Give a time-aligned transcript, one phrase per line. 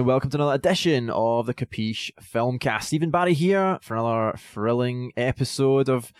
[0.00, 2.84] and welcome to another edition of the Capiche Filmcast.
[2.84, 6.10] Stephen Barry here for another thrilling episode of,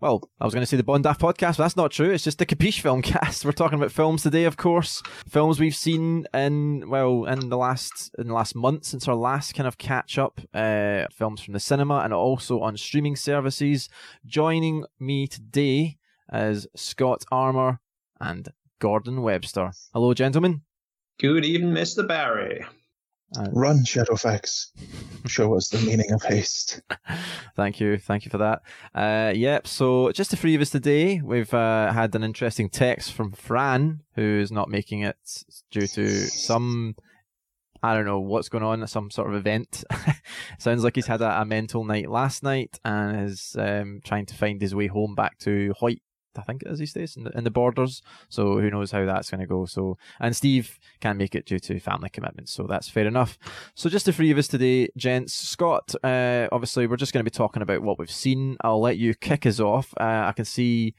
[0.00, 2.10] well, I was going to say the Bondaf podcast, but that's not true.
[2.10, 3.44] It's just the Capiche Filmcast.
[3.44, 5.02] We're talking about films today, of course.
[5.28, 9.54] Films we've seen in, well, in the last, in the last month since our last
[9.54, 13.90] kind of catch up, uh, films from the cinema and also on streaming services.
[14.24, 15.98] Joining me today
[16.32, 17.80] is Scott Armour
[18.18, 19.72] and Gordon Webster.
[19.92, 20.62] Hello, gentlemen.
[21.20, 22.08] Good evening, Mr.
[22.08, 22.64] Barry.
[23.36, 24.68] Uh, Run, Shadowfax.
[25.26, 26.80] Show us the meaning of haste.
[27.56, 27.98] Thank you.
[27.98, 28.62] Thank you for that.
[28.94, 29.66] Uh, yep.
[29.66, 31.20] So, just the three of us today.
[31.22, 36.96] We've uh, had an interesting text from Fran, who's not making it due to some,
[37.82, 39.84] I don't know what's going on, some sort of event.
[40.58, 44.34] Sounds like he's had a, a, mental night last night and is um, trying to
[44.34, 46.00] find his way home back to Hawick
[46.36, 48.02] I think it is these days in the, in the borders.
[48.28, 49.66] So who knows how that's going to go.
[49.66, 53.38] So and Steve can't make it due to family commitments, so that's fair enough.
[53.74, 55.34] So just the three of us today, gents.
[55.34, 58.56] Scott, uh, obviously we're just going to be talking about what we've seen.
[58.62, 59.94] I'll let you kick us off.
[59.98, 60.94] Uh, I can see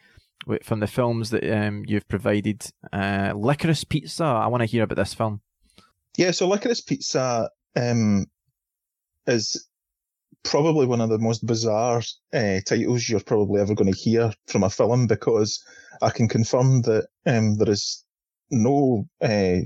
[0.64, 4.24] from the films that um, you've provided, uh, Licorice Pizza.
[4.24, 5.42] I want to hear about this film.
[6.18, 8.26] Yeah, so Licorice Pizza um,
[9.28, 9.69] is
[10.44, 12.02] probably one of the most bizarre
[12.34, 15.64] uh, titles you're probably ever going to hear from a film because
[16.02, 18.04] I can confirm that um, there is
[18.50, 19.62] no uh,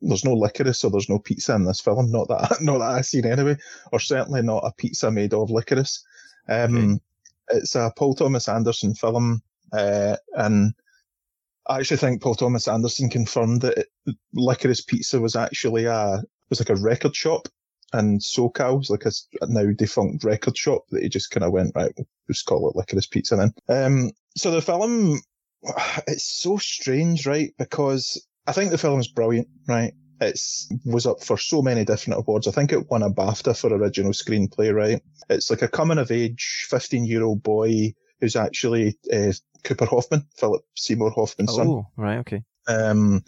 [0.00, 2.10] there's no licorice or there's no pizza in this film.
[2.10, 3.56] Not that not that I've seen anyway,
[3.92, 6.04] or certainly not a pizza made of licorice.
[6.48, 7.58] Um, okay.
[7.58, 10.74] It's a Paul Thomas Anderson film, uh, and
[11.66, 16.60] I actually think Paul Thomas Anderson confirmed that it, Licorice Pizza was actually a was
[16.60, 17.48] like a record shop
[17.94, 18.80] in SoCal.
[18.80, 19.12] It's like a,
[19.46, 22.76] now defunct record shop that he just kind of went, right, we'll just call it
[22.76, 23.54] Licorice Pizza then.
[23.68, 25.20] Um, so the film,
[26.06, 27.52] it's so strange, right?
[27.58, 29.94] Because I think the film is brilliant, right?
[30.20, 32.46] It's was up for so many different awards.
[32.46, 35.02] I think it won a BAFTA for original screenplay, right?
[35.28, 39.32] It's like a coming of age 15 year old boy who's actually uh,
[39.64, 41.66] Cooper Hoffman, Philip Seymour Hoffman's son.
[41.66, 42.42] Oh, right, okay.
[42.68, 43.24] Um,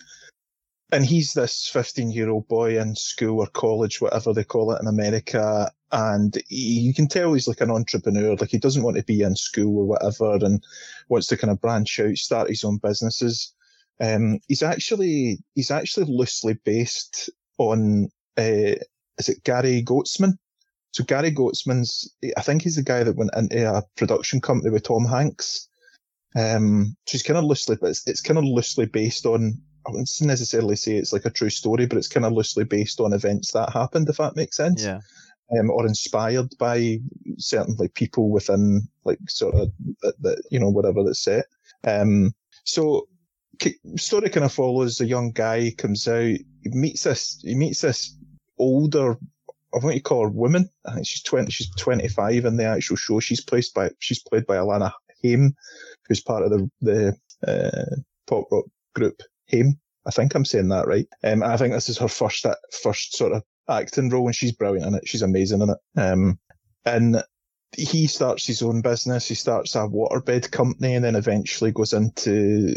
[0.93, 4.81] and he's this 15 year old boy in school or college, whatever they call it
[4.81, 5.71] in America.
[5.93, 8.37] And he, you can tell he's like an entrepreneur.
[8.37, 10.63] Like he doesn't want to be in school or whatever and
[11.09, 13.55] wants to kind of branch out, start his own businesses.
[14.01, 18.77] Um, he's actually, he's actually loosely based on, uh,
[19.19, 20.35] is it Gary Goetzman?
[20.93, 24.85] So Gary Goetzman's, I think he's the guy that went into a production company with
[24.85, 25.69] Tom Hanks.
[26.37, 29.91] Um, so he's kind of loosely, but it's, it's kind of loosely based on I
[29.91, 33.13] wouldn't necessarily say it's like a true story, but it's kind of loosely based on
[33.13, 34.83] events that happened, if that makes sense.
[34.83, 35.01] Yeah.
[35.59, 37.01] Um, or inspired by
[37.37, 41.45] certain like people within like sort of that, you know whatever that's set.
[41.85, 42.35] Um,
[42.65, 43.07] so
[43.97, 48.17] story kind of follows a young guy comes out, he meets this, he meets this
[48.59, 49.19] older,
[49.75, 50.71] I want to call her woman.
[50.87, 53.21] I think she's twenty, she's twenty five in the actual show.
[53.21, 55.55] She's placed by, she's played by Alana Haim,
[56.09, 57.17] who's part of the the
[57.47, 57.97] uh,
[58.27, 58.65] pop rock
[58.95, 59.79] group Haim.
[60.07, 61.07] I think I'm saying that right.
[61.23, 62.47] Um, I think this is her first
[62.83, 65.09] first sort of acting role, and she's brilliant in it.
[65.09, 65.79] She's amazing in it.
[65.97, 66.39] Um,
[66.85, 67.23] and
[67.77, 69.27] he starts his own business.
[69.27, 72.75] He starts a waterbed company, and then eventually goes into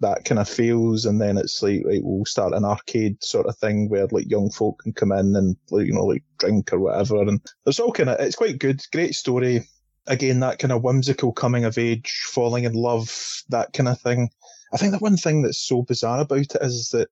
[0.00, 3.88] that kind of fails, and then it's like, we'll start an arcade sort of thing
[3.88, 7.22] where like young folk can come in and you know like drink or whatever.
[7.22, 9.66] And there's all kind of it's quite good, great story.
[10.06, 14.30] Again, that kind of whimsical coming of age, falling in love, that kind of thing.
[14.72, 17.08] I think the one thing that's so bizarre about it is that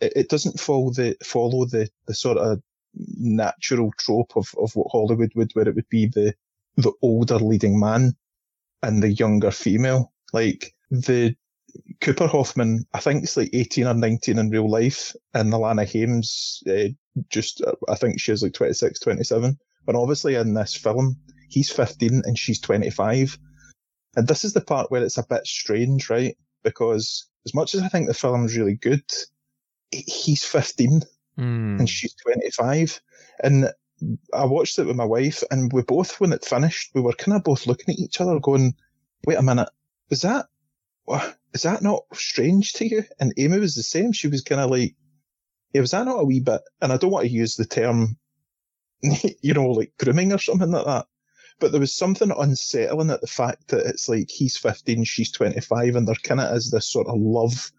[0.00, 2.60] it, it doesn't follow the follow the the sort of
[2.94, 6.34] natural trope of, of what Hollywood would, where it would be the
[6.76, 8.14] the older leading man
[8.82, 10.12] and the younger female.
[10.32, 11.36] Like the
[12.00, 16.62] Cooper Hoffman, I think it's like 18 or 19 in real life, and Alana Haim's
[16.68, 16.88] uh,
[17.28, 19.58] just, I think she's like 26, 27.
[19.84, 21.16] But obviously in this film,
[21.48, 23.38] he's 15 and she's 25.
[24.16, 26.36] And this is the part where it's a bit strange, right?
[26.62, 29.04] Because as much as I think the film's really good,
[29.90, 31.00] he's 15
[31.38, 31.78] mm.
[31.78, 33.00] and she's 25.
[33.42, 33.70] And
[34.32, 37.36] I watched it with my wife, and we both, when it finished, we were kind
[37.36, 38.74] of both looking at each other, going,
[39.26, 39.68] "Wait a minute,
[40.10, 40.46] is that
[41.52, 44.12] is that not strange to you?" And Amy was the same.
[44.12, 44.94] She was kind of like,
[45.72, 48.18] "Yeah, was that not a wee bit?" And I don't want to use the term,
[49.02, 51.06] you know, like grooming or something like that.
[51.62, 55.94] But there was something unsettling at the fact that it's like he's 15, she's 25,
[55.94, 57.70] and there kind of is this sort of love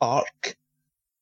[0.00, 0.56] arc.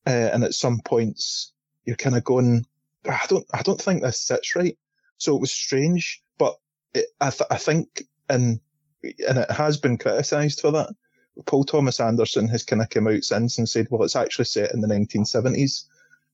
[0.05, 1.51] Uh, and at some points,
[1.83, 2.65] you're kind of going,
[3.09, 4.77] I don't, I don't think this sits right.
[5.17, 6.55] So it was strange, but
[6.93, 8.61] it, I, th- I think, and
[9.03, 10.87] and it has been criticised for that.
[11.45, 14.73] Paul Thomas Anderson has kind of come out since and said, well, it's actually set
[14.73, 15.83] in the 1970s.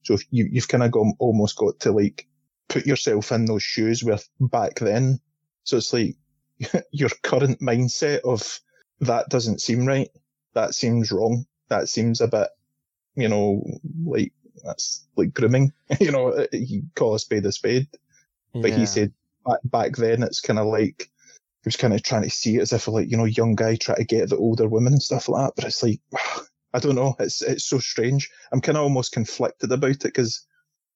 [0.04, 2.28] So you you've kind of got almost got to like
[2.68, 5.20] put yourself in those shoes with back then.
[5.64, 6.16] So it's like
[6.92, 8.60] your current mindset of
[9.02, 10.10] that doesn't seem right.
[10.54, 11.46] That seems wrong.
[11.70, 12.50] That seems a bit,
[13.16, 13.64] you know,
[14.06, 14.34] like
[14.64, 15.74] that's like grooming.
[16.00, 17.88] you know, eh, you call a spade a spade.
[18.54, 18.78] But Yeah.
[18.78, 19.14] he said
[19.46, 21.10] back, back then it's kind of like
[21.64, 23.76] he was kind of trying to see it as if like you know young guy
[23.76, 25.54] trying to get the older women and stuff like that.
[25.56, 26.02] But it's like
[26.74, 27.16] I don't know.
[27.20, 28.30] It's it's so strange.
[28.52, 30.46] I'm kind of almost conflicted about it because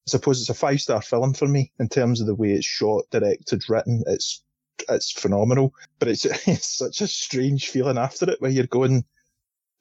[0.08, 2.66] I suppose it's a five star film for me in terms of the way it's
[2.66, 4.04] shot, directed, written.
[4.08, 4.44] It's
[4.90, 9.06] it's phenomenal, but it's it's such a strange feeling after it where you're going,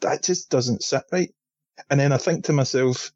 [0.01, 1.35] that just doesn't sit right.
[1.91, 3.13] And then I think to myself,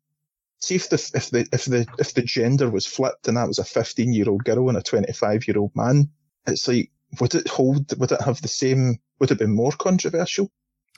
[0.61, 3.59] see if the if the if the if the gender was flipped and that was
[3.59, 6.11] a 15 year old girl and a 25 year old man,
[6.47, 7.99] it's like would it hold?
[7.99, 8.99] Would it have the same?
[9.19, 10.51] Would it be more controversial?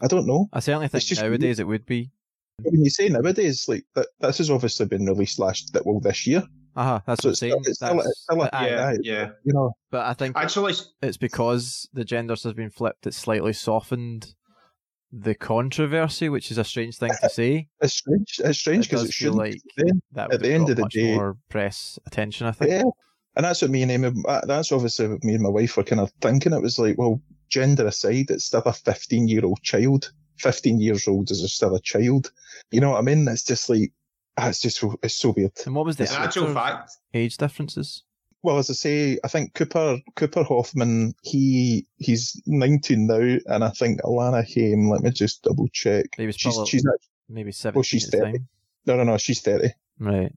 [0.02, 0.49] I don't know.
[0.52, 2.11] I certainly think just nowadays it would be.
[2.62, 6.26] When you say nowadays, like that, this has obviously been released last that well this
[6.26, 6.43] year.
[6.74, 7.62] Uh-huh, that's So what I'm still- saying.
[7.66, 9.30] it's still- That's- still a- aye, yeah, yeah.
[9.44, 13.06] You know, But I think Actually, it's because the genders has been flipped.
[13.06, 14.34] It's slightly softened
[15.12, 17.69] the controversy, which is a strange thing to say.
[17.82, 18.40] it's strange.
[18.42, 19.36] It's strange because it, feel shouldn't.
[19.36, 20.00] like then.
[20.12, 22.46] That At the end of the day- more press attention.
[22.46, 22.70] I think.
[22.70, 22.84] Yeah,
[23.36, 24.10] and that's what me and Amy.
[24.26, 26.54] uh, That's obviously what me and my wife were kind of thinking.
[26.54, 27.20] It was like, well,
[27.50, 30.10] gender aside, it's still a 15 year old child.
[30.38, 32.32] 15 years old is still a child.
[32.70, 33.28] You know what I mean?
[33.28, 33.92] It's just like,
[34.37, 35.52] ah, it's just so- it's so weird.
[35.67, 38.05] And what was the actual fact, age differences?
[38.44, 43.70] Well, as I say, I think Cooper Cooper Hoffman he he's 19 now, and I
[43.70, 44.90] think Alana Haim.
[44.90, 46.06] Let me just double check.
[46.17, 46.96] He was She's probably she's not,
[47.29, 48.32] maybe seventeen she's at the 30.
[48.32, 48.49] time.
[48.87, 49.69] no no no she's 30.
[50.00, 50.34] Right.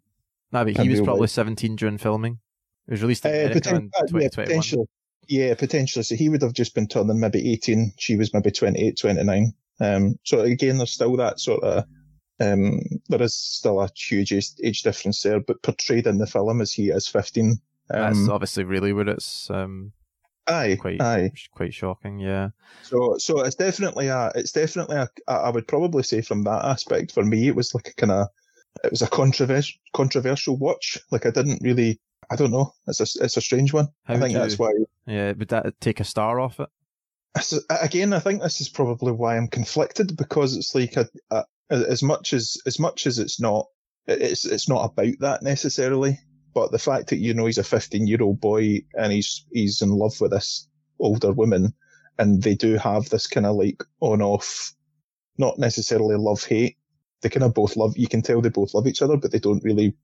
[0.51, 1.29] No, but he And was probably life.
[1.31, 2.39] seventeen during filming.
[2.87, 4.45] It was released in Uh, America poten- in uh, yeah, twenty twenty one.
[4.45, 4.85] potentially.
[5.27, 6.03] Yeah, potentially.
[6.03, 7.93] So he would have just been turning maybe 18.
[7.97, 9.53] She was maybe 28, 29.
[9.79, 11.85] Um, so again, there's still that sort of,
[12.39, 16.61] um, there is still a huge age, age difference there, but portrayed in the film
[16.61, 17.59] as he is 15.
[17.89, 19.93] That's Um, obviously really where it's um
[20.47, 21.31] aye, quite aye.
[21.51, 22.19] quite shocking.
[22.19, 22.49] Yeah.
[22.83, 26.65] So, so it's definitely a, it's definitely a, I I would probably say from that
[26.65, 28.27] aspect, for me, it was like a kind of,
[28.83, 30.97] it was a controversial, controversial watch.
[31.11, 31.99] Like I didn't really,
[32.29, 32.73] I don't know.
[32.87, 33.87] It's a, it's a strange one.
[34.05, 34.71] How I think that's why
[35.05, 36.69] Yeah, would that take a star off it?
[37.69, 42.03] Again, I think this is probably why I'm conflicted because it's like a, a, as
[42.03, 43.67] much as as much as it's not,
[44.07, 46.19] it's it's not about that necessarily.
[46.53, 49.81] But the fact that you know he's a 15 year old boy and he's he's
[49.81, 50.67] in love with this
[50.99, 51.73] older woman,
[52.17, 54.73] and they do have this kind of like on off,
[55.37, 56.77] not necessarily love hate.
[57.21, 57.97] They kind of both love.
[57.97, 59.95] You can tell they both love each other, but they don't really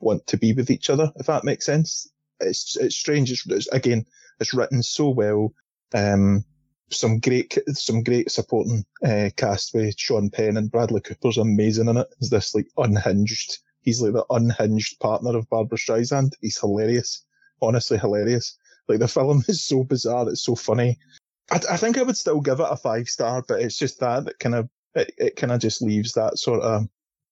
[0.00, 1.12] want to be with each other.
[1.16, 2.10] If that makes sense,
[2.40, 3.30] it's it's strange.
[3.30, 4.04] It's, it's again,
[4.40, 5.54] it's written so well.
[5.94, 6.44] Um,
[6.90, 11.96] some great, some great supporting uh, cast with Sean Penn and Bradley Cooper's amazing in
[11.96, 12.08] it.
[12.20, 13.58] Is this like unhinged?
[13.82, 16.32] He's like the unhinged partner of Barbra Streisand.
[16.40, 17.24] He's hilarious,
[17.62, 18.56] honestly hilarious.
[18.88, 20.98] Like the film is so bizarre, it's so funny.
[21.50, 24.24] I, I think I would still give it a five star, but it's just that
[24.24, 26.88] that kind of it, it kind of just leaves that sort of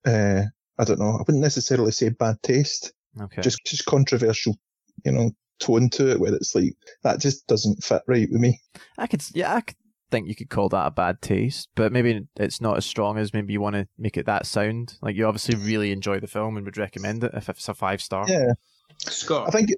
[0.06, 0.42] uh,
[0.78, 1.12] I don't know.
[1.12, 3.40] I wouldn't necessarily say bad taste, Okay.
[3.42, 4.56] just just controversial,
[5.04, 8.60] you know, tone to it where it's like that just doesn't fit right with me.
[8.98, 9.76] I could, yeah, I could
[10.10, 13.32] think you could call that a bad taste, but maybe it's not as strong as
[13.32, 14.96] maybe you want to make it that sound.
[15.02, 18.00] Like you obviously really enjoy the film and would recommend it if it's a five
[18.00, 18.24] star.
[18.28, 18.52] Yeah,
[18.98, 19.48] Scott.
[19.48, 19.70] I think.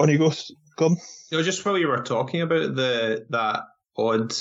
[0.00, 0.32] On you go,
[0.76, 0.96] come.
[1.30, 3.60] You know, just while you were talking about the that
[3.96, 4.34] odd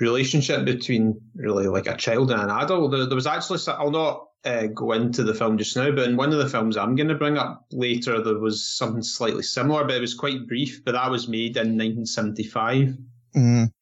[0.00, 4.26] relationship between really like a child and an adult, there, there was actually I'll not
[4.46, 7.08] uh, go into the film just now, but in one of the films I'm going
[7.08, 10.84] to bring up later, there was something slightly similar, but it was quite brief.
[10.84, 12.96] But that was made in 1975.
[13.34, 13.72] Mm.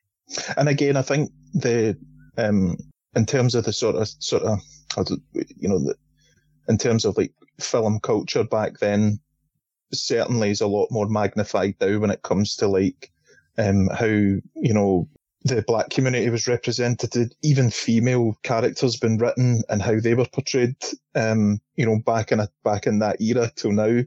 [0.57, 1.97] And again, I think the
[2.39, 2.77] um,
[3.15, 4.59] in terms of the sort of sort of
[5.35, 5.95] you know the,
[6.69, 9.21] in terms of like film culture back then,
[9.93, 13.13] certainly is a lot more magnified now when it comes to like
[13.59, 15.09] um, how you know
[15.45, 20.77] the black community was represented, even female characters been written and how they were portrayed.
[21.15, 24.01] Um, you know, back in a, back in that era till now.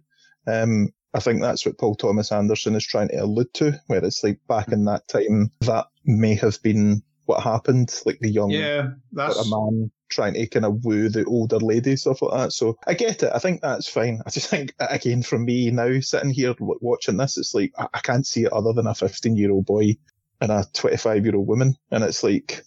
[0.48, 4.24] Um, I think that's what Paul Thomas Anderson is trying to allude to, where it's
[4.24, 8.89] like back in that time, that may have been what happened, like the young Yeah,
[9.12, 12.51] that's of man trying to kind of woo the older lady, stuff like that.
[12.53, 13.32] So I get it.
[13.34, 14.22] I think that's fine.
[14.25, 18.00] I just think, again, for me now, sitting here watching this, it's like, I, I
[18.00, 19.98] can't see it other than a 15 year old boy
[20.41, 21.75] and a 25 year old woman.
[21.91, 22.63] And it's like,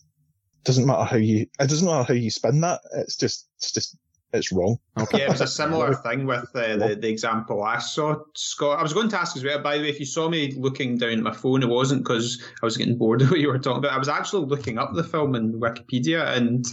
[0.65, 2.81] doesn't matter how you, it doesn't matter how you spin that.
[2.95, 3.97] It's just, it's just,
[4.33, 4.79] it's wrong.
[4.99, 5.19] Okay.
[5.19, 8.79] yeah, it was a similar thing with uh, the, the example I saw, Scott.
[8.79, 10.99] I was going to ask as well, by the way, if you saw me looking
[10.99, 13.59] down at my phone, it wasn't because I was getting bored of what you were
[13.59, 13.93] talking about.
[13.93, 16.65] I was actually looking up the film in Wikipedia and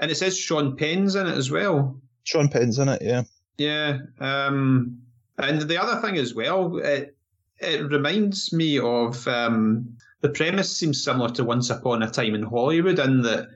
[0.00, 2.00] and it says Sean Penn's in it as well.
[2.24, 3.22] Sean Penn's in it, yeah.
[3.56, 3.98] Yeah.
[4.18, 4.98] Um,
[5.38, 7.16] and the other thing as well, it,
[7.58, 12.44] it reminds me of um, the premise seems similar to Once Upon a Time in
[12.44, 13.46] Hollywood in that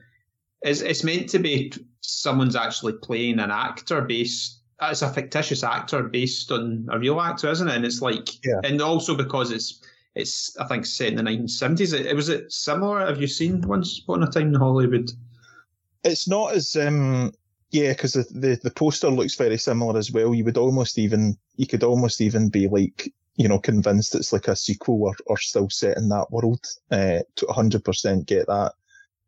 [0.61, 6.03] it's, it's meant to be someone's actually playing an actor based it's a fictitious actor
[6.03, 7.75] based on a real actor, isn't it?
[7.75, 8.61] And it's like, yeah.
[8.63, 9.81] and also because it's
[10.13, 11.99] it's I think set in the 1970s.
[11.99, 13.03] It, it was it similar.
[13.03, 15.09] Have you seen Once Upon a Time in Hollywood?
[16.03, 17.31] It's not as um
[17.71, 20.35] yeah, because the, the the poster looks very similar as well.
[20.35, 24.49] You would almost even you could almost even be like you know convinced it's like
[24.49, 26.65] a sequel or, or still set in that world.
[26.91, 28.73] Uh, to 100% get that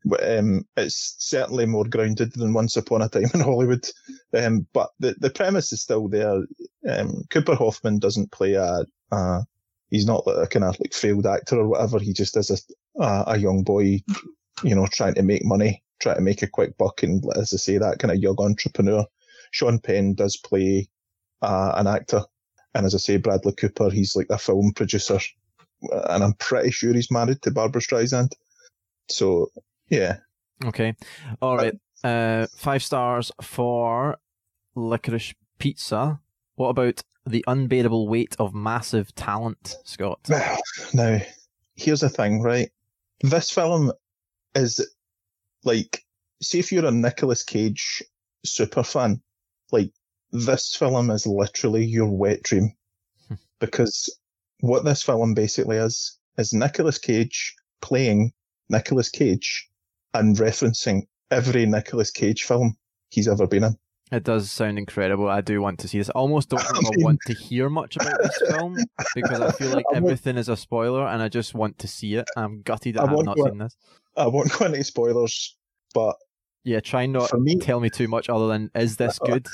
[0.05, 3.87] But, um, it's certainly more grounded than Once Upon a Time in Hollywood.
[4.35, 6.43] Um, but the, the premise is still there.
[6.89, 9.41] Um, Cooper Hoffman doesn't play a, a
[9.91, 11.99] he's not like a kind of like failed actor or whatever.
[11.99, 14.01] He just is a, a, a young boy,
[14.63, 17.03] you know, trying to make money, trying to make a quick buck.
[17.03, 19.05] And as I say, that kind of young entrepreneur.
[19.51, 20.89] Sean Penn does play
[21.41, 22.23] uh, an actor.
[22.73, 25.19] And as I say, Bradley Cooper, he's like a film producer.
[25.81, 28.33] And I'm pretty sure he's married to Barbra Streisand.
[29.09, 29.51] So
[29.89, 30.17] yeah.
[30.65, 30.95] Okay.
[31.41, 31.73] All right.
[32.03, 34.17] Uh, five stars for
[34.75, 36.19] licorice pizza.
[36.55, 40.29] What about the unbearable weight of massive talent, Scott?
[40.93, 41.19] Now,
[41.75, 42.69] here's the thing, right?
[43.21, 43.91] This film
[44.55, 44.85] is
[45.63, 46.03] like,
[46.41, 48.03] see if you're a Nicolas Cage
[48.43, 49.21] super fan,
[49.71, 49.91] like
[50.31, 52.73] this film is literally your wet dream
[53.27, 53.35] hmm.
[53.59, 54.09] because
[54.61, 58.31] what this film basically is is Nicolas Cage playing
[58.69, 59.67] Nicolas Cage
[60.13, 62.77] and referencing every Nicolas Cage film
[63.09, 63.77] he's ever been in.
[64.11, 65.29] It does sound incredible.
[65.29, 66.09] I do want to see this.
[66.09, 68.77] I almost don't I mean, want to hear much about this film
[69.15, 72.25] because I feel like everything is a spoiler and I just want to see it.
[72.35, 73.75] I'm gutted I, I have not seen this.
[74.17, 75.55] I won't go into spoilers,
[75.93, 76.17] but
[76.63, 79.47] yeah, try not me, tell me too much other than is this good?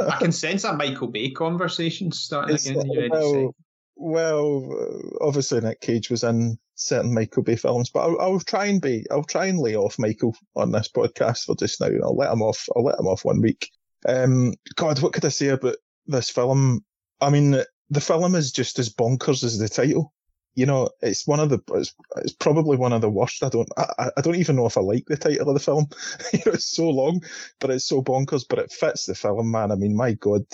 [0.00, 3.10] I can sense a Michael Bay conversation starting again.
[3.10, 3.54] Well,
[3.96, 8.80] well, obviously Nick Cage was in certain Michael Bay films, but I'll, I'll, try and
[8.80, 11.90] be, I'll try and lay off Michael on this podcast for just now.
[12.02, 12.66] I'll let him off.
[12.74, 13.70] I'll let him off one week.
[14.08, 15.76] Um, God, what could I say about
[16.06, 16.82] this film?
[17.20, 20.12] I mean, the film is just as bonkers as the title.
[20.60, 23.42] You know, it's one of the, it's, it's probably one of the worst.
[23.42, 25.88] I don't, I, I don't even know if I like the title of the film.
[26.34, 27.22] you know, it's so long,
[27.60, 29.72] but it's so bonkers, but it fits the film, man.
[29.72, 30.44] I mean, my God,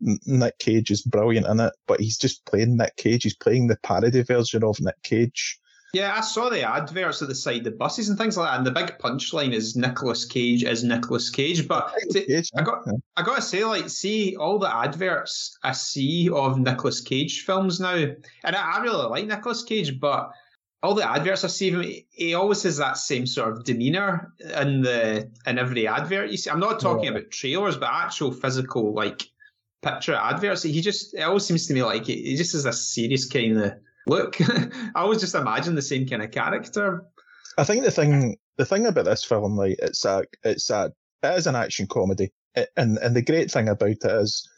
[0.00, 3.24] Nick Cage is brilliant in it, but he's just playing Nick Cage.
[3.24, 5.58] He's playing the parody version of Nick Cage.
[5.96, 8.66] Yeah, I saw the adverts at the side, the buses and things like that, and
[8.66, 11.66] the big punchline is Nicolas Cage is Nicolas Cage.
[11.66, 12.92] But Cage, I got, yeah.
[13.16, 17.80] I got to say, like, see all the adverts I see of Nicolas Cage films
[17.80, 20.32] now, and I, I really like Nicolas Cage, but
[20.82, 24.82] all the adverts I see him, he always has that same sort of demeanor in
[24.82, 26.28] the in every advert.
[26.28, 27.12] You see, I'm not talking yeah.
[27.12, 29.22] about trailers, but actual physical like
[29.80, 30.62] picture adverts.
[30.62, 33.72] He just it always seems to me like he just has a serious kind of
[34.06, 34.36] look.
[34.40, 37.04] I always just imagine the same kind of character.
[37.58, 41.34] I think the thing the thing about this film, like it's a it's a it
[41.34, 44.48] is an action comedy, it, and and the great thing about it is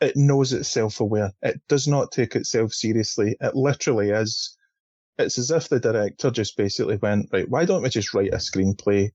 [0.00, 1.32] it knows it's self aware.
[1.42, 3.36] It does not take itself seriously.
[3.40, 4.56] It literally is.
[5.18, 7.48] It's as if the director just basically went right.
[7.48, 9.10] Why don't we just write a screenplay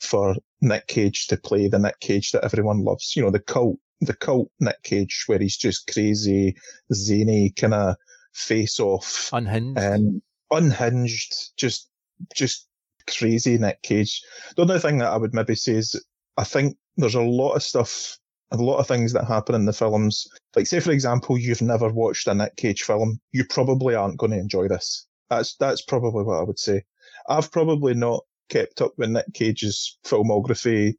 [0.00, 3.14] for Nick Cage to play the Nick Cage that everyone loves?
[3.14, 6.56] You know, the cult the cult Nick Cage, where he's just crazy,
[6.92, 7.96] zany, kind of
[8.34, 11.88] face off, unhinged, um, unhinged, just
[12.34, 12.68] just
[13.06, 14.22] crazy Nick Cage.
[14.56, 16.02] The only thing that I would maybe say is
[16.36, 18.18] I think there's a lot of stuff,
[18.50, 20.26] a lot of things that happen in the films.
[20.54, 24.32] Like, say for example, you've never watched a Nick Cage film, you probably aren't going
[24.32, 25.06] to enjoy this.
[25.30, 26.84] That's that's probably what I would say.
[27.28, 30.94] I've probably not kept up with Nick Cage's filmography,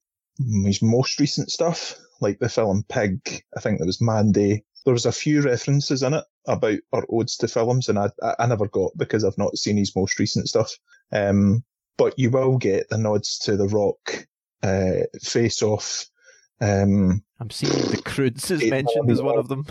[0.66, 3.44] his most recent stuff like the film Pig.
[3.56, 4.64] I think there was Mandy.
[4.86, 8.10] There was a few references in it about or odes to films, and I,
[8.40, 10.72] I never got because I've not seen his most recent stuff.
[11.12, 11.64] Um,
[11.98, 14.28] but you will get the nods to The Rock,
[14.64, 16.06] uh, Face Off.
[16.62, 19.66] Um, I'm seeing the Croods is mentioned as one of them.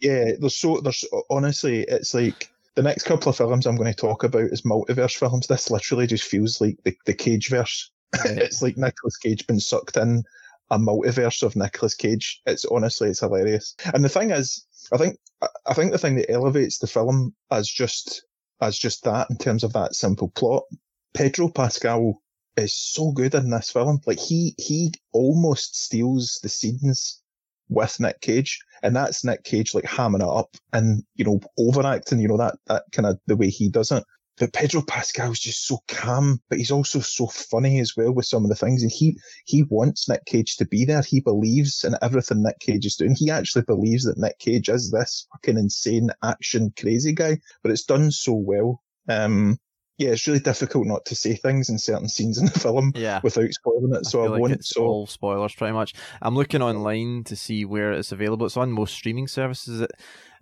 [0.00, 3.98] Yeah, there's so there's honestly, it's like the next couple of films I'm going to
[3.98, 5.46] talk about is multiverse films.
[5.46, 7.90] This literally just feels like the, the Cage verse.
[8.24, 10.24] it's like Nicolas Cage been sucked in
[10.70, 12.40] a multiverse of Nicolas Cage.
[12.46, 13.74] It's honestly, it's hilarious.
[13.92, 15.18] And the thing is, I think,
[15.66, 18.24] I think the thing that elevates the film as just,
[18.60, 20.64] as just that in terms of that simple plot,
[21.12, 22.20] Pedro Pascal
[22.56, 24.00] is so good in this film.
[24.06, 27.20] Like he, he almost steals the scenes
[27.68, 32.18] with Nick Cage, and that's Nick Cage like hamming it up and you know overacting.
[32.20, 34.04] You know that that kind of the way he does it.
[34.38, 38.42] But Pedro Pascal's just so calm, but he's also so funny as well with some
[38.44, 38.82] of the things.
[38.82, 41.02] And he he wants Nick Cage to be there.
[41.02, 43.14] He believes in everything Nick Cage is doing.
[43.16, 47.38] He actually believes that Nick Cage is this fucking insane action crazy guy.
[47.62, 48.82] But it's done so well.
[49.08, 49.58] Um,
[49.98, 53.20] yeah, it's really difficult not to say things in certain scenes in the film Yeah.
[53.22, 54.06] without spoiling it.
[54.06, 54.52] So I, feel like won't.
[54.54, 55.94] it's So all spoilers pretty much.
[56.20, 58.46] I'm looking online to see where it's available.
[58.46, 59.86] It's on most streaming services.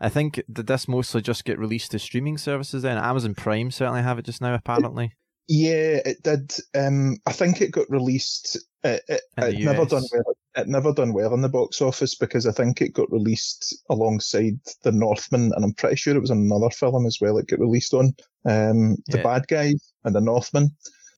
[0.01, 2.99] I think did this mostly just get released to streaming services then?
[2.99, 5.13] Amazon Prime certainly have it just now apparently.
[5.49, 6.53] Yeah, it did.
[6.75, 8.59] Um, I think it got released.
[8.85, 10.37] It, it, it never done well.
[10.57, 14.59] It never done well in the box office because I think it got released alongside
[14.83, 17.39] The Northman, and I'm pretty sure it was another film as well.
[17.39, 18.07] It got released on
[18.45, 19.23] um, The Yeah.
[19.23, 19.75] Bad Guy
[20.05, 20.71] and The Northman.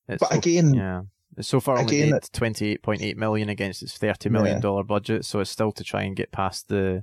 [0.08, 1.02] It's But so- again, yeah.
[1.36, 4.60] It's so far only again, made twenty eight point eight million against its thirty million
[4.60, 7.02] dollar budget, so it's still to try and get past the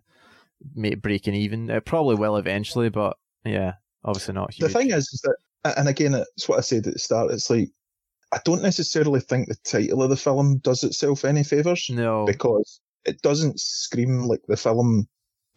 [0.73, 1.69] make breaking even.
[1.69, 3.73] It probably will eventually, but yeah,
[4.05, 6.99] obviously not the thing is, is that, and again, it's what I said at the
[6.99, 7.31] start.
[7.31, 7.71] It's like
[8.31, 11.87] I don't necessarily think the title of the film does itself any favors.
[11.89, 15.07] no, because it doesn't scream like the film.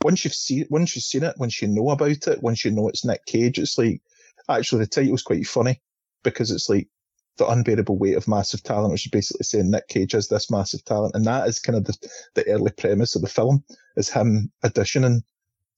[0.02, 2.88] Once you've seen, once you've seen it, once you know about it, once you know
[2.88, 4.02] it's Nick Cage, it's like
[4.48, 5.80] actually the title's quite funny
[6.22, 6.88] because it's like
[7.36, 10.84] the unbearable weight of massive talent, which is basically saying Nick Cage has this massive
[10.84, 11.96] talent, and that is kind of the,
[12.34, 13.64] the early premise of the film
[13.96, 15.22] is him auditioning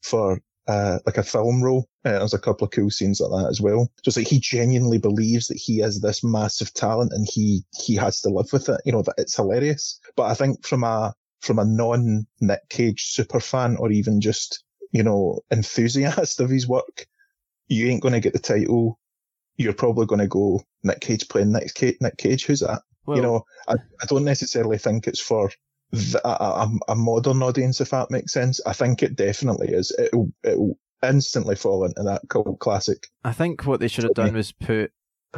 [0.03, 1.89] for uh, like a film role.
[2.07, 3.91] Uh, there's a couple of cool scenes like that as well.
[3.97, 7.97] So it's like he genuinely believes that he is this massive talent and he he
[7.97, 8.81] has to live with it.
[8.85, 10.01] You know that it's hilarious.
[10.17, 14.63] But I think from a from a non Nick Cage super fan or even just
[14.93, 17.07] you know enthusiast of his work,
[17.67, 19.01] you ain't going to get the title.
[19.57, 21.97] You're probably going to go Nick Cage playing Nick Cage.
[22.01, 22.83] Nick Cage, who's that?
[23.07, 25.51] well, you know, I, I don't necessarily think it's for
[25.93, 28.61] the, a, a, a modern audience, if that makes sense.
[28.67, 29.93] I think it definitely is.
[29.99, 33.09] It'll, it'll instantly fall into that cult classic.
[33.25, 34.93] I think what they should have done was put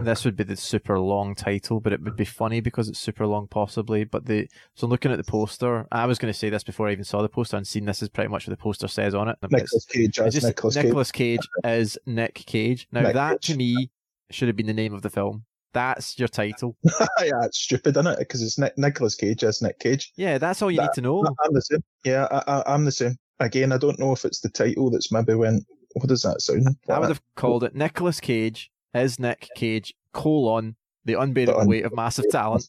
[0.05, 3.27] this would be the super long title, but it would be funny because it's super
[3.27, 4.05] long, possibly.
[4.05, 6.93] But the so looking at the poster, I was going to say this before I
[6.93, 9.29] even saw the poster and seen this is pretty much what the poster says on
[9.29, 9.37] it.
[9.51, 10.85] Nicolas Cage as Nicolas Cage.
[10.85, 12.87] Nicolas Cage is Nick Cage.
[12.93, 13.47] Now Nick that Cage.
[13.53, 13.91] to me
[14.31, 15.45] should have been the name of the film.
[15.75, 16.77] That's your title.
[16.85, 18.19] yeah, it's stupid, isn't it?
[18.19, 20.13] Because it's Nick, Nicolas Cage as Nick Cage.
[20.17, 21.25] Yeah, that's all you That- need to know.
[21.45, 21.83] I'm the same.
[22.05, 23.17] Yeah, I, I, I'm the same.
[23.41, 25.65] Again, I don't know if it's the title that's maybe went.
[25.95, 26.77] What does that sound?
[26.89, 31.69] I would have called it Nicolas Cage is Nick Cage colon the unbearable The un-
[31.69, 32.69] weight of massive talent.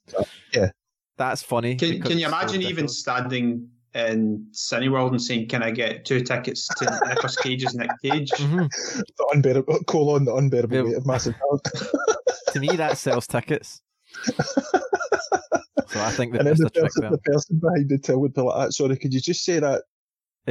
[0.54, 0.70] Yeah.
[1.18, 1.76] That's funny.
[1.76, 6.06] Can, can you it's so imagine even standing in Cineworld and saying, "Can I get
[6.06, 8.70] two tickets to Nicolas Cage's Nick Cage?" Mhm.
[8.70, 10.84] The unbearable colon, the unbearable Yeah.
[10.84, 11.64] weight of massive talent.
[12.54, 13.82] to me, that sells tickets.
[14.24, 17.12] so I think they and then the trick person, there.
[17.12, 19.84] the person behind the till would be like, "Ah, "Sorry, could you just say that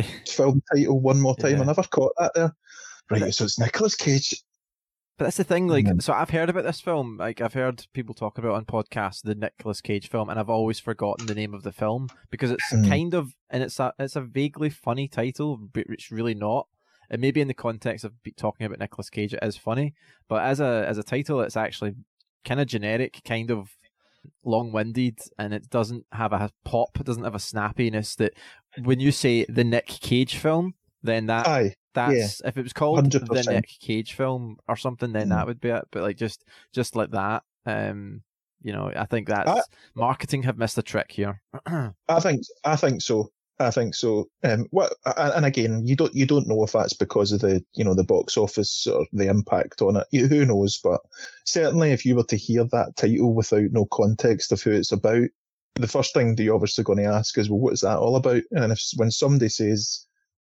[0.29, 1.57] film title one more time?
[1.57, 1.63] Yeah.
[1.63, 2.55] I never caught that there."
[3.11, 4.35] Right, so it's Nicolas Cage.
[5.17, 6.01] But that's the thing, like, Mhm.
[6.01, 7.17] so I've heard about this film.
[7.17, 10.51] Like, I've heard people talk about it on podcasts, the Nicolas Cage film, and I've
[10.51, 12.89] always forgotten the name of the film because it's Mhm.
[12.89, 16.69] kind of, and it's a, it's a vaguely funny title, but it's really not.
[17.11, 19.95] And maybe in the context of talking about Nicolas Cage, it is funny,
[20.29, 21.95] but as a as a title, it's actually
[22.45, 23.71] kind of generic, kind of
[24.45, 28.35] long-winded, and it doesn't have a pop, it doesn't have a snappiness that
[28.85, 33.11] when you say the Nick Cage film, then that Aye, that's if it was called
[33.11, 33.47] the 100%.
[33.53, 35.31] Nick Cage film or something, then Mm.
[35.31, 35.85] that would be it.
[35.91, 38.23] But like just just like that, um,
[38.63, 39.63] you know, I think that's I-
[39.95, 41.41] marketing have missed a trick here.
[41.67, 43.31] I think I think so.
[43.61, 44.29] I think so.
[44.45, 47.65] Um, what and and again, you don't you don't know if that's because of the
[47.75, 50.07] you know the box office or the impact on it.
[50.13, 50.79] You, who knows?
[50.83, 51.01] But
[51.45, 55.29] certainly, if you were to hear that title without no context of who it's about,
[55.75, 58.43] the first thing that you're obviously going to ask is, well, what's that all about?
[58.51, 60.07] And if when somebody says,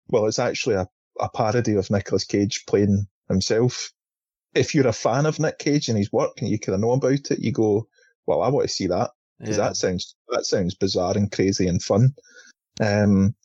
[0.10, 0.88] well, it's actually a,
[1.20, 3.92] a parody of Nicolas Cage playing himself.
[4.56, 6.92] If you're a fan of Nick Cage and his work and you kind of know
[6.92, 7.88] about it, you go,
[8.26, 9.68] well, I want to see that because Yeah.
[9.68, 12.16] that sounds that sounds bizarre and crazy and fun.
[12.80, 13.36] Um,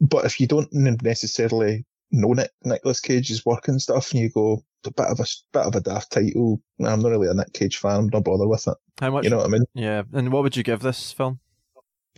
[0.00, 4.64] but if you don't necessarily know Nick, Nicolas Cage's work and stuff, and you go
[4.86, 7.78] a bit of a bit of a daft title, I'm not really a Nick Cage
[7.78, 7.96] fan.
[7.96, 8.76] I'm not bother with it.
[9.00, 9.24] How much?
[9.24, 9.64] You know what I mean?
[9.74, 10.02] yeah.
[10.12, 11.40] And what would you give this film?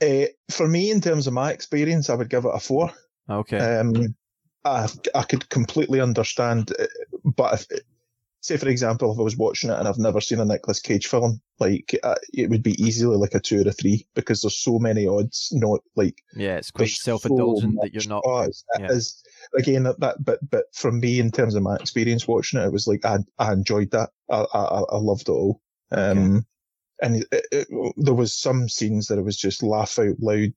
[0.00, 2.90] Uh, for me, in terms of my experience, I would give it a four.
[3.28, 3.58] Okay.
[3.58, 4.14] Um,
[4.64, 6.86] I I could completely understand, uh,
[7.24, 7.80] but if
[8.40, 11.06] say for example, if I was watching it and I've never seen a Nicolas Cage
[11.06, 14.56] film, like uh, it would be easily like a two or a three because there's
[14.58, 15.50] so many odds.
[15.52, 18.22] Not like yeah, it's quite self-indulgent so that you're not.
[18.26, 18.48] Oh,
[18.78, 18.88] yeah.
[18.88, 19.22] is-
[19.56, 22.72] again that, that, but but from me in terms of my experience watching it, it
[22.72, 24.10] was like I I enjoyed that.
[24.30, 25.60] I I, I loved it all.
[25.90, 26.46] Um,
[27.00, 30.52] and it, it, there was some scenes that it was just laugh out loud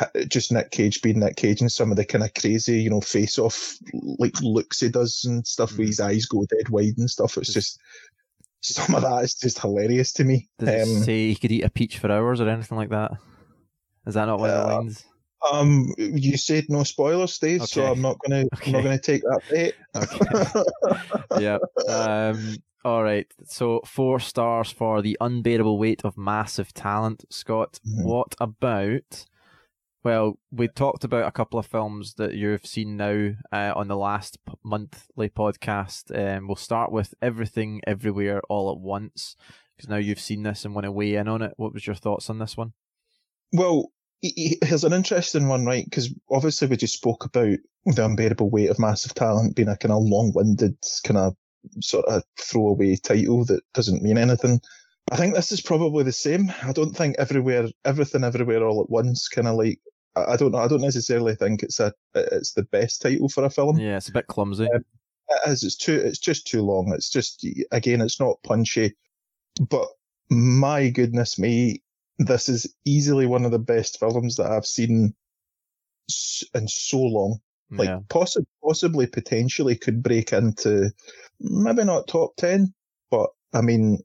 [0.28, 3.00] just Nick Cage being Nick Cage and some of the kind of crazy, you know,
[3.00, 3.76] face off
[4.18, 5.78] like looks he does and stuff mm.
[5.78, 7.36] where his eyes go dead wide and stuff.
[7.36, 7.80] It's just
[8.60, 10.48] some of that is just hilarious to me.
[10.58, 13.12] Does um, it say he could eat a peach for hours or anything like that?
[14.06, 15.04] Is that not one uh, of the lines?
[15.50, 17.66] Um, you said no spoilers, Steve, okay.
[17.66, 18.66] so I'm not gonna okay.
[18.66, 19.74] I'm not gonna take that bait.
[19.96, 21.40] Okay.
[21.42, 21.58] yeah.
[21.92, 22.56] Um.
[22.84, 23.26] All right.
[23.46, 27.80] So four stars for the unbearable weight of massive talent, Scott.
[27.86, 28.04] Mm-hmm.
[28.04, 29.26] What about?
[30.04, 33.96] Well, we talked about a couple of films that you've seen now uh, on the
[33.96, 36.10] last monthly podcast.
[36.12, 39.36] Um, we'll start with Everything Everywhere All at Once
[39.76, 41.52] because now you've seen this and want to weigh in on it.
[41.56, 42.72] What was your thoughts on this one?
[43.52, 45.84] Well, here's an interesting one, right?
[45.84, 49.92] Because obviously we just spoke about the unbearable weight of massive talent being a kind
[49.92, 51.36] of long-winded, kind of
[51.80, 54.60] sort of throwaway title that doesn't mean anything.
[55.12, 56.52] I think this is probably the same.
[56.64, 59.78] I don't think everywhere, everything, everywhere, all at once, kind of like.
[60.14, 60.58] I don't know.
[60.58, 63.78] I don't necessarily think it's a it's the best title for a film.
[63.78, 64.68] Yeah, it's a bit clumsy.
[64.72, 64.84] Um,
[65.28, 65.62] it is.
[65.62, 65.94] It's too.
[65.94, 66.92] It's just too long.
[66.94, 68.94] It's just again, it's not punchy.
[69.68, 69.86] But
[70.30, 71.82] my goodness me,
[72.18, 75.14] this is easily one of the best films that I've seen
[76.54, 77.40] in so long.
[77.70, 78.00] Like yeah.
[78.10, 80.90] possibly, possibly, potentially could break into
[81.40, 82.74] maybe not top ten,
[83.10, 84.00] but I mean,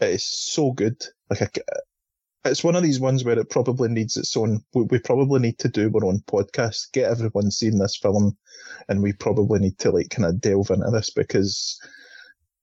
[0.00, 1.02] it is so good.
[1.30, 1.48] Like a,
[2.46, 4.62] it's one of these ones where it probably needs its own.
[4.74, 8.36] We, we probably need to do our own podcast, get everyone seeing this film,
[8.88, 11.78] and we probably need to like kind of delve into this because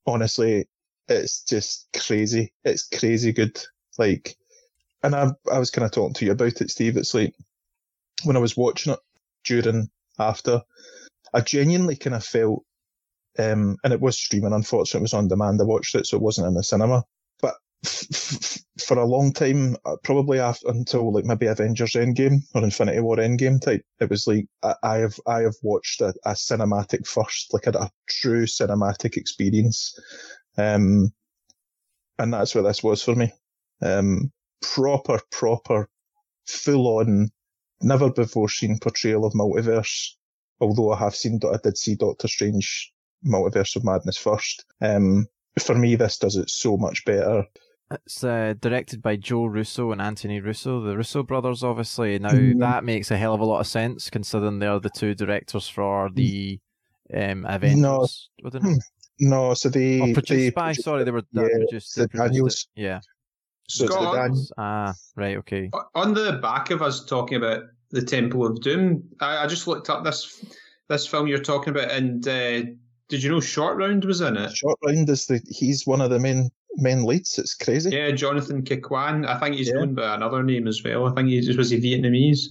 [0.06, 0.66] honestly,
[1.08, 2.52] it's just crazy.
[2.64, 3.58] It's crazy good.
[3.98, 4.36] Like
[5.04, 6.96] and I, I was kind of talking to you about it, Steve.
[6.96, 7.34] It's like
[8.24, 8.98] when I was watching it
[9.44, 10.62] during, after,
[11.34, 12.64] I genuinely kind of felt,
[13.38, 14.54] um, and it was streaming.
[14.54, 15.60] Unfortunately, it was on demand.
[15.60, 17.04] I watched it, so it wasn't in the cinema.
[17.84, 23.16] For a long time, uh, probably after, until like maybe Avengers Endgame or Infinity War
[23.16, 27.52] Endgame type, it was like I, I have I have watched a, a cinematic first,
[27.54, 29.98] like a, a true cinematic experience,
[30.56, 31.12] um,
[32.18, 33.32] and that's what this was for me.
[33.80, 35.88] Um, proper, proper,
[36.46, 37.30] full on,
[37.80, 40.10] never before seen portrayal of multiverse.
[40.60, 42.92] Although I have seen, I did see Doctor Strange
[43.26, 44.64] Multiverse of Madness first.
[44.80, 45.26] Um,
[45.58, 47.44] for me, this does it so much better.
[47.90, 52.18] It's uh, directed by Joe Russo and Anthony Russo, the Russo brothers, obviously.
[52.18, 52.58] Now, mm.
[52.60, 56.10] that makes a hell of a lot of sense considering they're the two directors for
[56.12, 56.58] the
[57.14, 58.30] um, Avengers.
[58.42, 58.50] No,
[59.20, 60.00] no so they.
[60.00, 61.94] Oh, produced they, by, sorry, they were yeah, produced.
[61.96, 62.66] The Daniels.
[62.74, 63.00] Yeah.
[63.68, 65.70] So Scott, ah, right, okay.
[65.94, 69.88] On the back of us talking about the Temple of Doom, I, I just looked
[69.88, 70.44] up this
[70.88, 72.62] this film you're talking about, and uh,
[73.08, 74.54] did you know Short Round was in it?
[74.54, 77.38] Short Round is the he's one of the main main leads.
[77.38, 77.90] It's crazy.
[77.90, 79.24] Yeah, Jonathan Ke Quan.
[79.24, 79.74] I think he's yeah.
[79.74, 81.06] known by another name as well.
[81.06, 82.48] I think he was he Vietnamese.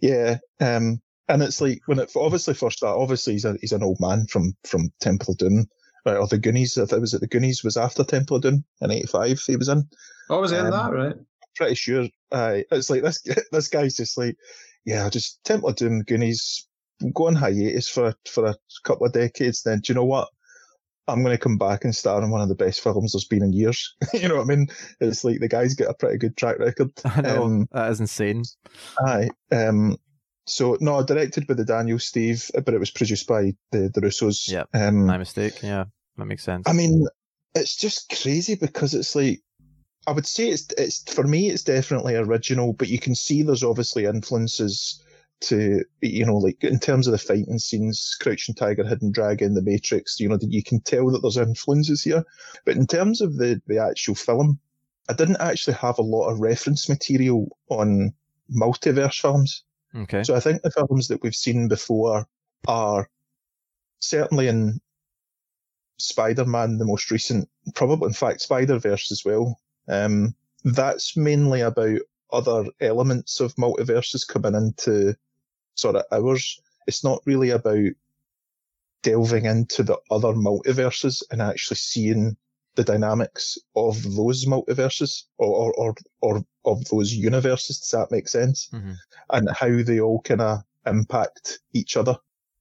[0.00, 3.00] Yeah, um, and it's like when it obviously first started.
[3.00, 5.66] Obviously, he's a, he's an old man from from Temple of Doom,
[6.04, 6.76] right, or the Goonies.
[6.76, 9.40] I think it was at the Goonies was after Temple of Doom in '85.
[9.46, 9.88] He was in.
[10.28, 11.16] Oh, was um, that right?
[11.56, 12.08] Pretty sure.
[12.30, 13.22] Uh, it's like this.
[13.52, 14.36] This guy's just like,
[14.84, 16.66] yeah, just Temple of Doom, Goonies,
[17.14, 19.62] go on hiatus for for a couple of decades.
[19.62, 20.28] Then do you know what?
[21.08, 23.42] I'm going to come back and star in one of the best films there's been
[23.42, 23.94] in years.
[24.14, 24.68] you know what I mean?
[25.00, 26.90] It's like the guy's got a pretty good track record.
[27.04, 28.44] I know um, that is insane.
[29.00, 29.30] Aye.
[29.50, 29.96] Um,
[30.46, 34.50] so no, directed by the Daniel Steve, but it was produced by the the Russos.
[34.50, 35.62] Yeah, um, my mistake.
[35.62, 35.84] Yeah,
[36.16, 36.68] that makes sense.
[36.68, 37.06] I mean,
[37.54, 39.40] it's just crazy because it's like
[40.06, 43.62] I would say it's it's for me it's definitely original, but you can see there's
[43.62, 45.02] obviously influences
[45.42, 49.62] to you know like in terms of the fighting scenes, Crouching Tiger, Hidden Dragon, The
[49.62, 50.18] Matrix.
[50.20, 52.24] You know you can tell that there's influences here,
[52.64, 54.58] but in terms of the the actual film,
[55.08, 58.12] I didn't actually have a lot of reference material on
[58.54, 59.64] multiverse films.
[59.94, 60.22] Okay.
[60.22, 62.26] So I think the films that we've seen before
[62.66, 63.08] are
[63.98, 64.80] certainly in
[65.98, 69.58] Spider-Man, the most recent, probably in fact Spider-Verse as well.
[69.88, 72.00] Um, that's mainly about
[72.32, 75.14] other elements of multiverses coming into
[75.74, 76.60] sort of ours.
[76.86, 77.92] It's not really about
[79.02, 82.36] delving into the other multiverses and actually seeing
[82.74, 87.80] the dynamics of those multiverses or, or, or, or of those universes.
[87.80, 88.68] Does that make sense?
[88.72, 88.92] Mm-hmm.
[89.30, 92.16] And how they all kind of impact each other.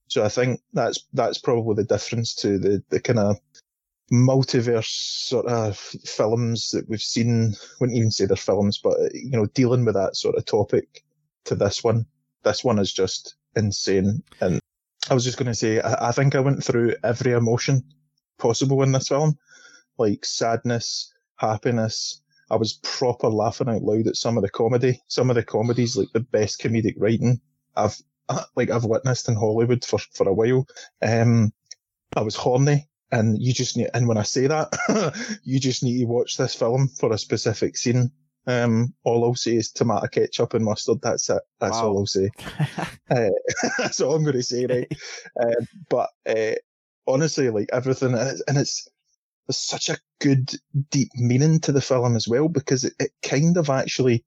[0.08, 3.38] So I think that's that's probably the difference to the, the kind of
[4.12, 7.54] multiverse sort of films that we've seen.
[7.80, 11.04] Wouldn't even say they're films, but you know, dealing with that sort of topic
[11.46, 12.06] to this one.
[12.44, 14.24] This one is just insane.
[14.40, 14.60] And
[15.10, 17.84] I was just going to say, I, I think I went through every emotion
[18.38, 19.38] possible in this film,
[19.98, 25.02] like sadness, happiness, I was proper laughing out loud at some of the comedy.
[25.08, 27.40] Some of the comedies, like the best comedic writing
[27.78, 27.98] I've
[28.56, 30.68] like I've witnessed in Hollywood for for a while.
[31.02, 31.54] Um,
[32.16, 33.90] I was horny, and you just need.
[33.94, 37.78] And when I say that, you just need to watch this film for a specific
[37.78, 38.12] scene.
[38.48, 41.00] Um, all I'll say is tomato ketchup and mustard.
[41.02, 41.42] That's it.
[41.60, 41.90] That's Wow.
[41.90, 42.30] all I'll say.
[43.12, 43.30] uh,
[43.78, 44.92] that's all I'm going to say, right?
[45.40, 46.56] uh, but uh,
[47.08, 48.88] honestly, like everything, and it's, and it's
[49.48, 50.54] there's such a good
[50.90, 54.24] deep meaning to the film as well because it, it kind of actually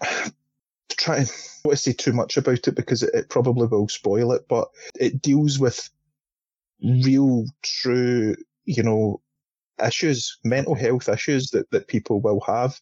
[0.90, 1.18] try.
[1.18, 1.28] Don't
[1.64, 4.68] want to say too much about it because it, it probably will spoil it, but
[4.98, 5.90] it deals with
[6.82, 9.20] real, true, you know,
[9.84, 12.80] issues, mental health issues that, that people will have.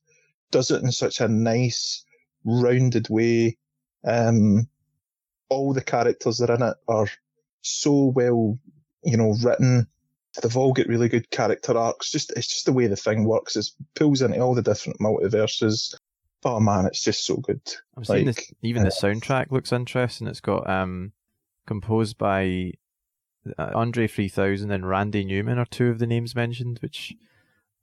[0.51, 2.05] Does it in such a nice,
[2.45, 3.57] rounded way.
[4.05, 4.69] Um,
[5.49, 7.09] all the characters that are in it are
[7.63, 8.59] so well,
[9.03, 9.87] you know, written.
[10.41, 12.11] They've all got really good character arcs.
[12.11, 13.57] Just it's just the way the thing works.
[13.57, 15.95] It pulls into all the different multiverses.
[16.45, 17.61] Oh man, it's just so good.
[17.97, 20.29] I'm seeing Like, this, even the uh, soundtrack looks interesting.
[20.29, 21.13] It's got um,
[21.67, 22.73] composed by
[23.59, 27.17] uh, Andre 3000 and Randy Newman are two of the names mentioned, which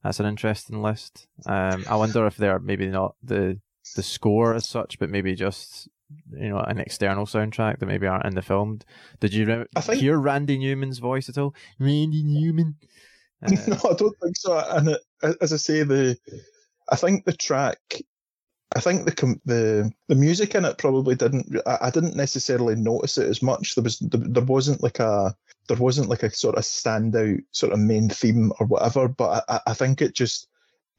[0.05, 1.27] that's an interesting list.
[1.47, 3.59] Um, I wonder if they're maybe not the
[3.95, 5.87] the score as such, but maybe just
[6.31, 8.79] you know an external soundtrack that maybe aren't in the film.
[9.19, 11.55] Did you re- I think- hear Randy Newman's voice at all?
[11.79, 12.75] Randy Newman.
[13.45, 14.57] Uh, no, I don't think so.
[14.57, 15.01] And it,
[15.41, 16.17] as I say, the
[16.89, 17.77] I think the track,
[18.75, 21.55] I think the the the music in it probably didn't.
[21.67, 23.75] I, I didn't necessarily notice it as much.
[23.75, 25.35] There was there, there wasn't like a
[25.67, 29.07] there wasn't like a sort of standout sort of main theme or whatever.
[29.07, 30.47] But I, I- think it just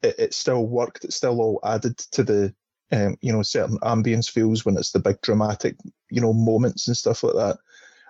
[0.03, 1.05] it, it still worked.
[1.05, 2.53] It still all added to the
[2.91, 5.75] um, you know certain ambience feels when it's the big dramatic
[6.09, 7.57] you know moments and stuff like that.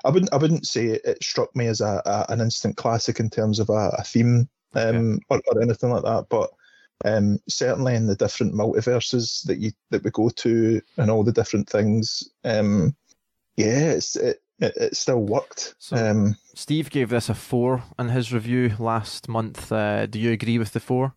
[0.05, 3.19] I wouldn't I wouldn't say it, it struck me as a, a an instant classic
[3.19, 6.49] in terms of a, a theme um, or, or anything like that, but
[7.05, 11.31] um, certainly in the different multiverses that you that we go to and all the
[11.31, 12.95] different things, um,
[13.55, 15.75] yeah, it's, it, it it still worked.
[15.79, 19.71] So- um, Steve gave this a four in his review last month.
[19.71, 21.13] Uh, do you agree with the four?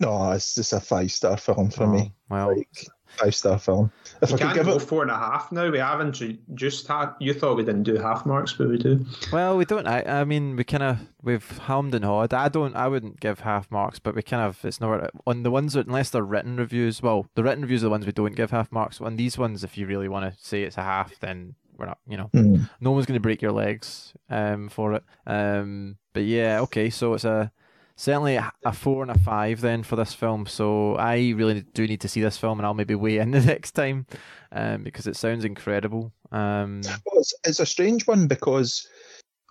[0.00, 2.12] no, it's just a five star film for Oh, me.
[2.28, 3.90] Well, Like five star film.
[4.22, 5.68] If We I could can't give go it, four and a half now.
[5.70, 6.22] We haven't
[6.54, 7.14] just had.
[7.18, 9.04] You thought we didn't do half marks, but we do.
[9.32, 9.88] Well, we don't.
[9.88, 12.32] I, I mean, we kind of we've hummed and hawed.
[12.32, 12.76] I don't.
[12.76, 14.64] I wouldn't give half marks, but we kind of.
[14.64, 17.02] It's not on the ones that unless they're written reviews.
[17.02, 19.00] Well, the written reviews are the ones we don't give half marks.
[19.00, 21.98] On these ones, if you really want to say it's a half, then we're not.
[22.08, 22.62] You know, Hmm.
[22.80, 25.04] no one's going to break your legs um for it.
[25.26, 26.90] Um, but yeah, okay.
[26.90, 27.52] So it's a
[27.96, 30.46] certainly a, four and a five then for this film.
[30.46, 33.40] So I really do need to see this film, and I'll maybe weigh in the
[33.40, 34.06] next time,
[34.52, 36.12] um, because it sounds incredible.
[36.30, 38.86] Um, Well, it's, it's a strange one because,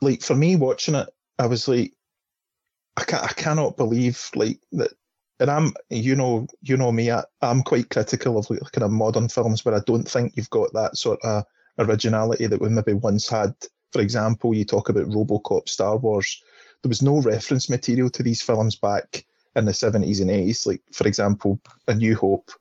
[0.01, 1.09] like, for me watching it,
[1.39, 1.93] I was like,
[2.95, 4.91] I can't, I cannot believe like that.
[5.39, 7.11] And I'm, you know, you know me.
[7.11, 10.49] I, I'm quite critical of like kind of modern films where I don't think you've
[10.49, 11.43] got that sort of
[11.79, 13.53] originality that we maybe once had.
[13.91, 16.41] For example, you talk about RoboCop, Star Wars.
[16.83, 20.67] There was no reference material to these films back in the 70s and 80s.
[20.67, 22.51] Like, for example, A New Hope.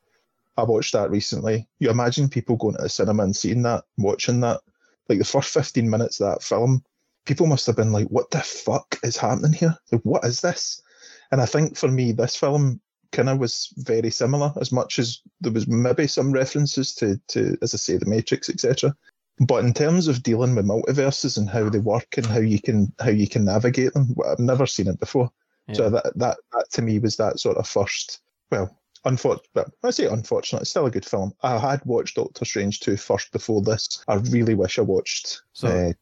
[0.56, 1.68] I watched that recently.
[1.80, 4.60] You imagine people going to the cinema and seeing that, watching that
[5.08, 6.82] like the first 15 minutes of that film,
[7.24, 9.76] people must have been like, what the fuck is happening here?
[9.92, 10.82] Like, what is this?
[11.30, 12.80] And I think for me, this film
[13.12, 17.56] kind of was very similar, as much as there was maybe some references to, to
[17.62, 18.94] as I say, The Matrix, etc.
[19.40, 22.92] But in terms of dealing with multiverses and how they work and how you can
[22.98, 25.30] how you can navigate them, I've never seen it before.
[25.74, 29.66] So that, that that to me was that sort of first, well, unfortunate.
[29.82, 30.62] I say unfortunate.
[30.62, 31.32] It's still a good film.
[31.42, 34.02] I had watched Doctor Strange 2 first before this.
[34.08, 35.92] I really wish I watched So- uh,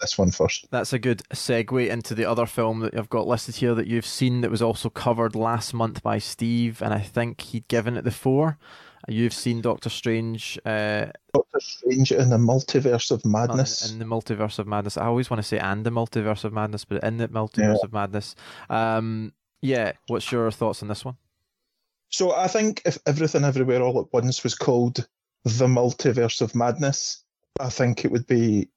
[0.00, 0.66] this one first.
[0.70, 4.06] That's a good segue into the other film that I've got listed here that you've
[4.06, 8.04] seen that was also covered last month by Steve, and I think he'd given it
[8.04, 8.58] the four.
[9.06, 13.90] You've seen Doctor Strange uh, Doctor Strange in the Multiverse of Madness.
[13.90, 14.96] in the Multiverse of Madness.
[14.96, 17.92] I always want to say and the Multiverse of Madness, but in the Multiverse of
[17.92, 18.34] Madness.
[18.68, 21.16] Um, yeah, what's your thoughts on this one?
[22.10, 25.06] So I think if Everything Everywhere All at Once was called
[25.44, 27.22] The Multiverse of Madness,
[27.60, 28.68] I think it would be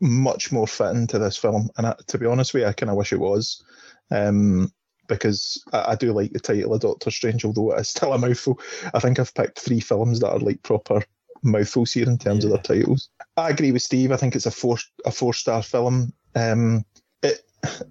[0.00, 1.68] much more fitting to this film.
[1.76, 3.62] And I, to be honest with you, I kind of wish it was.
[4.10, 4.72] Um,
[5.08, 8.18] because I, I do like the title of Doctor Strange, although it is still a
[8.18, 8.60] mouthful.
[8.94, 11.02] I think I've picked three films that are like proper
[11.42, 12.56] mouthfuls here in terms of Yeah.
[12.56, 13.08] their titles.
[13.36, 14.12] I agree with Steve.
[14.12, 16.12] I think it's a four a four star film.
[16.34, 16.84] Um,
[17.22, 17.40] it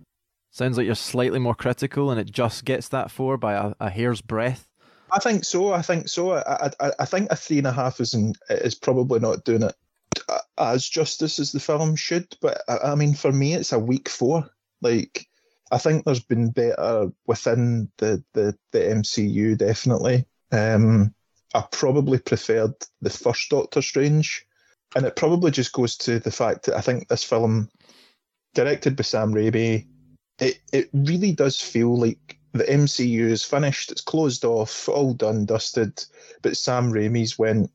[0.52, 3.90] Sounds like you're slightly more critical, and it just gets that four by a, a
[3.90, 4.68] hair's breadth.
[5.12, 5.74] I think so.
[5.74, 6.34] I think so.
[6.34, 9.64] I, I, I think a three and a half is in, is probably not doing
[9.64, 9.76] it
[10.58, 12.36] as justice as the film should.
[12.42, 14.50] But I, mean, for me, it's a weak four.
[14.82, 15.28] Like
[15.72, 20.26] I think there's been better within the the, the MCU definitely.
[20.52, 21.14] Um,
[21.54, 24.46] I probably preferred the first Doctor Strange,
[24.96, 27.70] and it probably just goes to the fact that I think this film,
[28.54, 29.88] directed by Sam Raimi,
[30.40, 35.46] it it really does feel like the MCU is finished, it's closed off, all done,
[35.46, 36.04] dusted.
[36.42, 37.72] But Sam Raimi's went,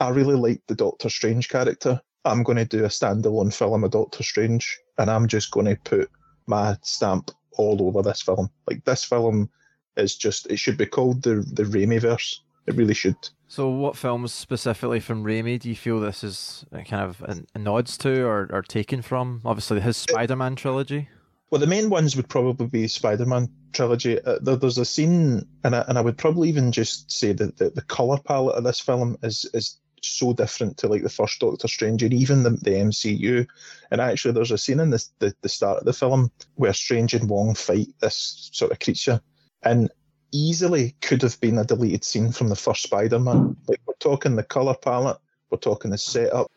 [0.00, 2.00] I really like the Doctor Strange character.
[2.24, 5.76] I'm going to do a standalone film of Doctor Strange, and I'm just going to
[5.84, 6.10] put
[6.46, 8.50] my stamp all over this film.
[8.68, 9.50] Like this film
[9.96, 12.36] is just, it should be called the the Raimiverse.
[12.66, 13.16] It really should.
[13.48, 17.20] So, what films specifically from Raimi do you feel this is kind of
[17.54, 19.40] a, nods to or, or taken from?
[19.44, 21.08] Obviously, his Spider-Man trilogy.
[21.50, 24.20] Well, the main ones would probably be Spider-Man trilogy.
[24.20, 27.56] Uh, there, there's a scene, and I, and I would probably even just say that
[27.56, 31.40] the, the color palette of this film is is so different to like the first
[31.40, 33.46] Doctor Strange and even the, the MCU.
[33.90, 37.28] And actually, there's a scene in the the start of the film where Strange and
[37.28, 39.20] Wong fight this sort of creature,
[39.62, 39.90] and
[40.32, 43.56] easily could have been a deleted scene from the first Spider-Man.
[43.66, 45.18] Like we're talking the color palette,
[45.50, 46.50] we're talking the setup.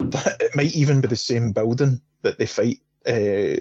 [0.00, 2.80] It might even be the same building that they fight.
[3.06, 3.60] Uh,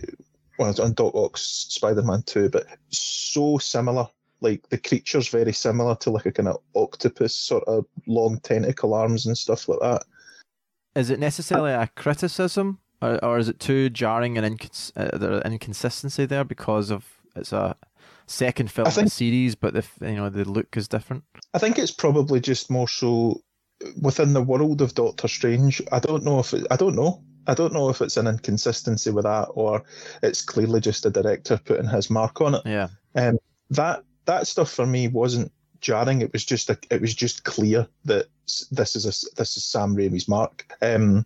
[0.57, 4.07] well, on Doc Ock's Spider-Man 2, but so similar.
[4.41, 8.93] Like the creature's very similar to like a kind of octopus, sort of long tentacle
[8.93, 10.03] arms and stuff like that.
[10.95, 16.25] Is it necessarily a criticism, or, or is it too jarring and incons- uh, inconsistency
[16.25, 17.75] there because of it's a
[18.25, 21.23] second film think, in the series, but the you know the look is different?
[21.53, 23.41] I think it's probably just more so
[24.01, 25.81] within the world of Doctor Strange.
[25.91, 27.23] I don't know if it, I don't know.
[27.47, 29.83] I don't know if it's an inconsistency with that or
[30.21, 32.61] it's clearly just a director putting his mark on it.
[32.65, 32.89] Yeah.
[33.15, 33.39] Um,
[33.71, 36.21] that that stuff for me wasn't jarring.
[36.21, 38.27] It was just a, it was just clear that
[38.71, 40.73] this is a, this is Sam Raimi's mark.
[40.81, 41.25] Um,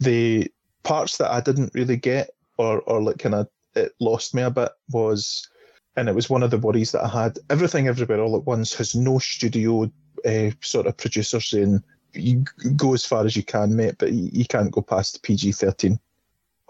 [0.00, 0.50] the
[0.82, 4.50] parts that I didn't really get or or like kind of it lost me a
[4.50, 5.48] bit was,
[5.96, 7.38] and it was one of the worries that I had.
[7.50, 9.90] Everything Everywhere All at Once has no studio
[10.24, 11.82] uh, sort of producer saying
[12.14, 12.44] you
[12.76, 15.98] go as far as you can, mate, but you, you can't go past PG thirteen,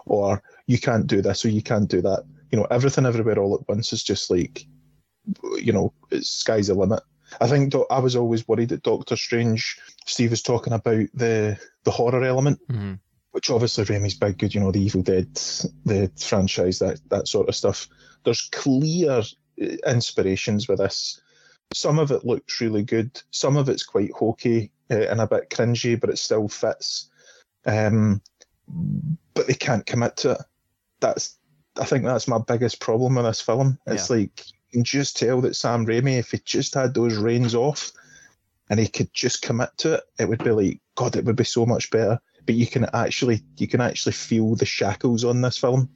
[0.05, 2.23] or you can't do this or you can't do that.
[2.51, 4.65] You know, everything everywhere all at once is just like,
[5.59, 7.01] you know, it's sky's the limit.
[7.41, 9.77] I think I was always worried that Doctor Strange.
[10.05, 12.93] Steve was talking about the the horror element, mm-hmm.
[13.31, 14.55] which obviously Raimi's big good.
[14.55, 15.33] You know, the Evil Dead,
[15.85, 17.87] the franchise, that that sort of stuff.
[18.23, 19.21] There's clear
[19.61, 21.21] uh, inspirations with this.
[21.73, 23.21] Some of it looks really good.
[23.31, 27.09] Some of it's quite hokey uh, and a bit cringy, but it still fits.
[27.65, 28.21] Um,
[29.33, 30.41] but they can't commit to it.
[31.01, 31.37] That's
[31.79, 33.77] I think that's my biggest problem with this film.
[33.85, 34.17] It's yeah.
[34.17, 37.91] like can just tell that Sam Raimi, if he just had those reins off
[38.69, 41.43] and he could just commit to it, it would be like God, it would be
[41.43, 42.19] so much better.
[42.45, 45.89] But you can actually you can actually feel the shackles on this film.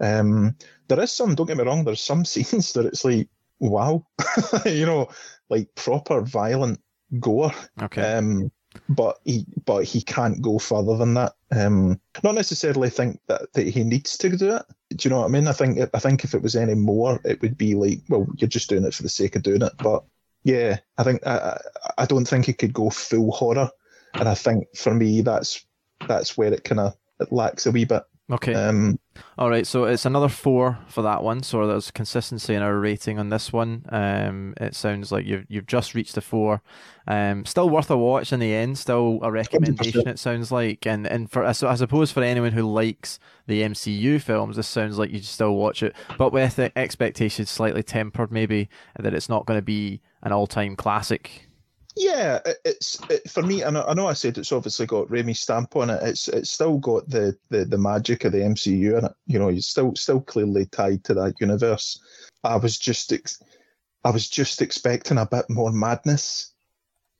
[0.00, 0.56] Um,
[0.88, 4.06] there is some, don't get me wrong, there's some scenes that it's like, wow,
[4.64, 5.08] you know,
[5.48, 6.80] like proper violent
[7.20, 7.52] gore.
[7.80, 8.02] Okay.
[8.02, 8.50] Um,
[8.88, 11.34] but he but he can't go further than that.
[11.50, 14.62] Um, not necessarily think that, that he needs to do it.
[14.90, 15.48] Do you know what I mean?
[15.48, 18.48] I think I think if it was any more, it would be like, well, you're
[18.48, 19.72] just doing it for the sake of doing it.
[19.78, 20.04] But
[20.44, 21.58] yeah, I think I
[21.98, 23.70] I don't think he could go full horror,
[24.14, 25.64] and I think for me that's
[26.06, 28.02] that's where it kind of it lacks a wee bit.
[28.32, 28.54] Okay.
[28.54, 28.98] Um,
[29.36, 29.66] All right.
[29.66, 31.42] So it's another four for that one.
[31.42, 33.84] So there's consistency in our rating on this one.
[33.90, 36.62] Um, it sounds like you've you've just reached a four.
[37.06, 38.78] Um, still worth a watch in the end.
[38.78, 40.04] Still a recommendation.
[40.04, 40.06] 100%.
[40.06, 44.56] It sounds like, and and for I suppose for anyone who likes the MCU films,
[44.56, 48.70] this sounds like you should still watch it, but with the expectations slightly tempered, maybe
[48.98, 51.46] that it's not going to be an all-time classic
[51.96, 53.62] yeah, it's it, for me.
[53.62, 54.08] I know, I know.
[54.08, 56.02] I said it's obviously got Raimi's stamp on it.
[56.02, 59.12] It's it's still got the, the the magic of the MCU in it.
[59.26, 62.00] You know, he's still still clearly tied to that universe.
[62.42, 63.40] I was just ex-
[64.04, 66.52] I was just expecting a bit more madness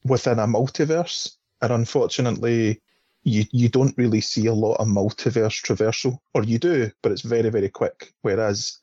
[0.04, 2.82] within a multiverse, and unfortunately,
[3.22, 7.22] you you don't really see a lot of multiverse traversal, or you do, but it's
[7.22, 8.12] very very quick.
[8.22, 8.78] Whereas,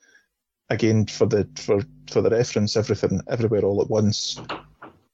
[0.70, 4.40] again, for the for for the reference, everything everywhere all at once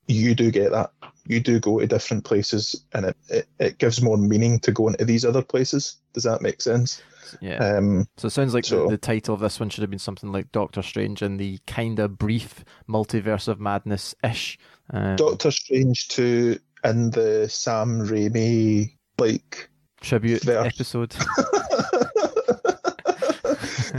[0.08, 0.91] you do get that.
[1.26, 4.95] You do go to different places, and it, it, it gives more meaning to going
[4.95, 5.97] to these other places.
[6.14, 7.01] Does that make sense?
[7.41, 7.58] Yeah.
[7.58, 9.99] Um, so it sounds like so, the, the, title of this one should have been
[9.99, 14.58] something like Doctor Strange and the kind of brief multiverse of madness ish.
[14.91, 19.70] Um, Doctor Strange 2 and the Sam Raimi like
[20.01, 20.74] tribute verse.
[20.74, 21.16] episode.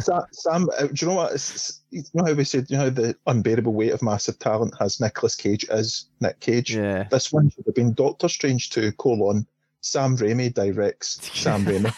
[0.00, 1.32] Sam, uh, do you know what?
[1.32, 5.00] It's, you know how we said, you know, the unbearable weight of massive talent has
[5.00, 6.74] Nicolas Cage as Nick Cage.
[6.74, 7.08] Yeah.
[7.10, 9.46] This one should have been Doctor Strange 2, colon,
[9.80, 11.92] Sam Raimi directs Sam Raimi.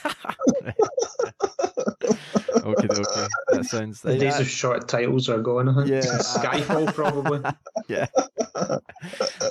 [2.57, 3.26] okay, okay.
[3.48, 4.01] that sounds.
[4.01, 5.74] The days of short titles are gone.
[5.74, 5.88] Think.
[5.88, 6.01] Yeah.
[6.18, 7.40] Skyfall probably.
[7.88, 8.07] yeah.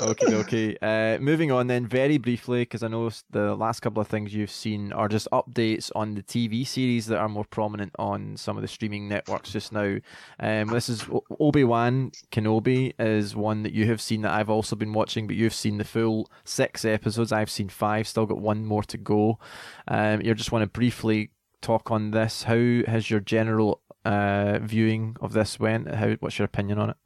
[0.02, 0.78] okay, okay.
[0.82, 4.52] Uh, moving on then, very briefly, because I know the last couple of things you've
[4.52, 8.62] seen are just updates on the TV series that are more prominent on some of
[8.62, 9.98] the streaming networks just now.
[10.40, 11.06] Um, this is
[11.40, 15.36] Obi Wan Kenobi is one that you have seen that I've also been watching, but
[15.36, 17.32] you've seen the full six episodes.
[17.32, 19.40] I've seen five, still got one more to go.
[19.88, 21.32] Um, you just want to briefly
[21.62, 22.44] talk on this.
[22.44, 22.56] How
[22.88, 25.94] has your general uh, viewing of this went?
[25.94, 26.12] How?
[26.20, 26.98] What's your opinion on it?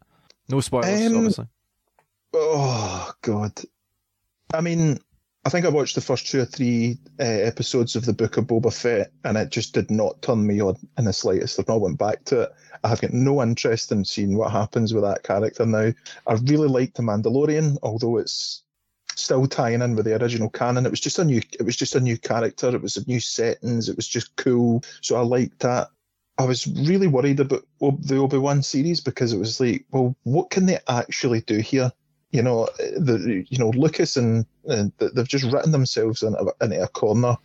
[0.50, 1.48] No spoilers, Um, obviously.
[2.34, 3.54] Oh God!
[4.54, 5.00] I mean,
[5.46, 8.46] I think I watched the first two or three uh, episodes of the Book of
[8.48, 11.60] Boba Fett, and it just did not turn me on in the slightest.
[11.60, 12.52] I've not went back to it.
[12.84, 15.92] I have got no interest in seeing what happens with that character now.
[16.28, 18.64] I really liked the Mandalorian, although it's
[19.16, 20.86] still tying in with the original canon.
[20.86, 21.42] It was just a new.
[21.60, 22.74] It was just a new character.
[22.74, 23.90] It was a new settings.
[23.90, 24.84] It was just cool.
[25.02, 25.90] So I liked that.
[26.38, 30.50] I was really worried about the Obi Wan series because it was like, well, what
[30.50, 31.92] can they actually do here?
[32.32, 36.88] You know, the you know Lucas and, and they've just written themselves into, into a
[36.88, 37.38] corner.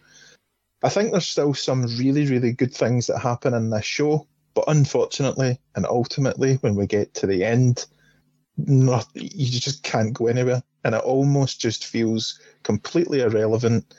[0.83, 4.65] I think there's still some really really good things that happen in this show, but
[4.69, 7.85] unfortunately and ultimately, when we get to the end,
[8.57, 13.95] not you just can't go anywhere, and it almost just feels completely irrelevant.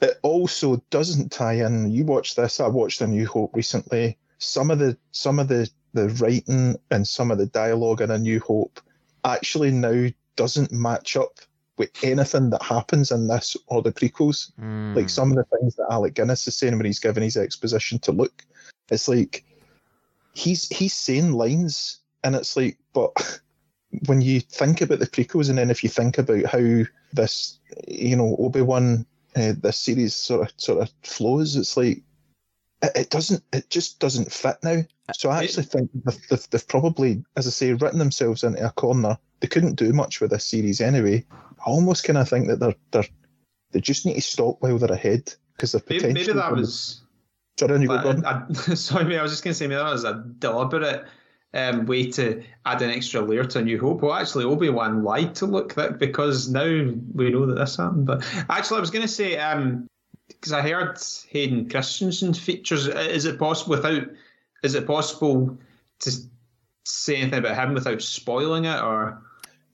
[0.00, 1.90] It also doesn't tie in.
[1.90, 2.60] You watch this.
[2.60, 4.18] I watched A New Hope recently.
[4.38, 8.18] Some of the some of the the writing and some of the dialogue in A
[8.18, 8.80] New Hope
[9.24, 11.38] actually now doesn't match up
[11.76, 14.52] with anything that happens in this or the prequels.
[14.60, 14.96] Mm.
[14.96, 17.98] Like some of the things that Alec Guinness is saying when he's giving his exposition
[18.00, 18.44] to Luke,
[18.90, 19.44] it's like
[20.34, 23.12] he's he's saying lines, and it's like, but
[24.06, 26.82] when you think about the prequels, and then if you think about how
[27.12, 32.02] this, you know, Obi Wan, uh, this series sort of sort of flows, it's like
[32.82, 34.82] it, it doesn't, it just doesn't fit now.
[35.14, 38.70] So I actually think they've, they've, they've probably, as I say, written themselves into a
[38.70, 39.18] corner.
[39.40, 41.24] They couldn't do much with this series anyway.
[41.32, 43.04] I almost kind of think that they're they're
[43.72, 46.12] they just need to stop while they're ahead because they're potentially.
[46.12, 47.02] maybe that was.
[47.58, 50.04] Sorry, you go, I, I, sorry, I was just going to say maybe that was
[50.04, 51.04] a deliberate
[51.54, 54.02] um, way to add an extra layer to A New Hope.
[54.02, 56.64] Well, actually, Obi Wan lied to Luke that because now
[57.14, 58.06] we know that this happened.
[58.06, 59.36] But actually, I was going to say
[60.28, 60.98] because I heard
[61.30, 62.88] Hayden Christensen features.
[62.88, 64.04] uh, Is it possible without?
[64.62, 65.58] Is it possible
[66.00, 66.12] to
[66.84, 69.22] say anything about him without spoiling it, or?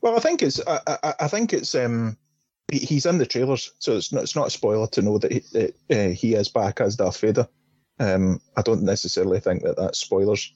[0.01, 2.17] Well, I think it's I, I, I think it's um
[2.71, 5.33] he, he's in the trailers, so it's not it's not a spoiler to know that
[5.33, 7.49] he, uh, he is back as Darth Vader.
[8.01, 10.53] Um, I don't necessarily think that that's spoilers.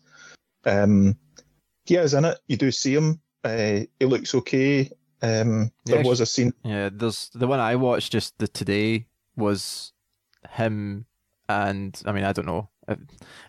[0.64, 1.16] Um,
[1.84, 2.38] he is in it.
[2.46, 3.20] You do see him.
[3.44, 4.90] Uh, he looks okay.
[5.20, 6.52] Um, there Yeah, was a scene.
[6.64, 9.06] Yeah, there's the one I watched just the today
[9.36, 9.92] was
[10.50, 11.06] him,
[11.48, 12.68] and I mean I don't know.
[12.88, 12.98] If,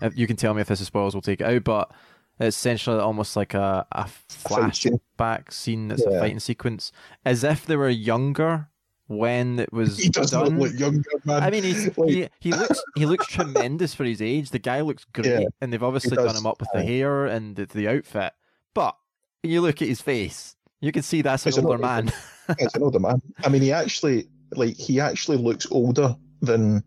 [0.02, 1.64] if you can tell me if this is spoilers, we'll take it out.
[1.64, 1.92] But
[2.40, 5.00] it's essentially almost like a a fight scene.
[5.18, 5.88] flashback scene.
[5.90, 6.92] That's a fighting sequence,
[7.26, 8.70] as if they were younger
[9.08, 10.58] when it was He does done.
[10.60, 11.44] look younger, man.
[11.44, 14.50] I mean, he's, Like- he he looks he looks tremendous for his age.
[14.52, 17.56] The guy looks great, Yeah, and they've obviously done him up with the hair and
[17.56, 18.34] the, the outfit.
[18.74, 18.96] But
[19.42, 22.04] when you look at his face, you can see that's He's an an older older-
[22.06, 22.14] man.
[22.60, 23.22] He's an older man.
[23.44, 26.84] I mean, he actually like he actually looks older than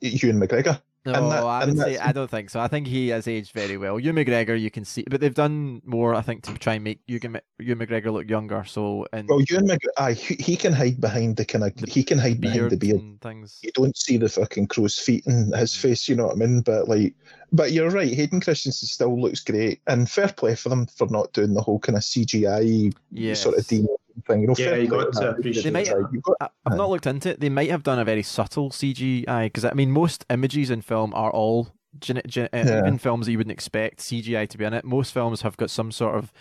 [0.00, 0.80] Ewan McGregor.
[1.06, 2.58] No, And that- I would say I don't think so.
[2.58, 4.00] I think he has aged very well.
[4.00, 6.98] Ewan McGregor, you can see, but they've done more, I think, to try and make
[7.06, 8.64] Ewan McGregor look younger.
[8.66, 12.18] So and Well, Ewan McGregor, aye, he, can hide behind the kind of he can
[12.18, 13.00] hide behind the beard.
[13.22, 13.60] things.
[13.62, 15.76] You don't see the fucking crow's feet in his Mm.
[15.78, 16.08] face.
[16.08, 16.60] You know what I mean?
[16.62, 17.14] But like,
[17.52, 18.12] but you're right.
[18.12, 21.78] Hayden Christensen still looks great, and fair play for them for not doing the whole
[21.78, 23.40] kind of CGI Yes.
[23.40, 23.94] sort of demon
[24.24, 24.40] thing.
[24.42, 26.90] You know, Yeah, you got to appreciate They might- Like, you've got- I, I've not
[26.90, 27.40] looked into it.
[27.40, 31.12] They might have done a very subtle CGI because I mean, most images in film
[31.14, 32.78] are all gen- gen- uh, Yeah.
[32.80, 34.84] even films that you wouldn't expect CGI to be in it.
[34.84, 36.32] Most films have got some sort of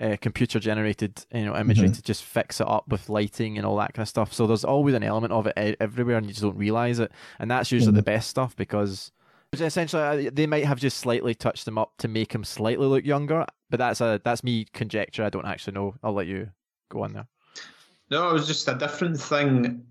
[0.00, 1.94] uh, computer generated you know imagery Mhm.
[1.94, 4.32] to just fix it up with lighting and all that kind of stuff.
[4.32, 7.12] So there's always an element of it everywhere, and you just don't realize it.
[7.38, 7.96] And that's usually Mhm.
[7.96, 9.12] the best stuff because.
[9.52, 13.04] Essentially, uh, they might have just slightly touched them up to make him slightly look
[13.04, 15.22] younger, but that's a that's me conjecture.
[15.22, 15.94] I don't actually know.
[16.02, 16.48] I'll let you
[16.94, 17.26] go on there.
[18.10, 19.84] No, it was just a different thing.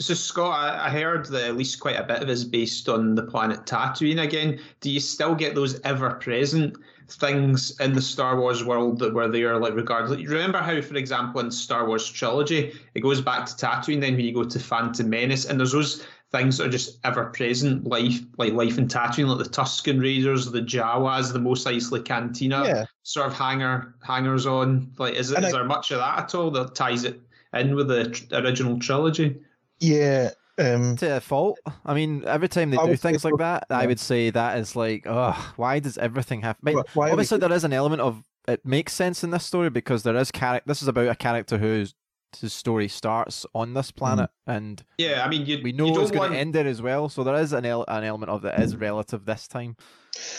[0.00, 2.88] So Scott, I, I heard that at least quite a bit of it is based
[2.88, 4.58] on the planet Tatooine again.
[4.80, 6.76] Do you still get those ever-present
[7.08, 10.26] things in the Star Wars world that were there, like regardless?
[10.26, 14.00] Remember how, for example, in Star Wars trilogy, it goes back to Tatooine.
[14.00, 17.84] Then when you go to Phantom Menace, and there's those things that are just ever-present,
[17.86, 22.64] life like life in Tatooine, like the Tusken Raiders, the Jawas, the Mos Eisley Cantina
[22.64, 24.92] yeah, sort of hanger hangers on.
[24.98, 27.20] Like, is, And is I- there much of that at all that ties it
[27.54, 29.36] in with the tr- original trilogy?
[29.80, 30.30] yeah.
[30.58, 31.58] Um, to a fault.
[31.86, 33.98] I mean, every time they I do would say things like so, that, I would
[33.98, 36.56] say that is like, ugh, why does everything have?
[36.62, 39.30] I mean, wh- why we- obviously, there is an element of it makes sense in
[39.30, 40.64] this story because there is character.
[40.68, 41.94] This is about a character whose
[42.36, 46.10] his story starts on this planet, and Yeah, I mean, you, we you know it's
[46.10, 47.08] going want to end there as well.
[47.08, 49.76] So there is an el- an element of that is relative this time.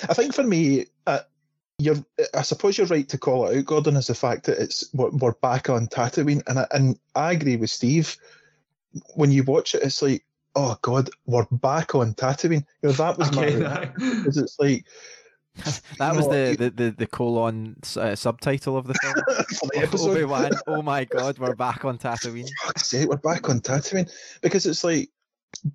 [0.09, 1.19] I think for me, uh,
[1.79, 1.97] you're.
[2.33, 5.09] I suppose you're right to call it out, Gordon, is the fact that it's we're,
[5.09, 8.17] we're back on Tatooine, and I, and I agree with Steve.
[9.15, 10.23] When you watch it, it's like,
[10.55, 12.65] oh God, we're back on Tatooine.
[12.81, 14.85] You know that was my Okay, reaction, 'cause it's like
[15.97, 19.13] That was the, the, the, the colon uh, subtitle of the film.
[19.27, 20.11] the episode.
[20.11, 20.51] Obi Wan.
[20.67, 22.49] Oh my God, we're back on Tatooine.
[22.65, 24.09] fuck's sake, we're back on Tatooine
[24.41, 25.09] because it's like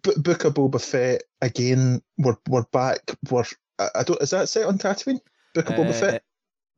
[0.03, 2.03] B- Book of Boba Fett again.
[2.19, 2.99] We're we're back.
[3.31, 3.45] We're
[3.79, 4.21] I, I don't.
[4.23, 5.21] Is that set on Tatooine?
[5.55, 6.23] Book of Boba Uh, Fett.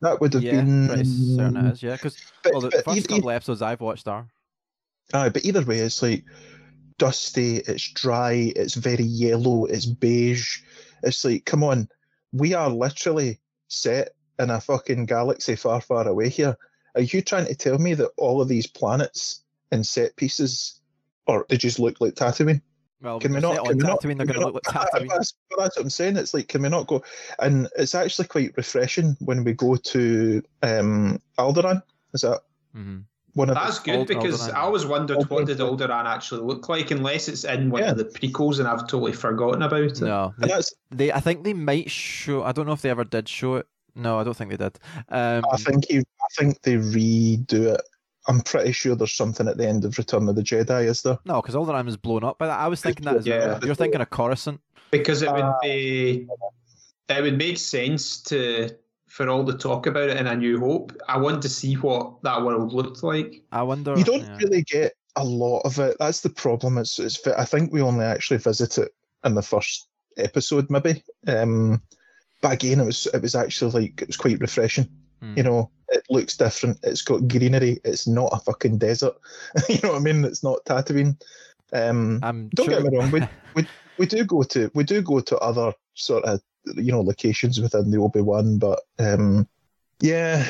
[0.01, 0.89] That would have yeah, been.
[0.89, 1.83] pretty certain it is.
[1.83, 2.17] Yeah, because
[2.51, 4.29] well, the but first either, couple episodes I've watched are.
[5.15, 6.25] aye, but either way, it's like
[6.99, 7.59] dusty.
[7.59, 8.53] It's dry.
[8.57, 9.65] It's very yellow.
[9.67, 10.61] It's beige.
[11.05, 11.89] It's like, come on,
[12.33, 16.57] we are literally set in a fucking galaxy far, far away here.
[16.95, 20.81] Are you trying to tell me that all of these planets and set pieces,
[21.27, 22.63] or they just look like Tatooine?
[23.01, 25.09] Well, Can we not- can we not- They're going to look like Tatooine.
[25.09, 26.17] That's, that's what I'm saying.
[26.17, 27.03] It's like, can we not go?
[27.39, 31.83] And it's actually quite refreshing when we go to um, Alderaan.
[32.15, 32.41] Is that
[32.75, 32.99] Mm hmm
[33.35, 34.55] one of That's the, good because Alderaan.
[34.55, 35.79] I always wondered what did Alderaan.
[35.89, 37.91] Alderaan actually look like, unless it's in one Yeah.
[37.93, 40.01] of the prequels and I've totally forgotten about it.
[40.01, 41.13] No, they, that's they.
[41.13, 42.43] I think they might show.
[42.43, 43.67] I don't know if they ever did show it.
[43.95, 44.79] No, I don't think they did.
[45.09, 46.01] Um, I think you.
[46.01, 47.81] I think they redo it.
[48.27, 50.85] I'm pretty sure there's something at the end of Return of the Jedi.
[50.87, 51.19] Is there?
[51.25, 52.59] no, because Alderaan was blown up by that.
[52.61, 53.39] I was thinking that as Yeah.
[53.47, 53.61] well.
[53.65, 54.61] You're thinking of Coruscant.
[54.91, 55.59] because it would Ah.
[55.63, 56.27] be
[57.09, 58.71] it would make sense to
[59.09, 60.93] for all the talk about it in A New Hope.
[61.09, 63.43] I want to see what that world looked like.
[63.53, 63.97] I wonder.
[63.97, 64.37] You don't yeah.
[64.37, 65.97] really get a lot of it.
[65.99, 66.79] That's the problem.
[66.79, 67.27] It's, it's.
[67.27, 68.95] I think we only actually visit it
[69.25, 71.03] in the first episode, maybe.
[71.27, 71.83] Um,
[72.41, 74.89] but again, it was it was actually like it was quite refreshing.
[75.21, 75.35] Hmm.
[75.37, 76.79] You know, it looks different.
[76.83, 77.81] It's got greenery.
[77.85, 79.15] It's not a fucking desert.
[79.69, 80.25] you know what I mean?
[80.25, 81.21] It's not Tatooine.
[81.73, 83.11] Um, I'm don't sure- get me wrong.
[83.11, 83.23] We,
[83.55, 83.67] We,
[83.99, 86.41] we do go to we do go to other sort of
[86.77, 89.47] you know locations within the Obi Wan, but um,
[90.01, 90.47] yeah,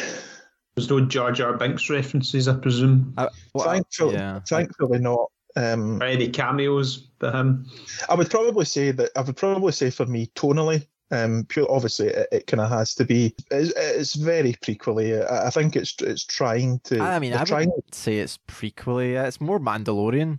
[0.75, 3.15] There's no Jar Jar Binks references, I presume.
[3.17, 4.41] I- well, thankfully, yeah.
[4.41, 5.31] thankfully not.
[5.57, 7.67] Um, Or any cameos by him.
[8.09, 12.09] I would probably say that I would probably say for me tonally, um, pure obviously
[12.09, 13.35] it, it kind of has to be.
[13.51, 15.21] It's, it's very prequely.
[15.21, 17.01] I, I think it's it's trying to.
[17.03, 19.15] I mean, they're I trying would say it's prequely.
[19.15, 20.39] Yeah, It's more Mandalorian.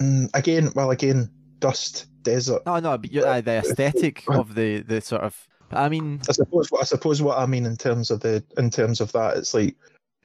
[0.00, 0.70] mm, again.
[0.74, 1.30] Well, again,
[1.60, 2.62] dust, desert.
[2.66, 5.46] No, no, but uh, the aesthetic of the the sort of.
[5.72, 8.70] I mean, I suppose what I suppose what I mean in terms of the in
[8.70, 9.76] terms of that, it's like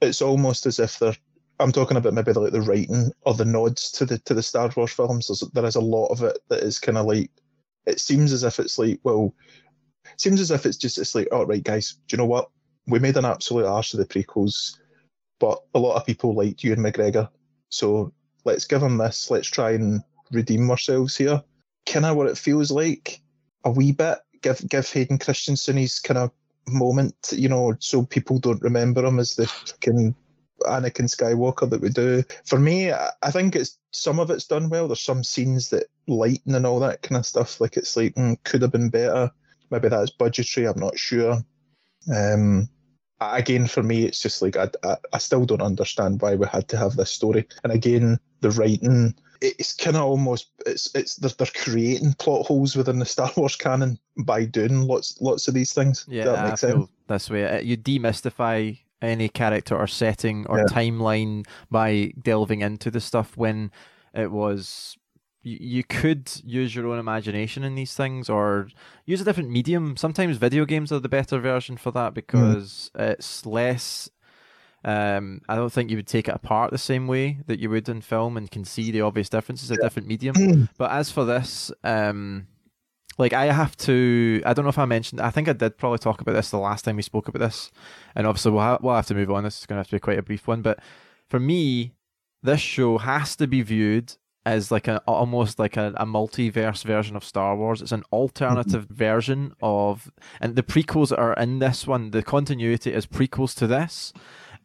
[0.02, 1.16] it's almost as if they're.
[1.58, 4.70] I'm talking about maybe like the writing or the nods to the to the Star
[4.76, 5.28] Wars films.
[5.28, 7.30] There's, there is a lot of it that is kind of like.
[7.86, 9.32] It seems as if it's like well,
[10.12, 11.98] it seems as if it's just it's like all right, guys.
[12.08, 12.50] Do you know what?
[12.88, 14.76] We made an absolute arse of the prequels,
[15.38, 17.28] but a lot of people liked Ewan McGregor,
[17.68, 18.12] so
[18.44, 19.30] let's give him this.
[19.30, 21.42] Let's try and redeem ourselves here.
[21.86, 23.20] Kind of what it feels like
[23.64, 24.18] a wee bit.
[24.42, 26.30] Give give Hayden Christensen his kind of
[26.68, 30.14] moment, you know, so people don't remember him as the fucking
[30.62, 32.22] Anakin Skywalker that we do.
[32.44, 34.88] For me, I think it's some of it's done well.
[34.88, 37.60] There's some scenes that lighten and all that kind of stuff.
[37.60, 39.30] Like it's like mm, could have been better.
[39.70, 40.66] Maybe that's budgetary.
[40.66, 41.38] I'm not sure.
[42.14, 42.68] Um,
[43.20, 46.68] again, for me, it's just like I, I, I still don't understand why we had
[46.68, 47.46] to have this story.
[47.64, 52.76] And again, the writing, it's kind of almost it's it's they're, they're creating plot holes
[52.76, 56.04] within the Star Wars canon by doing lots lots of these things.
[56.08, 56.88] yeah, Does that I make sense?
[57.08, 57.44] this way.
[57.44, 60.64] Uh, You demystify any character or setting or Yeah.
[60.64, 63.70] timeline by delving into the stuff when
[64.14, 64.96] it was.
[65.42, 68.68] You, you could use your own imagination in these things, or
[69.04, 69.96] use a different medium.
[69.96, 74.10] Sometimes video games are the better version for that because it's less
[74.86, 77.88] um, I don't think you would take it apart the same way that you would
[77.88, 80.68] in film and can see the obvious differences of different medium.
[80.78, 82.46] But as for this, um,
[83.18, 85.98] like I have to, I don't know if I mentioned, I think I did probably
[85.98, 87.72] talk about this the last time we spoke about this,
[88.14, 89.42] and obviously we'll, ha- we'll have to move on.
[89.42, 90.78] This is going to have to be quite a brief one, but
[91.28, 91.92] for me,
[92.44, 94.14] this show has to be viewed
[94.44, 97.82] as like a almost like a, a multiverse version of Star Wars.
[97.82, 103.06] It's an alternative version of, and the prequels are in this one, the continuity is
[103.06, 104.12] prequels to this,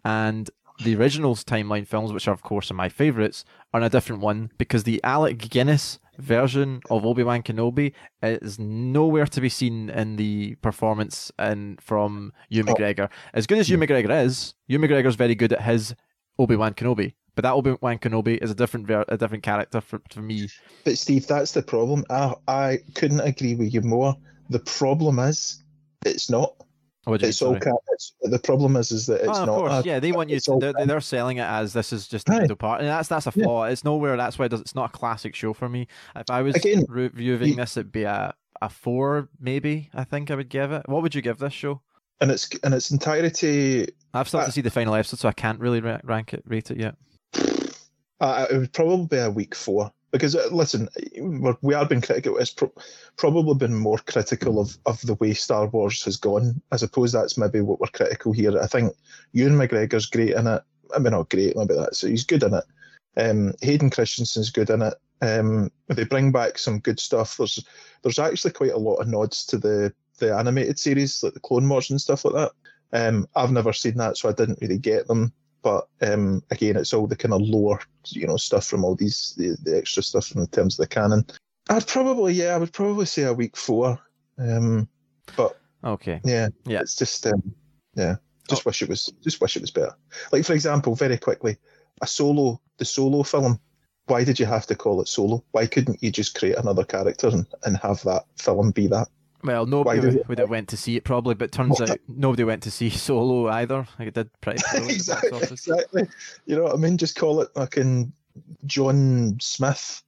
[0.06, 0.50] and
[0.84, 4.22] the originals timeline films, which are of course are my favourites, are in a different
[4.22, 7.94] one because the Alec Guinness version of Obi Wan Kenobi
[8.24, 12.74] is nowhere to be seen in the performance and from Ewan Oh.
[12.74, 13.10] McGregor.
[13.34, 15.94] As good as Ewan McGregor is, Ewan McGregor is very good at his
[16.40, 19.82] Obi Wan Kenobi, But that Obi Wan Kenobi is a different ver- a different character
[19.82, 20.48] for, for me.
[20.84, 22.04] But Steve, that's the problem.
[22.10, 24.16] I I couldn't agree with you more.
[24.50, 25.64] The problem is,
[26.06, 26.56] it's not.
[27.06, 27.60] What It's all.
[27.60, 29.56] Ca- it's, the problem is, is that it's oh, of not.
[29.58, 30.00] course, yeah.
[30.00, 30.58] They want you to.
[30.60, 33.44] They're, they're selling it as this is just the part, and that's that's a Yeah.
[33.46, 33.64] flaw.
[33.64, 34.16] It's nowhere.
[34.18, 35.88] That's why it does, it's not a classic show for me.
[36.16, 39.90] If I was Again, reviewing this, it'd be a a four, maybe.
[39.96, 40.88] I think I would give it.
[40.88, 41.82] What would you give this show?
[42.20, 45.32] And its in its entirety, I've still Uh, to see the final episode, so I
[45.34, 46.96] can't really rank it, rate it yet.
[48.20, 49.92] uh, it would probably be a week four.
[50.12, 50.90] Because uh, listen,
[51.62, 52.38] we are being critical.
[52.38, 52.74] It's pro-
[53.18, 56.62] probably been more critical of, of the way Star Wars has gone.
[56.72, 58.60] I suppose that's maybe what we're critical here.
[58.60, 58.94] I think
[59.32, 60.62] Ewan McGregor's great in it.
[60.94, 61.96] I mean, not great, maybe that.
[61.96, 62.64] So he's good in it.
[63.18, 64.94] Um, Hayden Christensen's good in it.
[65.22, 67.38] Um, they bring back some good stuff.
[67.38, 67.64] There's
[68.02, 71.68] there's actually quite a lot of nods to the the animated series, like the Clone
[71.68, 72.52] Wars and stuff like that.
[72.94, 75.34] Um, I've never seen that, so I didn't really get them.
[75.64, 79.36] But um, again, it's all the kind of lore, you know, stuff from all these
[79.38, 81.26] the, the extra stuff in terms of the canon.
[81.70, 84.00] I'd probably, yeah, I would probably say a week four.
[84.38, 84.88] Um,
[85.36, 86.20] but Okay.
[86.24, 86.82] yeah, Yeah.
[86.82, 87.54] it's just, um,
[87.96, 88.16] yeah,
[88.50, 89.94] just wish it was, just wish it was better.
[90.32, 91.58] Like for example, very quickly,
[92.02, 93.60] a solo, the solo film.
[94.08, 95.44] Why did you have to call it solo?
[95.52, 99.08] Why couldn't you just create another character and, and have that film be that?
[99.44, 102.44] Well, nobody would, would have went to see it probably, but turns Well, out nobody
[102.44, 103.88] went to see Solo either.
[103.98, 106.08] Like it did pretty poorly at the box exactly, exactly.
[106.46, 106.98] You know what I mean?
[106.98, 108.12] Just call it fucking
[108.66, 110.04] John Smith,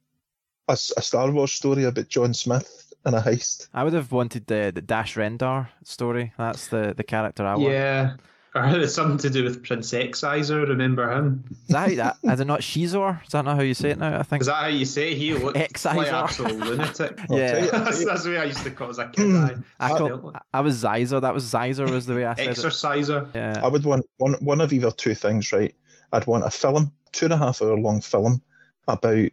[0.68, 3.68] a Star Wars story about John Smith and a heist.
[3.74, 6.32] I would have wanted the the Dash Rendar story.
[6.38, 7.72] That's the, the character I want.
[7.72, 8.16] Yeah.
[8.54, 11.42] Or it's something to do with Prince Exciser, remember him?
[11.50, 13.24] Is that, how that is it not Shizor?
[13.24, 14.18] Is that not how you say it now?
[14.18, 14.42] I think.
[14.42, 15.18] Is that how you say it?
[15.18, 15.96] he looked Exciser.
[15.96, 17.18] like absolute lunatic?
[17.30, 17.66] Yeah.
[17.66, 19.34] that's, that's the way I used to call it as a kid.
[19.34, 19.60] I, hmm.
[19.80, 21.20] I, I call, dealt with- I was Zyzer.
[21.20, 22.50] That was Zyzer was the way I said it.
[22.50, 23.28] Exerciser.
[23.34, 23.60] Yeah.
[23.62, 25.74] I would want one one of either two things, right?
[26.12, 28.40] I'd want a film, two and a half hour long film
[28.86, 29.30] about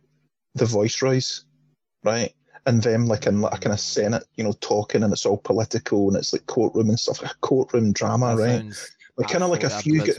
[0.55, 1.45] the viceroys,
[2.03, 2.34] right?
[2.65, 5.38] And them like in like a kind of senate, you know, talking and it's all
[5.38, 8.59] political and it's like courtroom and stuff, like a courtroom drama, That right?
[8.61, 10.18] sounds Like kind of like a few good,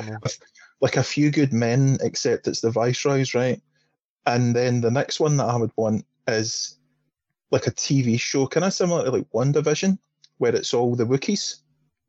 [0.80, 3.60] like a few good men, except it's the viceroys, right?
[4.26, 6.78] And then the next one that I would want is
[7.50, 9.98] like a TV show, kind of similar to like One Division,
[10.38, 11.60] where it's all the Wookiees,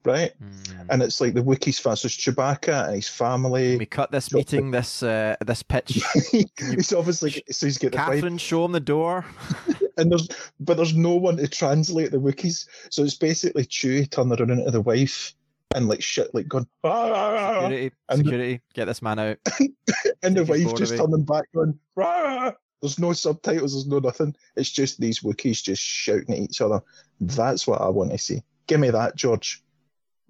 [0.06, 0.32] right?
[0.38, 0.82] Hmm.
[0.90, 3.72] And it's like the Wookiees versus Chewbacca and his family.
[3.72, 6.02] Can we cut this So- meeting, this uh, this pitch?
[6.32, 9.26] he's obviously so he's five, Catherine, show him the door.
[9.98, 10.28] and there's
[10.60, 14.72] but there's no one to translate the Wookiees, so it's basically Chewie turning around into
[14.72, 15.34] the wife
[15.76, 19.20] and like shit, like going, "Ah, ah, ah, ah," Security, and- security, get this man
[19.20, 19.38] out.
[20.24, 21.00] and the wife just away.
[21.06, 24.36] turning back going, "Ah." there's no subtitles, there's no nothing.
[24.58, 26.82] It's just these Wookiees just shouting at each other.
[27.22, 28.44] That's what I want to see.
[28.68, 29.64] Give me that, George.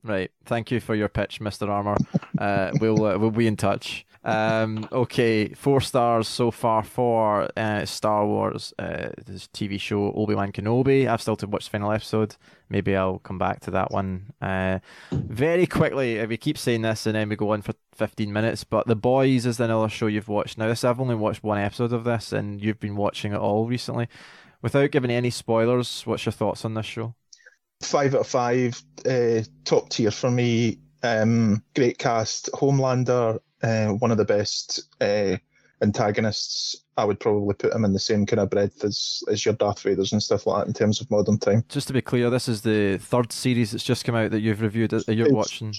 [0.04, 0.30] Right.
[0.46, 1.68] Thank you for your pitch, Mr.
[1.68, 1.98] Armour.
[2.38, 4.06] Uh, we'll uh, we'll be in touch.
[4.26, 10.34] Um, okay, four stars so far for uh, Star Wars, uh, this TV show Obi
[10.34, 11.08] Wan Kenobi.
[11.08, 12.36] I've still to watch the final episode.
[12.70, 14.80] Maybe I'll come back to that one uh,
[15.12, 16.26] very quickly.
[16.26, 18.64] We keep saying this and then we go on for fifteen minutes.
[18.64, 20.58] But The Boys is another show you've watched.
[20.58, 23.66] Now, this I've only watched one episode of this, and you've been watching it all
[23.68, 24.08] recently.
[24.62, 27.14] Without giving any spoilers, what's your thoughts on this show?
[27.82, 30.80] Five out of five, uh, top tier for me.
[31.04, 32.50] Um, great cast.
[32.54, 35.38] Homelander, uh, one of the best uh,
[35.82, 36.76] antagonists.
[36.98, 39.82] I would probably put him in the same kind of breadth as, as your Darth
[39.84, 41.64] Vaders and stuff like that in terms of modern time.
[41.70, 44.62] Just to be clear, this is the third series that's just come out that you've
[44.62, 44.92] reviewed.
[44.92, 45.74] That you're It's- watching.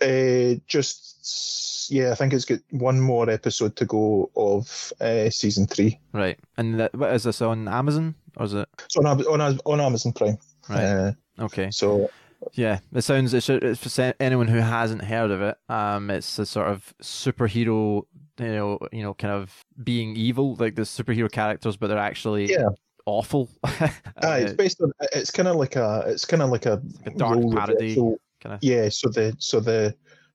[0.00, 5.66] Uh, just yeah, I think it's got one more episode to go of uh, season
[5.66, 5.98] three.
[6.12, 6.38] Right.
[6.56, 8.68] And that, what is this on Amazon or is it?
[8.84, 10.38] It's on on, on Amazon Prime.
[10.68, 10.80] Right.
[10.84, 11.70] Uh, Okay.
[11.70, 12.10] so
[12.54, 12.78] Yeah.
[12.94, 13.34] It sounds.
[13.34, 15.56] It's, it's for anyone who hasn't heard of it.
[15.68, 18.02] Um, it's a sort of superhero.
[18.38, 22.50] You know, you know, kind of being evil, like the superhero characters, but they're actually
[22.52, 22.68] Yeah.
[23.04, 23.48] awful.
[23.64, 23.90] aye,
[24.22, 24.92] it's Uh, based on.
[25.12, 26.04] It's kind of like a.
[26.06, 27.74] It's kind of like a, a dark parody.
[27.88, 28.18] reversal.
[28.40, 28.62] kind of.
[28.62, 29.94] Yeah, so the so the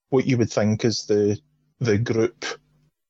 [0.09, 1.39] what you would think is the
[1.79, 2.45] the group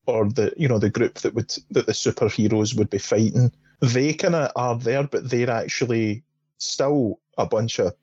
[0.05, 3.51] or the you know the group that would that the superheroes would be fighting.
[3.81, 6.23] They kind of are there, but they're actually
[6.59, 7.93] still a bunch of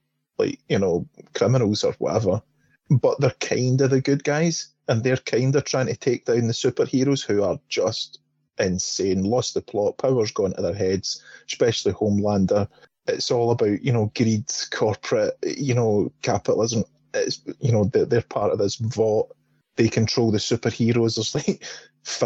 [0.41, 2.43] like you know criminals or whatever.
[2.91, 6.49] But they're kind of the good guys, and they're kind of trying to take down
[6.49, 8.19] the superheroes who are just
[8.59, 12.69] insane, lost the plot, powers gone to their heads, especially Homelander.
[13.07, 16.85] It's all about you know greed, corporate, you know capitalism.
[17.15, 19.35] It's you know they're, they're part of this Vought.
[19.77, 21.15] They control the superheroes.
[21.17, 21.65] There's like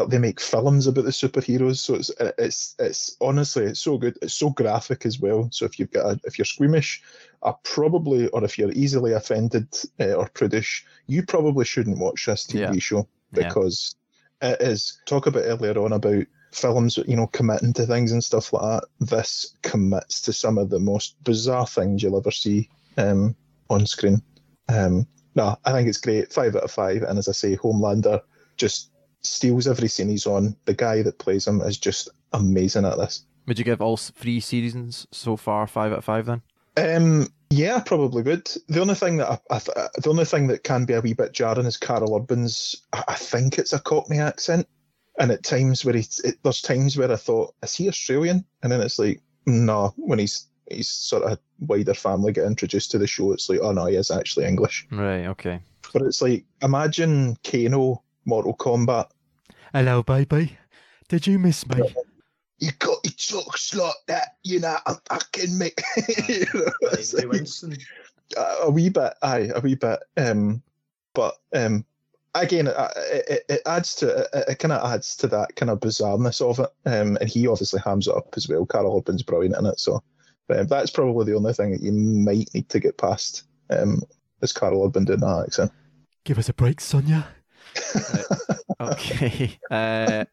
[0.09, 4.17] they make films about the superheroes, so it's it's it's honestly it's so good.
[4.23, 5.49] It's so graphic as well.
[5.51, 7.03] So if you've got a, if you're squeamish,
[7.43, 9.69] I probably or if you're easily offended
[10.01, 12.79] uh, or prudish, you probably shouldn't watch this TV Yeah.
[12.79, 13.49] show Yeah.
[13.49, 13.97] because
[14.43, 15.01] It is.
[15.07, 18.89] Talk about earlier on about films, you know, committing to things and stuff like that.
[19.07, 23.35] This commits to some of the most bizarre things you'll ever see um,
[23.71, 24.23] on screen.
[24.69, 26.33] Um, no, I think it's great.
[26.33, 27.03] Five out of five.
[27.03, 28.21] And as I say, Homelander
[28.57, 28.91] just
[29.27, 30.57] steals every scene he's on.
[30.65, 33.25] The guy that plays him is just amazing at this.
[33.47, 36.43] Would you give all three seasons so far five out of five then?
[36.77, 38.49] Um, yeah, probably would.
[38.69, 41.33] The only thing that I, I, the only thing that can be a wee bit
[41.33, 42.75] jarring is Karl Urban's.
[42.93, 44.67] I think it's a Cockney accent,
[45.21, 48.45] and at times where he, it, there's times where I thought, is he Australian?
[48.63, 49.93] And then it's like, no.
[49.97, 53.73] When he's he's sort of wider family get introduced to the show, it's like, oh
[53.73, 54.89] no, he is actually English.
[54.91, 55.27] Right.
[55.27, 55.61] Okay.
[55.93, 59.11] But it's like, imagine Kano Mortal Kombat.
[59.75, 60.57] Hello, baby.
[61.09, 61.83] Did you miss me?
[62.61, 63.13] You got your
[63.43, 64.77] talks like that, you know.
[64.87, 65.83] I, I can make
[66.29, 67.83] you know, it's Ray like- Winstone.
[68.37, 69.99] a, a wee bit, aye, a wee bit.
[70.17, 70.63] Um,
[71.13, 71.85] but um,
[72.37, 72.77] again, it,
[73.29, 76.61] it, it adds to it, it kind of adds to that kind of bizarreness of
[76.61, 76.71] it.
[76.89, 78.65] Um, and he obviously hams it up as well.
[78.67, 80.01] Karl Urban's brilliant in it, so
[80.51, 83.43] um, that's probably the only thing that you might need to get past.
[83.71, 84.03] Um,
[84.41, 85.73] is Carol Urban doing that accent?
[86.23, 87.27] Give us a break, Sonia.
[88.93, 89.59] okay.
[89.71, 90.25] Uh,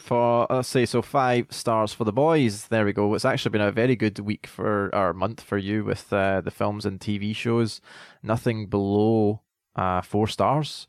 [0.00, 2.66] for let's say so five stars for the boys.
[2.68, 3.14] There we go.
[3.14, 6.50] It's actually been a very good week for or month for you with uh, the
[6.50, 7.80] films and TV shows.
[8.22, 9.42] Nothing below
[9.76, 10.88] uh, four stars.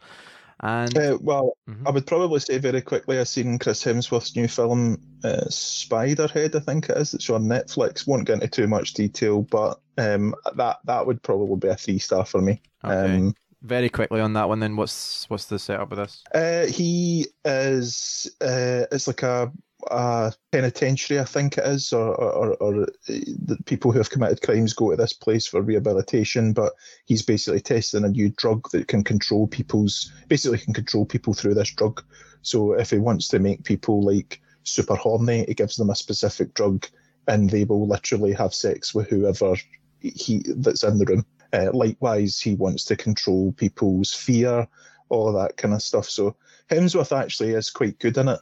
[0.61, 1.85] And Uh, well, Mhm.
[1.85, 3.19] I would probably say very quickly.
[3.19, 6.55] I've seen Chris Hemsworth's new film, uh, Spiderhead.
[6.55, 7.13] I think it is.
[7.13, 8.07] It's on Netflix.
[8.07, 11.99] Won't get into too much detail, but um, that that would probably be a three
[11.99, 12.61] star for me.
[12.83, 13.15] okay.
[13.17, 13.35] Um,
[13.65, 14.59] very quickly on that one.
[14.59, 16.23] Then what's what's the setup with this?
[16.33, 18.31] Uh, he is.
[18.41, 19.51] Uh, it's like a,
[19.91, 24.73] a penitentiary, I think it is, or, or, or the people who have committed crimes
[24.73, 26.53] go to this place for rehabilitation.
[26.53, 26.73] But
[27.05, 30.11] he's basically testing a new drug that can control people's.
[30.27, 32.03] Basically, can control people through this drug.
[32.41, 36.53] So if he wants to make people like super horny, he gives them a specific
[36.53, 36.85] drug,
[37.27, 39.55] and they will literally have sex with whoever
[39.99, 41.25] he that's in the room.
[41.55, 44.67] Uh, likewise, he wants to control people's fear,
[45.09, 46.09] all that kind of stuff.
[46.09, 46.35] So
[46.69, 48.39] Hemsworth actually is quite good in it.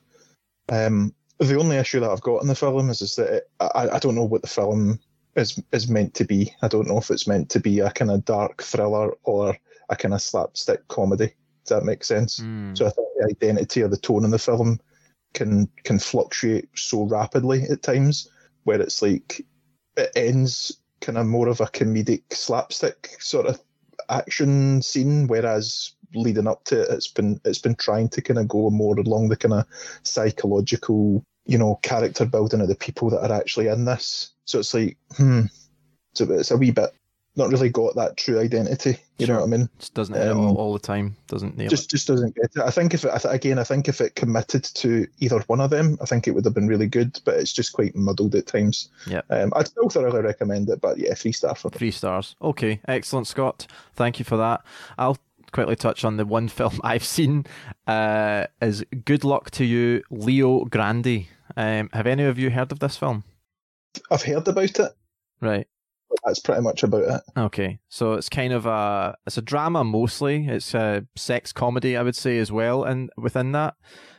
[0.69, 3.89] Um, the only issue that I've got in the film is, is that it, I,
[3.93, 4.99] I don't know what the film
[5.35, 6.53] is is meant to be.
[6.61, 9.57] I don't know if it's meant to be a kind of dark thriller or
[9.89, 11.33] a kind of slapstick comedy.
[11.65, 12.39] Does that make sense?
[12.39, 12.73] Hmm.
[12.75, 14.79] So I think the identity or the tone in the film
[15.33, 18.29] can can fluctuate so rapidly at times,
[18.63, 19.45] where it's like
[19.97, 23.59] it ends kind of more of a comedic slapstick sort of
[24.09, 28.47] action scene, whereas leading up to it, it's been it's been trying to kind of
[28.47, 29.65] go more along the kind of
[30.03, 34.31] psychological, you know, character building of the people that are actually in this.
[34.45, 35.41] So it's like, hmm,
[36.13, 36.91] so it's a wee bit
[37.35, 38.97] not really got that true identity.
[39.17, 39.69] You know what I mean?
[39.79, 41.15] Just doesn't it um, all, all the time.
[41.27, 42.61] Doesn't nail just just doesn't get it.
[42.61, 45.61] I think if it, I th- again, I think if it committed to either one
[45.61, 47.19] of them, I think it would have been really good.
[47.25, 48.89] But it's just quite muddled at times.
[49.07, 49.21] Yeah.
[49.29, 51.77] Um, I'd still thoroughly recommend it, but yeah, three star for me.
[51.77, 52.35] Three stars.
[52.41, 53.67] Okay, excellent, Scott.
[53.93, 54.61] Thank you for that.
[54.97, 55.17] I'll
[55.51, 57.45] quickly touch on the one film I've seen.
[57.87, 61.27] Uh, is Good Luck to You, Leo Grande.
[61.55, 63.23] Um, have any of you heard of this film?
[64.09, 64.91] I've heard about it.
[65.39, 65.67] Right.
[66.25, 67.21] That's pretty much about it.
[67.37, 70.47] Okay, so it's kind of a it's a drama mostly.
[70.47, 73.75] It's a sex comedy, I would say, as well, and within that,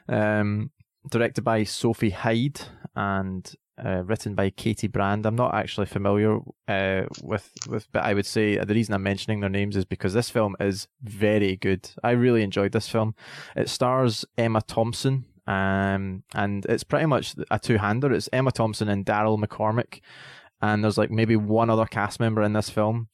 [0.08, 0.70] um,
[1.10, 2.60] directed by Sophie Hyde
[2.94, 5.26] and uh, written by Katy Brand.
[5.26, 6.38] I'm not actually familiar
[6.68, 10.14] uh, with with, but I would say the reason I'm mentioning their names is because
[10.14, 11.90] this film is very good.
[12.02, 13.14] I really enjoyed this film.
[13.56, 15.26] It stars Emma Thompson.
[15.46, 18.14] Um, and it's pretty much a two-hander.
[18.14, 20.00] It's Emma Thompson and Daryl McCormack
[20.64, 23.08] and there's like maybe one other cast member in this film.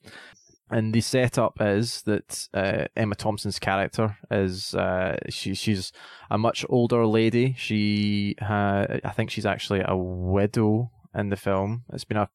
[0.71, 5.91] And the setup is that uh, Emma Thompson's character is uh, she she's
[6.31, 7.57] a much older lady.
[7.59, 11.83] She uh, I think she's actually a widow in the film.
[11.93, 12.29] It's been a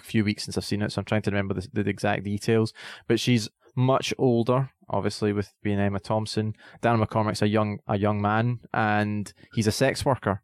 [0.00, 2.72] few weeks since I've seen it, so I'm trying to remember the, the exact details.
[3.06, 6.54] But she's much older, obviously, with being Emma Thompson.
[6.80, 10.40] Darren McCormack's a young a young man, and he's a sex worker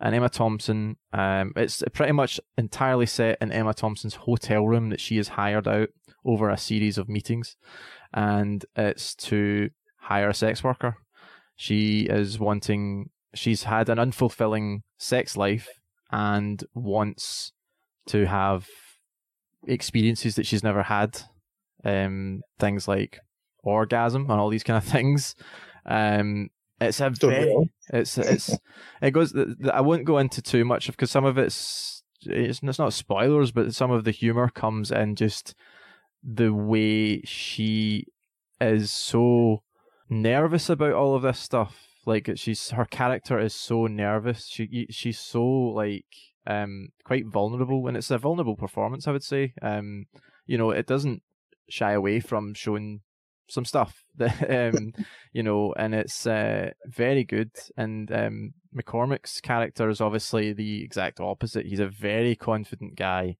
[0.00, 0.96] and Emma Thompson.
[1.12, 5.66] Um, it's pretty much entirely set in Emma Thompson's hotel room that she has hired
[5.66, 5.88] out
[6.24, 7.56] over a series of meetings,
[8.12, 10.96] and it's to hire a sex worker.
[11.56, 13.10] She is wanting.
[13.34, 15.68] She's had an unfulfilling sex life
[16.10, 17.52] and wants
[18.06, 18.66] to have
[19.66, 21.20] experiences that she's never had.
[21.84, 23.20] Um, things like
[23.62, 25.34] orgasm and all these kind of things.
[25.84, 26.48] Um,
[26.80, 28.56] it's a very it's it's
[29.00, 29.34] it goes.
[29.72, 33.52] I won't go into too much of because some of it's it's, it's not spoilers,
[33.52, 35.54] but some of the humor comes in just
[36.22, 38.06] the way she
[38.60, 39.62] is so
[40.08, 41.86] nervous about all of this stuff.
[42.04, 44.46] Like she's her character is so nervous.
[44.46, 46.06] She she's so like
[46.46, 49.08] um quite vulnerable, and it's a vulnerable performance.
[49.08, 49.54] I would say.
[49.62, 50.06] Um,
[50.46, 51.22] you know, it doesn't
[51.68, 53.00] shy away from showing
[53.48, 54.92] some stuff that um
[55.32, 57.50] you know and it's uh, very good.
[57.76, 61.66] And um McCormack's character is obviously the exact opposite.
[61.66, 63.36] He's a very confident guy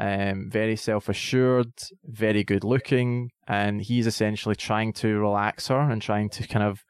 [0.00, 1.70] um very self-assured
[2.02, 6.82] very good looking and he's essentially trying to relax her and trying to kind of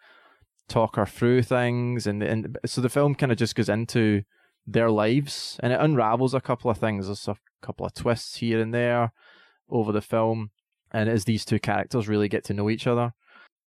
[0.69, 2.07] talk her through things.
[2.07, 4.23] And and so the film kind of just goes into
[4.67, 7.07] their lives and it unravels a couple of things.
[7.07, 9.13] There's a couple of twists here and there
[9.69, 10.51] over the film
[10.93, 13.13] and as these two characters really get to know each other.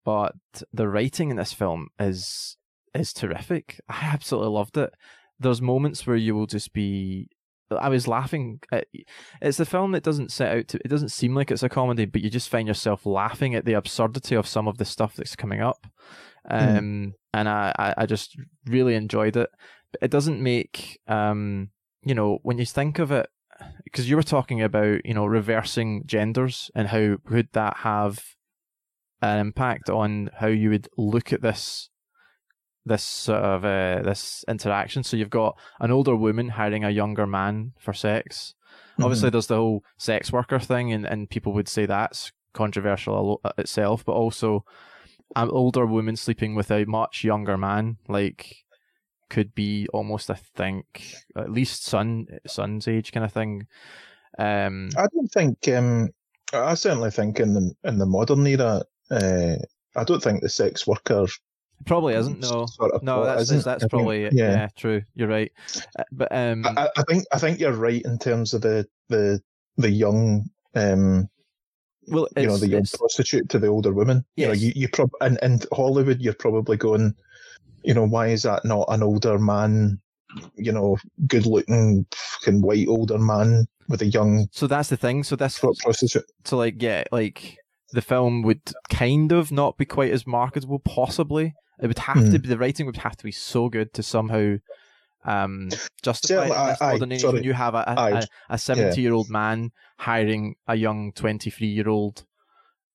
[0.05, 0.35] But
[0.73, 2.57] the writing in this film is
[2.95, 3.81] is terrific.
[3.89, 4.93] I absolutely loved it.
[5.39, 7.29] There's moments where you will just be.
[7.79, 8.61] I was laughing.
[8.73, 8.87] At,
[9.41, 10.79] it's a film that doesn't set out to.
[10.85, 13.75] It doesn't seem like it's a comedy, but you just find yourself laughing at the
[13.75, 15.87] absurdity of some of the stuff that's coming up.
[16.49, 16.57] Hmm.
[16.57, 17.12] Um, mm.
[17.35, 19.51] and I, I, I just really enjoyed it.
[19.93, 21.71] But it doesn't make um,
[22.03, 23.29] you know, when you think of it
[23.84, 28.22] because you were talking about you know reversing genders and how would that have
[29.22, 31.90] an impact on how you would look at this
[32.86, 35.02] this sort of uh, this interaction.
[35.02, 38.54] So you've got an older woman hiring a younger man for sex.
[38.92, 39.04] Mm-hmm.
[39.04, 44.04] Obviously, there's the whole sex worker thing, and, and people would say that's controversial itself.
[44.04, 44.64] But also,
[45.36, 48.56] an older woman sleeping with a much younger man, like
[49.31, 53.66] could be almost, I think, at least son son's age kind of thing.
[54.39, 55.68] Um, I don't think.
[55.68, 56.11] Um,
[56.53, 59.57] I certainly think in the in the modern era, uh,
[59.97, 61.26] I don't think the sex worker
[61.87, 62.41] probably isn't.
[62.41, 63.64] No, sort of no, that's isn't.
[63.64, 64.51] that's probably think, yeah.
[64.51, 64.68] yeah.
[64.76, 65.03] true.
[65.14, 65.53] You're right,
[65.99, 69.41] uh, but um, I, I, think I think you're right in terms of the the
[69.76, 70.51] the young.
[70.74, 71.28] Um,
[72.09, 74.24] well, you know, the young prostitute to the older woman.
[74.35, 74.45] Yes.
[74.45, 77.14] You know, you, you prob in, in Hollywood, you're probably going,
[77.83, 80.01] you know, why is that not an older man,
[80.57, 84.49] you know, good looking, fucking white older man with a young.
[84.53, 85.24] So that's the thing.
[85.24, 85.59] So this.
[85.59, 86.24] Prostitute.
[86.45, 87.59] So, like, yeah, like
[87.93, 91.55] the film would kind of not be quite as marketable, possibly.
[91.81, 92.31] It would have mm.
[92.33, 92.43] to hmm.
[92.43, 94.57] be, the writing would have to be so good to somehow
[95.26, 95.68] um
[96.03, 100.74] justify yeah, I, age when you have a, a, 70 year old man hiring a
[100.74, 102.24] young 23 year old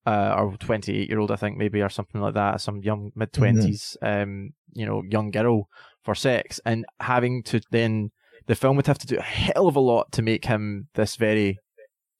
[0.06, 3.34] uh, or 28 year old, I think, maybe, or something like that, some young mid
[3.34, 4.06] 20s, mm-hmm.
[4.06, 5.68] um, you know, young girl
[6.04, 8.12] for sex, and having to then,
[8.48, 11.16] the film would have to do a hell of a lot to make him this
[11.16, 11.58] very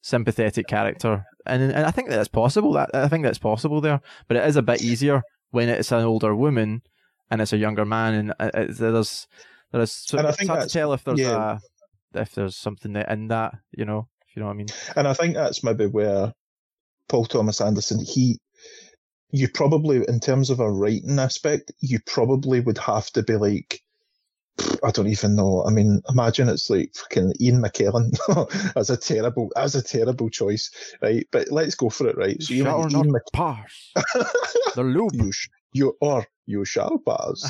[0.02, 1.24] sympathetic character.
[1.46, 2.72] And, and I think that's possible.
[2.72, 6.02] That I think that's possible there, but it is a bit easier when it's an
[6.02, 6.82] older woman
[7.30, 9.28] and it's a younger man, and it, it, there's
[9.72, 11.58] there's so and I think it's hard to tell if there's yeah.
[12.14, 14.68] a if there's something in that, you know, if you know what I mean.
[14.96, 16.32] And I think that's maybe where
[17.08, 18.40] Paul Thomas Anderson, he,
[19.30, 23.82] you probably, in terms of a writing aspect, you probably would have to be like,
[24.82, 25.64] I don't even know.
[25.66, 28.16] I mean, imagine it's like fucking Ian McKellen.
[28.74, 30.70] that's a terrible, that's a terrible choice,
[31.02, 31.26] right?
[31.30, 32.42] But let's go for it, right?
[32.42, 33.22] So you shall Ian Mc...
[33.32, 33.92] pass
[34.74, 35.12] the loop.
[35.14, 37.44] You, sh- you or you shall pass.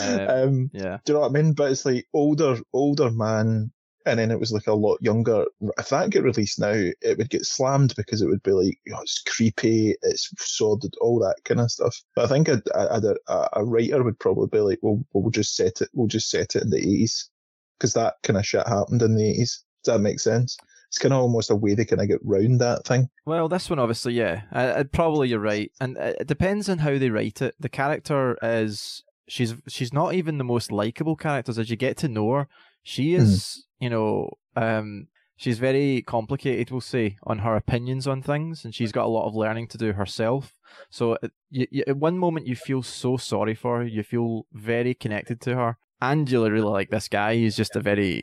[0.00, 0.98] um, um, yeah.
[1.04, 1.52] Do you know what I mean?
[1.54, 3.72] But it's like older, older man
[4.06, 5.46] and then it was like a lot younger.
[5.78, 9.00] If that get released now, it would get slammed because it would be like, oh,
[9.00, 12.02] it's creepy, it's sordid, all that kind of stuff.
[12.14, 15.80] But I think a, a, a, writer would probably be like, well, we'll just set
[15.80, 17.30] it, we'll just set it in the eighties
[17.78, 19.64] because that kind of shit happened in the eighties.
[19.84, 20.56] Does that make sense?
[20.88, 23.08] It's kind of almost a way they kind of get round that thing.
[23.26, 27.10] Well, this one obviously, yeah, uh, probably you're right, and it depends on how they
[27.10, 27.54] write it.
[27.58, 32.08] The character is she's she's not even the most likable characters as you get to
[32.08, 32.48] know her.
[32.84, 38.64] She is you know, um, she's very complicated, we'll say, on her opinions on things,
[38.64, 40.54] and she's got a lot of learning to do herself.
[40.88, 41.18] So,
[41.50, 45.40] you, you, at one moment, you feel so sorry for her, you feel very connected
[45.42, 47.34] to her, and you really like this guy.
[47.36, 48.22] He's just a very,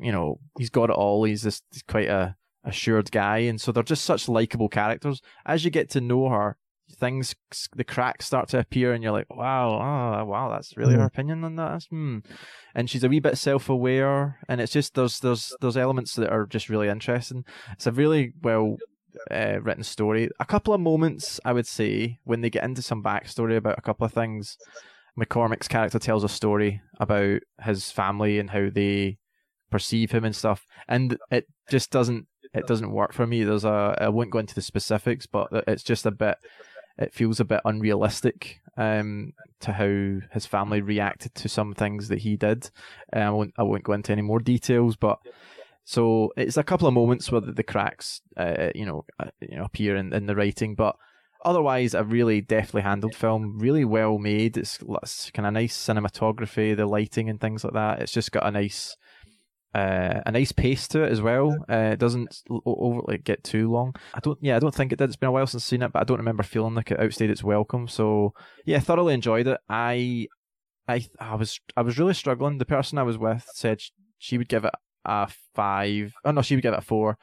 [0.00, 1.24] you know, he's got it all.
[1.24, 5.20] He's just he's quite a assured guy, and so they're just such likable characters.
[5.44, 6.56] As you get to know her,
[7.00, 7.34] things
[7.74, 10.98] the cracks start to appear and you're like wow oh, wow that's really mm.
[10.98, 12.18] her opinion on that hmm.
[12.74, 16.46] and she's a wee bit self-aware and it's just there's there's there's elements that are
[16.46, 18.76] just really interesting it's a really well
[19.30, 23.02] uh, written story a couple of moments i would say when they get into some
[23.02, 24.56] backstory about a couple of things
[25.18, 29.18] McCormack's character tells a story about his family and how they
[29.68, 33.44] perceive him and stuff and it just doesn't it doesn't work for me.
[33.44, 36.36] There's a I won't go into the specifics, but it's just a bit
[36.98, 42.20] it feels a bit unrealistic um, to how his family reacted to some things that
[42.20, 42.70] he did.
[43.14, 45.18] Uh, I won't I won't go into any more details, but
[45.84, 49.56] so it's a couple of moments where the, the cracks, uh, you know, uh, you
[49.56, 50.74] know, appear in, in the writing.
[50.74, 50.96] But
[51.44, 54.56] otherwise a really deftly handled film, really well made.
[54.56, 58.00] It's, it's kind of nice cinematography, the lighting and things like that.
[58.00, 58.96] It's just got a nice
[59.74, 61.56] uh, a nice pace to it as well.
[61.70, 63.94] Uh, it doesn't overly get too long.
[64.14, 64.38] I don't.
[64.40, 65.04] Yeah, I don't think it did.
[65.04, 66.98] It's been a while since I've seen it, but I don't remember feeling like it
[66.98, 67.86] outstayed its welcome.
[67.88, 69.60] So yeah, thoroughly enjoyed it.
[69.68, 70.26] I,
[70.88, 72.58] I, I was, I was really struggling.
[72.58, 73.80] The person I was with said
[74.18, 76.12] she would give it a five.
[76.24, 77.16] Oh no, she would give it a four.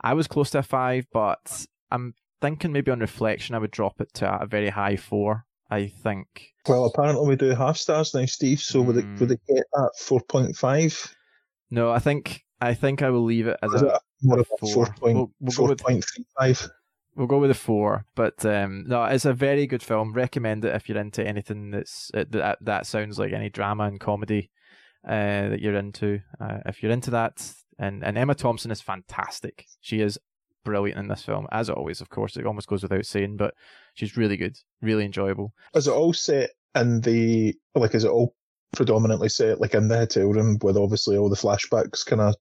[0.00, 4.00] I was close to a five, but I'm thinking maybe on reflection I would drop
[4.00, 5.44] it to a very high four.
[5.68, 6.28] I think.
[6.68, 8.60] Well, apparently we do half stars now, Steve.
[8.60, 8.86] So mm.
[8.86, 11.15] would it would it get that four point five?
[11.70, 14.00] No, I think I think I will leave it as a, of
[14.40, 14.86] a four.
[14.86, 15.68] Point, we'll, we'll 4.
[15.68, 16.04] go with,
[16.38, 16.70] five.
[17.14, 20.12] We'll go with a four, but um, no, it's a very good film.
[20.12, 24.00] Recommend it if you're into anything that's uh, that that sounds like any drama and
[24.00, 24.50] comedy
[25.06, 26.20] uh, that you're into.
[26.40, 29.66] Uh, if you're into that, and and Emma Thompson is fantastic.
[29.80, 30.18] She is
[30.64, 32.00] brilliant in this film, as always.
[32.00, 33.54] Of course, it almost goes without saying, but
[33.94, 35.52] she's really good, really enjoyable.
[35.74, 37.94] Is it all set in the like?
[37.94, 38.34] Is it all
[38.74, 42.34] predominantly set like in the hotel room with obviously all the flashbacks kind of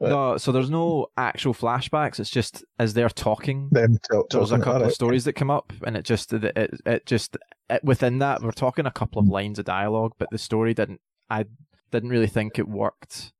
[0.00, 2.20] uh, no, so there's no actual flashbacks.
[2.20, 3.68] It's just as they're talking.
[3.72, 6.80] Them t- there's a couple of stories that come up, and it just it it,
[6.86, 7.36] it just
[7.68, 11.00] it, within that we're talking a couple of lines of dialogue, but the story didn't.
[11.28, 11.46] I
[11.90, 13.32] didn't really think it worked.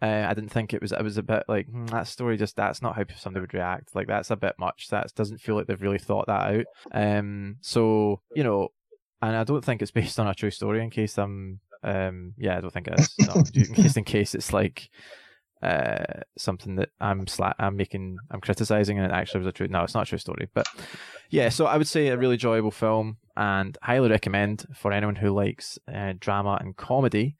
[0.00, 0.92] Uh, I didn't think it was.
[0.92, 2.38] It was a bit like hmm, that story.
[2.38, 3.94] Just that's not how somebody would react.
[3.94, 4.88] Like that's a bit much.
[4.88, 6.64] That doesn't feel like they've really thought that out.
[6.92, 7.56] Um.
[7.60, 8.68] So you know,
[9.20, 10.82] and I don't think it's based on a true story.
[10.82, 13.14] In case I'm um, yeah, I don't think it is.
[13.20, 14.90] No, just in case it's like
[15.62, 16.04] uh,
[16.36, 19.68] something that I'm sla- I'm making, I'm criticizing, and it actually was a true.
[19.68, 20.48] No, it's not a true story.
[20.52, 20.66] But
[21.30, 25.30] yeah, so I would say a really enjoyable film, and highly recommend for anyone who
[25.30, 27.36] likes uh, drama and comedy.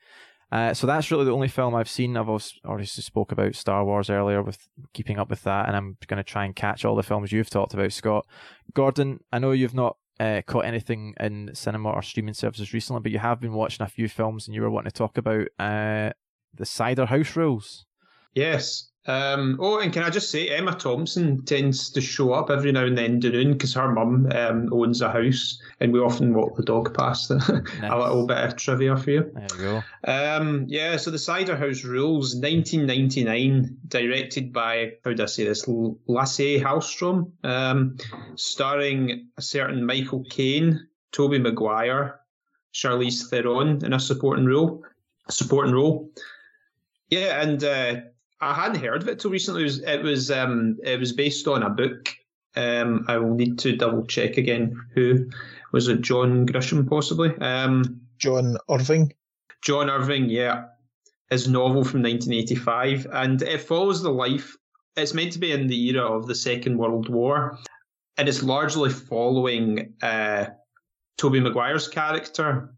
[0.53, 2.17] Uh, so that's really the only film I've seen.
[2.17, 6.19] I've already spoke about Star Wars earlier with keeping up with that, and I'm going
[6.19, 8.27] to try and catch all the films you've talked about, Scott.
[8.73, 13.13] Gordon, I know you've not uh, caught anything in cinema or streaming services recently, but
[13.13, 16.11] you have been watching a few films and you were wanting to talk about uh,
[16.55, 17.87] the Cider House Rules.
[18.35, 18.91] Yes.
[19.07, 22.85] Um, oh, and can I just say, Emma Thompson tends to show up every now
[22.85, 26.63] and then Dunoon because her mum um, owns a house and we often walk the
[26.63, 27.31] dog past.
[27.81, 27.93] Nice.
[27.93, 29.31] a little bit of trivia for you.
[29.35, 30.11] There you go.
[30.11, 35.67] Um, yeah, so the Cider House Rules, 1999, directed by, how do I say this,
[35.69, 37.97] Lasse Hallström, um,
[38.37, 42.21] starring a certain Michael Caine, Tobey Maguire,
[42.73, 44.85] Charlize Theron in a supporting role.
[45.29, 46.11] Supporting role.
[47.09, 47.97] Yeah, and uh,
[48.41, 49.63] I hadn't heard of it till recently.
[49.63, 52.11] It was it was, um, it was based on a book.
[52.55, 54.75] Um, I will need to double check again.
[54.95, 55.31] Who
[55.73, 56.01] was it?
[56.01, 57.35] John Grisham, possibly.
[57.39, 59.13] Um, John Irving.
[59.63, 60.67] John Irving, yeah,
[61.31, 64.57] his novel from 1985, and it follows the life.
[64.97, 67.59] It's meant to be in the era of the Second World War,
[68.17, 70.47] and it's largely following uh,
[71.19, 72.75] Tobey Maguire's character,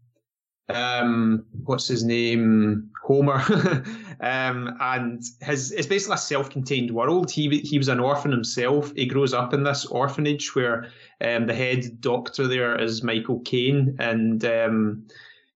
[0.69, 3.39] um, what's his name, Homer,
[4.21, 7.31] um, and his it's basically a self-contained world.
[7.31, 8.91] He he was an orphan himself.
[8.95, 10.91] He grows up in this orphanage where
[11.21, 15.07] um, the head doctor there is Michael Caine, and um,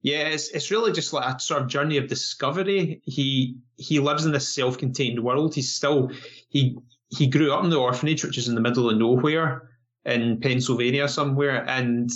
[0.01, 3.01] yeah, it's it's really just like a sort of journey of discovery.
[3.05, 5.55] He he lives in this self-contained world.
[5.55, 6.11] He's still
[6.49, 6.77] he
[7.09, 9.69] he grew up in the orphanage, which is in the middle of nowhere
[10.05, 12.09] in Pennsylvania somewhere, and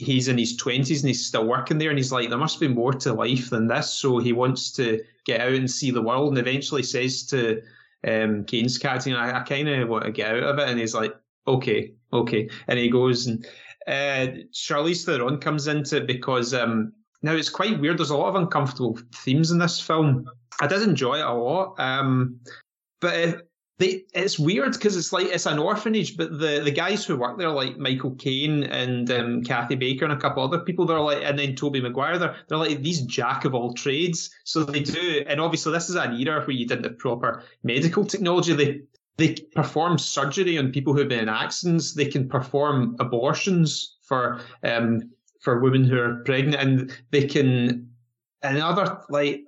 [0.00, 2.68] he's in his 20s and he's still working there and he's like there must be
[2.68, 3.92] more to life than this.
[3.92, 7.60] So he wants to get out and see the world and eventually says to
[8.06, 10.68] um Caine's cat you know, I, I kind of want to get out of it
[10.68, 11.14] and he's like
[11.46, 13.46] okay okay and he goes and
[13.86, 18.30] uh Charlize Theron comes into it because um now it's quite weird there's a lot
[18.30, 20.26] of uncomfortable themes in this film.
[20.62, 22.40] I did enjoy it a lot um
[23.00, 23.49] but
[23.80, 27.38] they, it's weird because it's like it's an orphanage, but the, the guys who work
[27.38, 31.22] there, like Michael Caine and um, Kathy Baker and a couple other people, they're like,
[31.24, 34.30] and then Tobey Maguire, they're, they're like these jack of all trades.
[34.44, 38.04] So they do, and obviously this is an era where you didn't have proper medical
[38.04, 38.52] technology.
[38.52, 38.82] They
[39.16, 41.94] they perform surgery on people who've been in accidents.
[41.94, 45.10] They can perform abortions for um
[45.40, 47.88] for women who are pregnant, and they can
[48.42, 49.42] and other like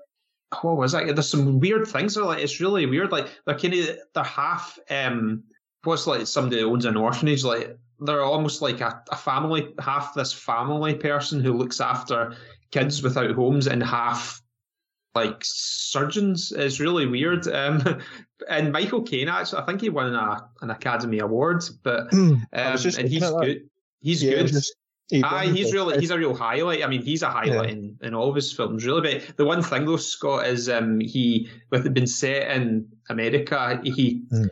[0.61, 1.07] what was that?
[1.07, 2.15] There's some weird things.
[2.15, 3.13] They're like it's really weird.
[3.13, 5.45] Like they're kind of they're half um
[5.85, 7.45] what's like somebody who owns an orphanage.
[7.45, 12.37] Like they're almost like a, a family, half this family person who looks after
[12.71, 14.43] kids without homes, and half
[15.15, 16.53] like surgeons.
[16.53, 17.47] It's really weird.
[17.49, 18.01] Um,
[18.49, 22.79] and Michael Caine actually, I think he won a, an Academy Award, but um, and
[22.81, 23.69] he's good.
[24.01, 24.49] He's yeah, good.
[24.49, 24.75] Just,
[25.13, 26.83] Aye, he's really he's a real highlight.
[26.83, 27.75] I mean, he's a highlight yeah.
[27.75, 29.01] in, in all of his films, really.
[29.01, 33.81] But the one thing though, Scott, is um, he with it been set in America,
[33.85, 34.49] he mm.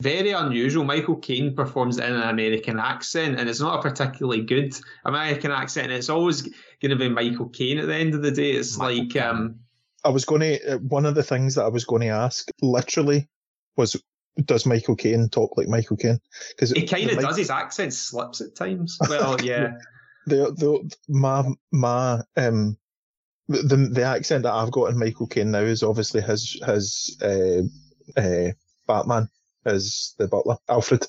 [0.00, 0.84] very unusual.
[0.84, 5.86] Michael Caine performs in an American accent, and it's not a particularly good American accent.
[5.86, 8.52] And it's always going to be Michael Caine at the end of the day.
[8.52, 9.60] It's Michael like um,
[10.04, 13.28] I was going to one of the things that I was going to ask literally
[13.76, 13.96] was
[14.44, 16.20] does Michael Caine talk like Michael Caine?
[16.50, 17.36] Because he kind of does.
[17.36, 18.98] His accent slips at times.
[19.08, 19.74] Well, yeah.
[20.26, 22.76] The the my my um
[23.48, 27.62] the the accent that I've got in Michael Caine now is obviously his his uh,
[28.20, 28.52] uh,
[28.86, 29.28] Batman
[29.64, 31.06] as the butler Alfred.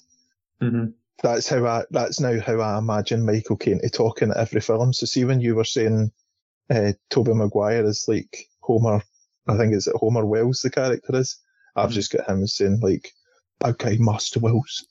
[0.61, 0.91] Mm-hmm.
[1.21, 1.83] That's how I.
[1.91, 4.93] That's now how I imagine Michael Caine to talk in every film.
[4.93, 6.11] So see when you were saying
[6.69, 9.01] uh, Tobey Maguire is like Homer,
[9.47, 11.37] I think it's Homer Wells the character is.
[11.75, 11.93] I've mm-hmm.
[11.95, 13.11] just got him saying like,
[13.63, 14.85] "Okay, Master Wells."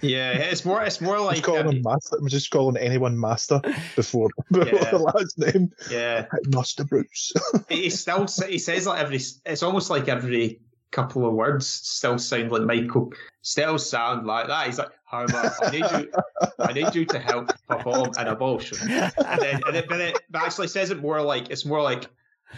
[0.00, 0.82] Yeah, it's more.
[0.82, 2.16] It's more like I'm calling um, him master.
[2.18, 3.60] I'm just calling anyone Master
[3.96, 4.90] before, before yeah.
[4.90, 5.70] the last name.
[5.90, 7.32] Yeah, Master Bruce.
[7.68, 9.20] he still he says like every.
[9.44, 13.12] It's almost like every couple of words still sound like Michael.
[13.42, 14.66] Still sound like that.
[14.66, 16.12] He's like, Homer, I need you.
[16.58, 18.78] I need you to help perform an abortion.
[18.90, 22.06] And then, and it, but it actually says it more like it's more like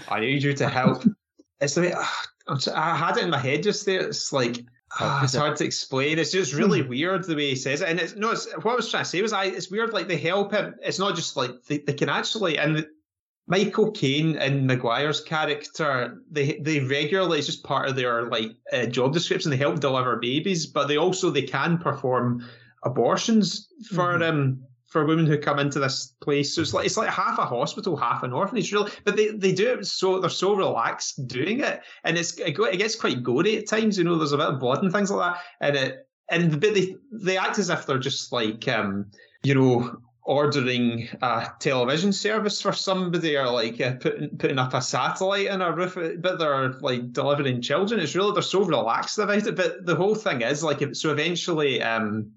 [0.08, 1.04] I need you to help.
[1.60, 1.94] It's like
[2.74, 4.06] I had it in my head just there.
[4.06, 4.64] It's like
[5.00, 6.18] oh, it's hard to explain.
[6.18, 6.88] It's just really hmm.
[6.88, 7.88] weird the way he says it.
[7.88, 9.44] And it's no, it's what I was trying to say was I.
[9.46, 10.74] It's weird like they help him.
[10.82, 12.86] It's not just like they, they can actually and.
[13.48, 18.86] Michael Caine and Maguire's character, they they regularly it's just part of their like uh,
[18.86, 19.50] job description.
[19.50, 22.48] They help deliver babies, but they also they can perform
[22.84, 24.22] abortions for mm-hmm.
[24.22, 24.62] um
[24.92, 26.54] for women who come into this place.
[26.54, 28.92] So it's like it's like half a hospital, half an orphanage, really.
[29.04, 32.94] But they, they do it so they're so relaxed doing it, and it's it, gets
[32.94, 33.96] quite gory at times.
[33.96, 36.74] You know, there's a bit of blood and things like that, and it and but
[36.74, 39.06] they they act as if they're just like um
[39.42, 44.82] you know ordering a television service for somebody or like uh, putting putting up a
[44.82, 47.98] satellite in a roof, but they're like delivering children.
[47.98, 49.56] It's really they're so relaxed about it.
[49.56, 52.32] But the whole thing is like so eventually um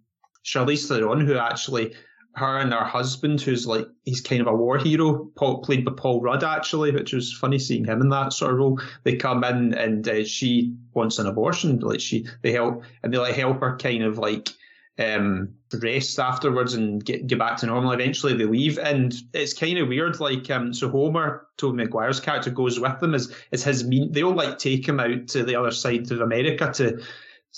[0.45, 1.95] Charlize Theron, who actually
[2.35, 5.93] her and her husband, who's like he's kind of a war hero, Paul, played by
[5.95, 8.79] Paul Rudd actually, which was funny seeing him in that sort of role.
[9.03, 13.17] They come in and uh, she wants an abortion, like she they help and they
[13.17, 14.49] like help her kind of like
[14.97, 17.91] um, rest afterwards and get get back to normal.
[17.91, 20.19] Eventually they leave, and it's kind of weird.
[20.19, 24.11] Like um, so Homer, Tobey Maguire's character, goes with them as as his mean.
[24.11, 27.01] They all like take him out to the other side of America to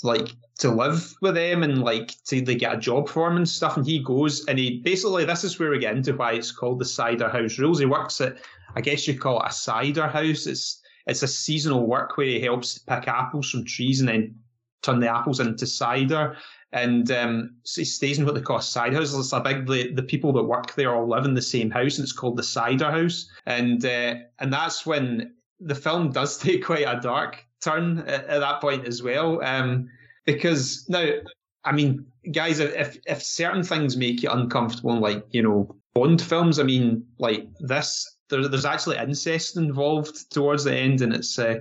[0.04, 3.78] like to live with them and like to get a job for him and stuff.
[3.78, 6.80] And he goes and he basically this is where we get into why it's called
[6.80, 7.80] the cider house rules.
[7.80, 8.38] He works at
[8.76, 10.48] I guess you call it a cider house.
[10.48, 14.36] It's it's a seasonal work where he helps pick apples from trees and then
[14.82, 16.36] turn the apples into cider.
[16.74, 19.14] And um, so he stays in what they call a cider house.
[19.14, 21.98] It's a big the, the people that work there all live in the same house,
[21.98, 23.30] and it's called the cider house.
[23.46, 28.40] And uh, and that's when the film does take quite a dark turn at, at
[28.40, 29.42] that point as well.
[29.44, 29.90] Um,
[30.28, 31.10] because now,
[31.64, 36.60] I mean, guys, if if certain things make you uncomfortable, like you know Bond films,
[36.60, 41.56] I mean, like this, there, there's actually incest involved towards the end, and it's uh,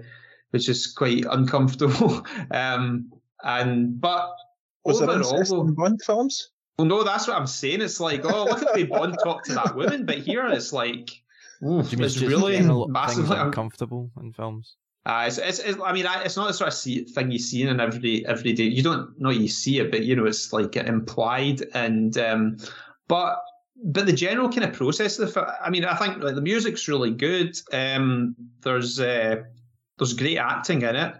[0.51, 2.27] which is quite uncomfortable.
[2.51, 3.11] um,
[3.43, 4.35] and but
[4.85, 6.51] was overall, there incest in Bond films?
[6.77, 7.81] Well, no, that's what I'm saying.
[7.81, 10.73] It's like, oh, look at the way Bond talk to that woman, but here it's
[10.73, 11.11] like,
[11.65, 14.77] ooh, it's really massively uncomfortable in films.
[15.07, 17.63] Uh, it's, it's, it's, I mean, it's not the sort of see, thing you see
[17.63, 18.65] in every every day.
[18.65, 21.63] You don't know you see it, but you know it's like implied.
[21.75, 22.57] And um,
[23.07, 23.41] but
[23.85, 26.89] but the general kind of process of the I mean, I think like, the music's
[26.89, 27.57] really good.
[27.73, 29.43] Um, there's uh,
[29.97, 31.15] there's great acting in it.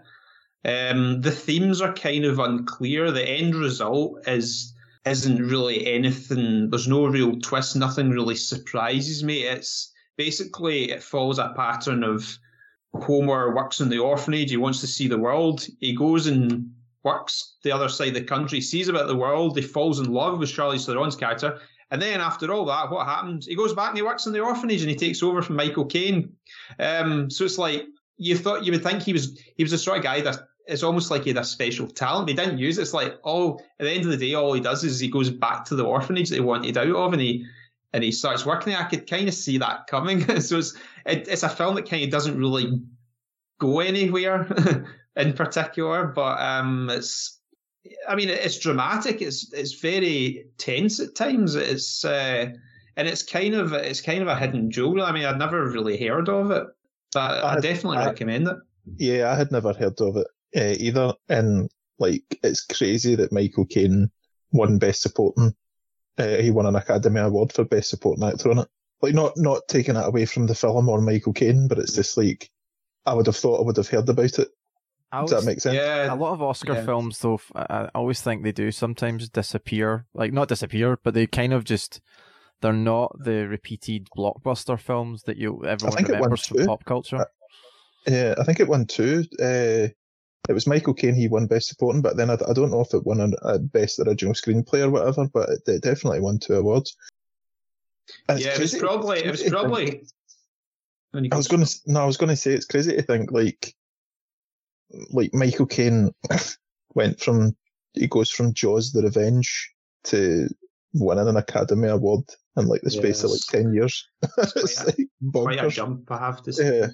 [0.65, 3.11] Um, the themes are kind of unclear.
[3.11, 4.73] The end result is
[5.05, 6.69] isn't really anything.
[6.69, 7.77] There's no real twist.
[7.77, 9.43] Nothing really surprises me.
[9.43, 12.37] It's basically it follows a pattern of
[13.03, 14.49] Homer works in the orphanage.
[14.49, 15.65] He wants to see the world.
[15.79, 16.71] He goes and
[17.03, 19.57] works the other side of the country, sees about the world.
[19.57, 21.59] He falls in love with Charlize Theron's character.
[21.89, 23.45] And then after all that, what happens?
[23.45, 25.85] He goes back and he works in the orphanage and he takes over from Michael
[25.85, 26.33] Caine.
[26.79, 27.85] Um, so it's like
[28.17, 30.37] you thought you would think he was he was the sort of guy that
[30.67, 32.27] it's almost like he had a special talent.
[32.27, 32.81] He didn't use it.
[32.81, 35.29] It's like oh, at the end of the day, all he does is he goes
[35.29, 37.45] back to the orphanage that he wanted out of, and he
[37.93, 38.81] and he starts working there.
[38.81, 40.21] I could kind of see that coming.
[40.41, 42.81] so it's it, it's a film that kind of doesn't really
[43.59, 44.85] go anywhere
[45.15, 47.39] in particular, but um, it's
[48.07, 49.21] I mean it's dramatic.
[49.21, 51.55] It's it's very tense at times.
[51.55, 52.51] It's uh,
[52.95, 55.01] and it's kind of it's kind of a hidden jewel.
[55.01, 56.65] I mean, I'd never really heard of it,
[57.13, 58.57] but I, I definitely I, recommend it.
[58.97, 61.69] Yeah, I had never heard of it uh, either, and
[61.99, 64.11] like it's crazy that Michael Caine
[64.51, 65.55] won Best Supporting
[66.17, 68.67] uh, he won an Academy Award for Best Supporting Actor on it.
[69.01, 72.17] Like not not taking that away from the film or Michael Caine, but it's just
[72.17, 72.49] like
[73.05, 74.49] I would have thought I would have heard about it
[75.11, 75.75] I Does that always- make sense?
[75.75, 76.83] Yeah, a lot of Oscar yeah.
[76.85, 80.05] films, though, I always think they do sometimes disappear.
[80.13, 82.01] Like not disappear, but they kind of just
[82.61, 86.65] they're not the repeated blockbuster films that you everyone think it won remembers from two.
[86.65, 87.25] pop culture.
[88.07, 89.23] Yeah, I think it won two.
[89.41, 89.89] Uh,
[90.47, 91.15] it was Michael Caine.
[91.15, 93.59] He won Best Supporting, but then I, I don't know if it won a, a
[93.59, 95.27] Best Original Screenplay or whatever.
[95.27, 96.95] But it, it definitely won two awards.
[98.29, 100.07] And yeah, it was probably it was crazy to think- probably.
[101.31, 103.73] I was going to no, I was going to say it's crazy to think like,
[105.09, 106.11] like Michael Caine
[106.93, 107.55] went from
[107.93, 109.73] he goes from Jaws: The Revenge
[110.05, 110.47] to
[110.93, 112.23] winning an Academy Award
[112.55, 114.07] in like the space of like ten years.
[114.37, 114.97] It's it's quite
[115.33, 116.79] like quite a jump, I have to say.
[116.79, 116.87] Yeah,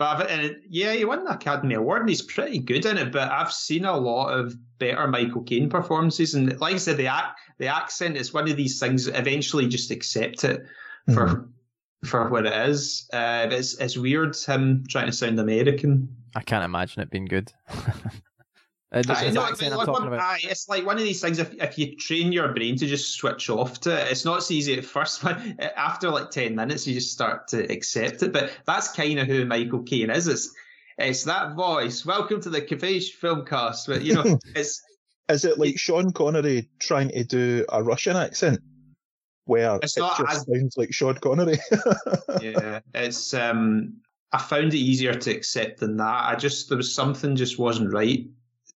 [0.00, 3.12] But I've, yeah, he won the Academy Award and he's pretty good in it.
[3.12, 7.06] But I've seen a lot of better Michael Caine performances, and like I said, the
[7.14, 9.04] ac- the accent is one of these things.
[9.04, 10.62] that Eventually, just accept it
[11.12, 11.48] for Mhm.
[12.06, 13.06] for what it is.
[13.12, 16.08] Uh, it's it's weird him trying to sound American.
[16.34, 17.52] I can't imagine it being good.
[18.92, 21.38] Uh, I know, accent like, one- aye, it's like one of these things.
[21.38, 24.52] If, if you train your brain to just switch off to it, it's not so
[24.52, 25.22] easy at first.
[25.22, 25.38] But
[25.76, 28.32] after like ten minutes, you just start to accept it.
[28.32, 30.26] But that's kind of who Michael Caine is.
[30.26, 30.52] It's
[30.98, 32.04] it's that voice.
[32.04, 33.86] Welcome to the Capiche Filmcast.
[33.86, 34.82] But you know, it's
[35.28, 38.58] Is it like Sean Connery trying to do a Russian accent
[39.44, 41.58] where It's it not just as- sounds like Sean Connery?
[42.42, 44.00] yeah, it's um.
[44.32, 46.24] I found it easier to accept than that.
[46.28, 48.26] I just there was something just wasn't right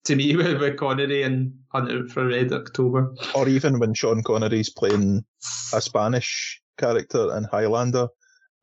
[0.04, 3.14] to me with, with Connery and Hunter for Red October.
[3.34, 5.24] or even when Sean Connery's playing
[5.72, 8.08] a Spanish character in Highlander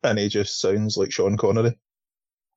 [0.03, 1.77] and he just sounds like Sean Connery.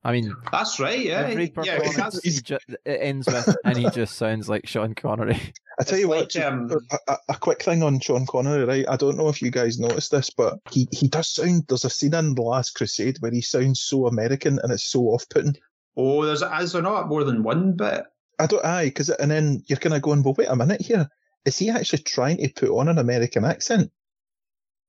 [0.05, 0.99] I mean, That's right.
[0.99, 1.77] Yeah, every yeah.
[1.77, 5.35] performance that's- he ju- it ends with, and he just sounds like Sean Connery.
[5.79, 8.25] I tell It's you what, like, just um, a, a, a quick thing on Sean
[8.25, 8.85] Connery, right?
[8.89, 11.89] I don't know if you guys noticed this, but he, he does sound, there's a
[11.89, 15.55] scene in The Last Crusade where he sounds so American and it's so off putting.
[15.95, 18.03] Oh, there's is there not more than one bit?
[18.43, 21.07] I don't, aye, because, and then you're kind of going, well, wait a minute here.
[21.45, 23.89] Is he actually trying to put on an American accent?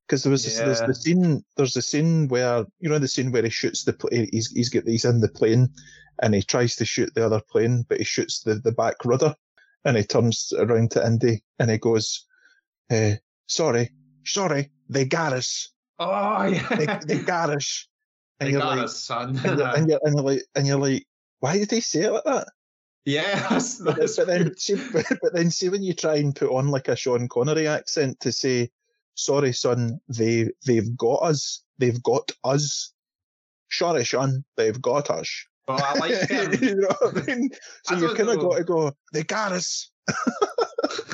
[0.06, 0.86] Because there was this, there's Yeah.
[0.88, 4.10] the scene, there's the scene where, you know, the scene where he shoots the, pl-
[4.32, 5.68] he's, he's got, he's in the plane
[6.20, 9.34] and he tries to shoot the other plane, but he shoots the, the back rudder
[9.84, 12.26] and he turns around to Indy and he goes,
[12.90, 13.16] eh,
[13.46, 13.90] sorry,
[14.24, 15.70] sorry, they got us.
[16.00, 16.42] Oh
[16.76, 17.86] They, yeah, they got us.
[18.40, 19.38] And they you're got like, us, son.
[19.44, 21.06] and you're, and you're, and you're like, and you're like,
[21.38, 22.48] why did he say it like that?
[23.04, 26.34] Yeah, that's, But, that's but then, see, but, but then, see when you try and
[26.34, 28.70] put on like a Sean Connery accent to say,
[29.14, 32.92] "Sorry, son, they they've got us, they've got us."
[33.70, 35.46] Sorry, son, they've got us.
[35.68, 36.52] Oh, I like him.
[36.62, 37.50] you know what I mean?
[37.84, 38.92] So I you kind of got to go.
[39.12, 39.90] They got us.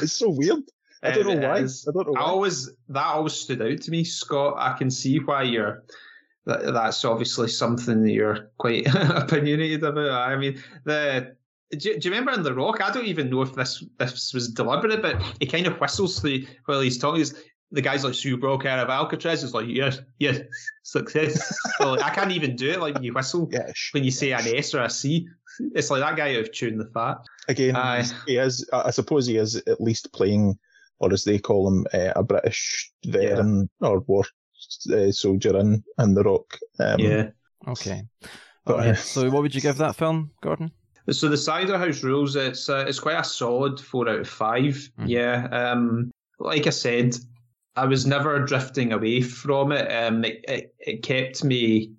[0.02, 0.62] it's so weird.
[1.02, 1.58] I don't know why.
[1.58, 1.86] is.
[1.88, 2.20] I don't know Why.
[2.20, 4.54] I always that always stood out to me, Scott.
[4.58, 5.84] I can see why you're.
[6.46, 10.10] That, that's obviously something that you're quite opinionated about.
[10.10, 11.36] I mean, the
[11.76, 12.80] do, you- do you remember in The Rock?
[12.82, 16.46] I don't even know if this this was deliberate, but he kind of whistles through
[16.66, 17.18] while he's talking.
[17.20, 17.34] He's,
[17.72, 20.40] the guy's like, "So you broke out of Alcatraz?" He's like, "Yes, yes,
[20.82, 24.10] success." well, like, I can't even do it like you whistle Yeah, sh- when you
[24.10, 25.28] say an S or a C.
[25.74, 27.18] It's like that guy out of tune the fat.
[27.48, 28.04] again, Aye.
[28.26, 28.68] he is.
[28.72, 30.58] I I suppose he is at least playing,
[30.98, 34.24] or as they call him, uh, a British veteran or war
[34.92, 36.58] uh, soldier in in the Rock.
[36.80, 37.28] Um, yeah.
[37.68, 38.02] Okay.
[38.64, 40.70] But, Alright, uh, So, what would you give that film, Gordon?
[41.10, 44.62] So the Cider House Rules, it's uh, it's quite a solid four out of 5
[44.98, 45.08] Mhm.
[45.08, 47.16] Yeah, um, like I said,
[47.76, 49.90] I was never drifting away from it.
[49.90, 51.92] Um, it, it, it kept me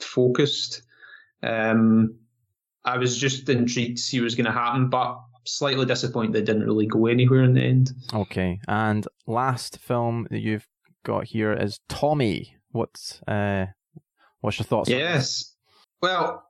[0.00, 0.82] focused.
[1.42, 2.14] Um,
[2.84, 6.44] I was just intrigued to see what was going to happen, but slightly disappointed it
[6.44, 7.92] didn't really go anywhere in the end.
[8.12, 8.60] Okay.
[8.68, 10.66] And last film that you've
[11.04, 12.54] got here is Tommy.
[12.70, 13.66] What's uh,
[14.40, 14.90] what's your thoughts?
[14.90, 14.98] on?
[14.98, 15.54] Yes.
[16.02, 16.44] Well,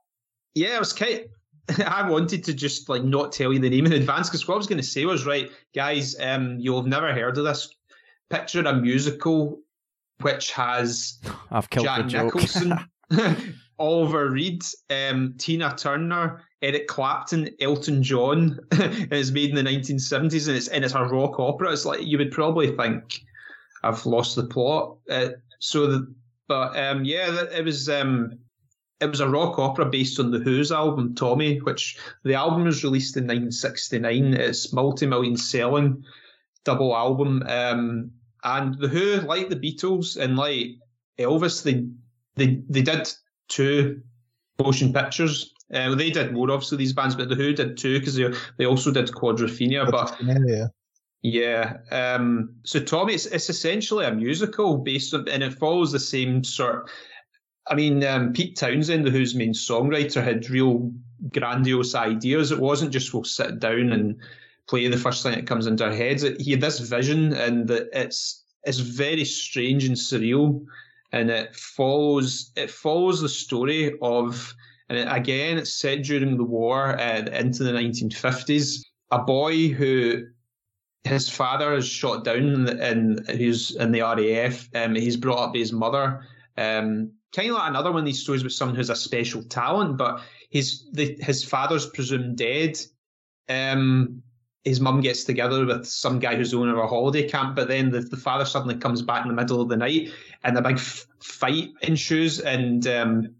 [0.53, 1.21] yeah, I was kind.
[1.85, 4.57] I wanted to just like not tell you the name in advance because what I
[4.57, 6.15] was going to say was right, guys.
[6.19, 7.73] Um, you'll have never heard of this.
[8.29, 9.59] Picture a musical
[10.21, 11.19] which has
[11.51, 12.25] I've killed Jack.
[12.25, 12.73] Nicholson,
[13.79, 18.59] Oliver Reed, um, Tina Turner, Eric Clapton, Elton John.
[18.71, 21.71] and it's made in the 1970s, and it's and it's a rock opera.
[21.71, 23.21] It's like you would probably think
[23.83, 24.97] I've lost the plot.
[25.09, 25.29] Uh,
[25.59, 26.13] so, the,
[26.47, 28.39] but um, yeah, it was um,
[29.01, 32.83] it was a rock opera based on the Who's album Tommy, which the album was
[32.83, 34.33] released in 1969.
[34.33, 36.03] It's multi-million selling
[36.65, 37.43] double album.
[37.47, 38.11] Um,
[38.43, 40.77] and the Who, like the Beatles and like
[41.17, 41.85] Elvis, they
[42.35, 43.09] they they did
[43.47, 44.01] two
[44.61, 45.53] motion pictures.
[45.73, 48.65] Uh, they did more obviously these bands, but the Who did two because they they
[48.65, 49.89] also did Quadrophenia.
[49.89, 50.67] But yeah,
[51.21, 55.99] yeah, um, so Tommy, it's, it's essentially a musical based on, and it follows the
[55.99, 56.89] same sort.
[57.69, 60.91] I mean, um, Pete Townshend, the Who's main songwriter, had real
[61.31, 62.51] grandiose ideas.
[62.51, 64.17] It wasn't just we'll sit down and
[64.67, 66.23] play the first thing that comes into our heads.
[66.39, 70.65] He had this vision, and that it's it's very strange and surreal,
[71.11, 74.53] and it follows it follows the story of,
[74.89, 78.83] and it, again, it's set during the war uh, into the 1950s.
[79.11, 80.25] A boy who
[81.03, 84.69] his father is shot down and who's in the RAF.
[84.75, 86.25] Um, he's brought up by his mother.
[86.57, 89.97] Um, kind of like another one of these stories with someone who's a special talent,
[89.97, 92.77] but his the, his father's presumed dead.
[93.47, 94.21] Um,
[94.63, 97.89] his mum gets together with some guy who's owner of a holiday camp, but then
[97.89, 100.11] the, the father suddenly comes back in the middle of the night
[100.43, 103.35] and a big f- fight ensues, and um,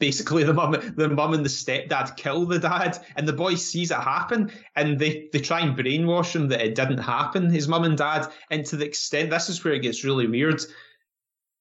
[0.00, 3.92] basically the mum the mum and the stepdad kill the dad and the boy sees
[3.92, 7.84] it happen and they they try and brainwash him that it didn't happen his mum
[7.84, 10.60] and dad and to the extent this is where it gets really weird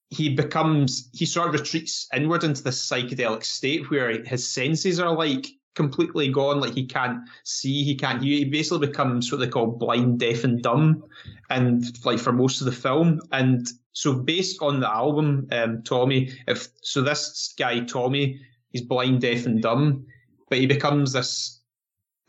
[0.10, 5.16] he becomes he sort of retreats inward into this psychedelic state where his senses are
[5.16, 8.38] like completely gone like he can't see he can't hear.
[8.38, 11.04] He basically becomes what they call blind deaf and dumb
[11.50, 13.22] and like for most of the film.
[13.32, 18.40] And so based on the album um tommy if so this guy tommy
[18.72, 20.06] he's blind deaf and dumb
[20.48, 21.60] but he becomes this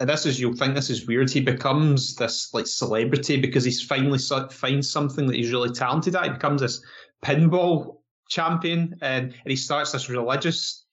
[0.01, 3.83] and this is you'll think this is weird he becomes this like celebrity because he's
[3.83, 4.19] finally
[4.51, 6.25] finds something that he's really talented at.
[6.25, 6.83] He becomes this
[7.25, 7.99] pinball
[8.29, 10.85] champion and, and he starts this religious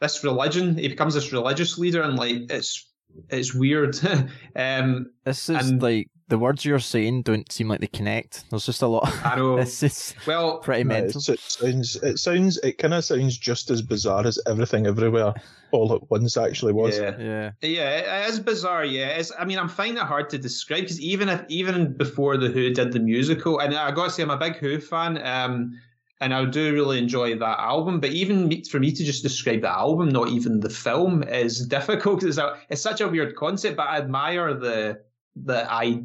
[0.00, 0.76] this religion.
[0.76, 2.90] He becomes this religious leader and like it's
[3.30, 3.98] it's weird.
[4.56, 8.64] Um this is and- like the words you're saying don't seem like they connect there's
[8.66, 9.56] just a lot I know.
[9.60, 13.36] this is well pretty No, mental it's- it sounds it sounds it kind of sounds
[13.36, 15.34] just as bizarre as everything everywhere
[15.70, 16.96] all at once actually was.
[16.98, 18.84] yeah yeah Yeah, it is bizarre.
[18.84, 22.36] Yeah, it's, I mean, I'm finding it hard to describe because even if even before
[22.36, 25.18] the Who did the musical, and I got to say, I'm a big Who fan,
[25.26, 25.76] um,
[26.20, 27.98] and I do really enjoy that album.
[27.98, 32.20] But even for me to just describe the album, not even the film, is difficult
[32.20, 33.76] because it's, a- it's such a weird concept.
[33.76, 35.00] But I admire the
[35.36, 36.02] the I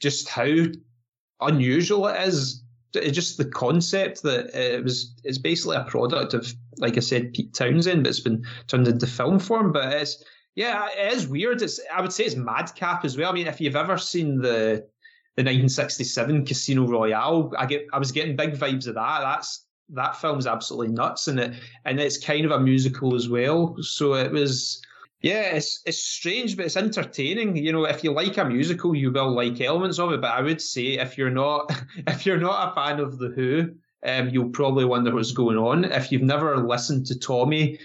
[0.00, 0.64] just how
[1.40, 2.62] unusual it is.
[2.94, 5.14] It's just the concept that it was.
[5.24, 9.06] It's basically a product of, like I said, Pete Townshend, but it's been turned into
[9.06, 9.72] film form.
[9.72, 10.24] But it's
[10.54, 11.62] yeah, it is weird.
[11.62, 13.30] It's I would say it's madcap as well.
[13.30, 14.86] I mean, if you've ever seen the
[15.36, 19.20] the 1967 Casino Royale, I get I was getting big vibes of that.
[19.20, 23.76] That's that film's absolutely nuts, and it and it's kind of a musical as well.
[23.82, 24.82] So it was.
[25.20, 27.56] Yeah, it's it's strange, but it's entertaining.
[27.56, 30.20] You know, if you like a musical, you will like elements of it.
[30.20, 31.72] But I would say if you're not
[32.06, 33.70] if you're not a fan of the Who,
[34.06, 35.84] um, you'll probably wonder what's going on.
[35.84, 37.80] If you've never listened to Tommy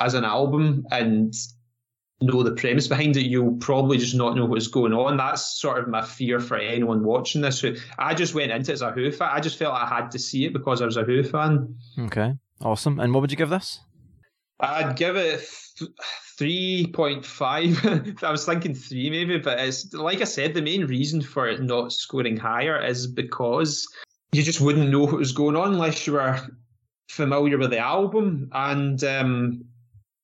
[0.00, 1.34] as an album and
[2.22, 5.18] know the premise behind it, you'll probably just not know what's going on.
[5.18, 7.60] That's sort of my fear for anyone watching this.
[7.60, 9.28] Who I just went into it as a Who fan.
[9.30, 11.76] I just felt I had to see it because I was a Who fan.
[11.98, 13.80] okay awesome and what would you give this
[14.60, 15.42] I'd give it
[15.78, 15.90] th-
[16.40, 17.78] three point five.
[18.22, 21.62] I was thinking three maybe, but it's like I said, the main reason for it
[21.62, 23.86] not scoring higher is because
[24.32, 26.40] you just wouldn't know what was going on unless you were
[27.10, 29.64] familiar with the album, and um,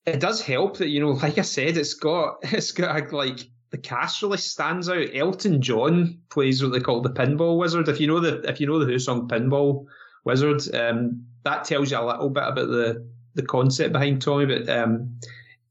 [0.07, 3.79] it does help that you know, like I said, it's got it's got like the
[3.79, 5.15] cast really stands out.
[5.15, 7.91] Elton John plays what they call the Pinball Wizard.
[7.91, 9.85] If you know the if you know the Who song Pinball
[10.25, 14.47] Wizard, um, that tells you a little bit about the the concept behind Tommy.
[14.47, 15.19] But um,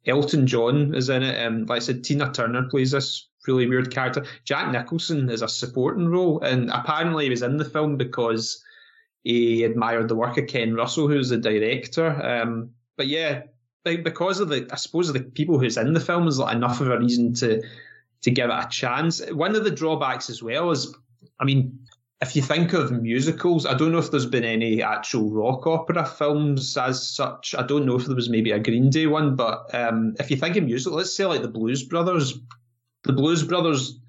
[0.08, 1.46] Elton John is in it.
[1.46, 4.26] Um, like I said, Tina Turner plays this really weird character.
[4.44, 8.64] Jack Nicholson is a supporting role, and apparently he was in the film because
[9.24, 12.08] he admired the work of Ken Russell, who's the director.
[12.08, 13.44] Um, but yeah,
[13.84, 16.90] because of the, I suppose the people who's in the film is like enough of
[16.90, 17.62] a reason to
[18.22, 19.22] to give it a chance.
[19.32, 20.96] One of the drawbacks as well is,
[21.40, 21.80] I mean,
[22.22, 26.06] if you think of musicals, I don't know if there's been any actual rock opera
[26.06, 27.54] films as such.
[27.58, 30.38] I don't know if there was maybe a Green Day one, but um, if you
[30.38, 32.40] think of music, let's say like the Blues Brothers,
[33.04, 34.00] the Blues Brothers,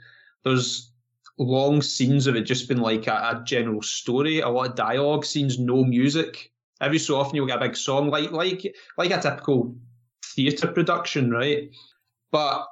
[0.44, 0.92] there's
[1.38, 5.24] long scenes of it just been like a, a general story, a lot of dialogue
[5.24, 6.52] scenes, no music.
[6.80, 9.74] Every so often you'll get a big song, like like like a typical
[10.24, 11.70] theatre production, right?
[12.30, 12.66] But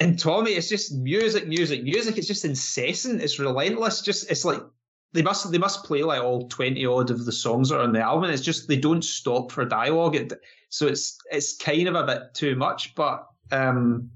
[0.00, 2.18] in Tommy, it's just music, music, music.
[2.18, 3.22] It's just incessant.
[3.22, 4.02] It's relentless.
[4.02, 4.60] Just it's like
[5.12, 7.92] they must they must play like all twenty odd of the songs that are on
[7.92, 8.30] the album.
[8.30, 10.16] It's just they don't stop for dialogue.
[10.16, 10.32] It,
[10.70, 12.94] so it's it's kind of a bit too much.
[12.94, 14.10] But um,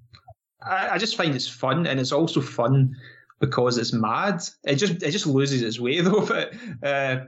[0.62, 2.96] I, I just find it's fun, and it's also fun
[3.38, 4.42] because it's mad.
[4.64, 6.26] It just it just loses its way though.
[6.26, 7.24] But uh,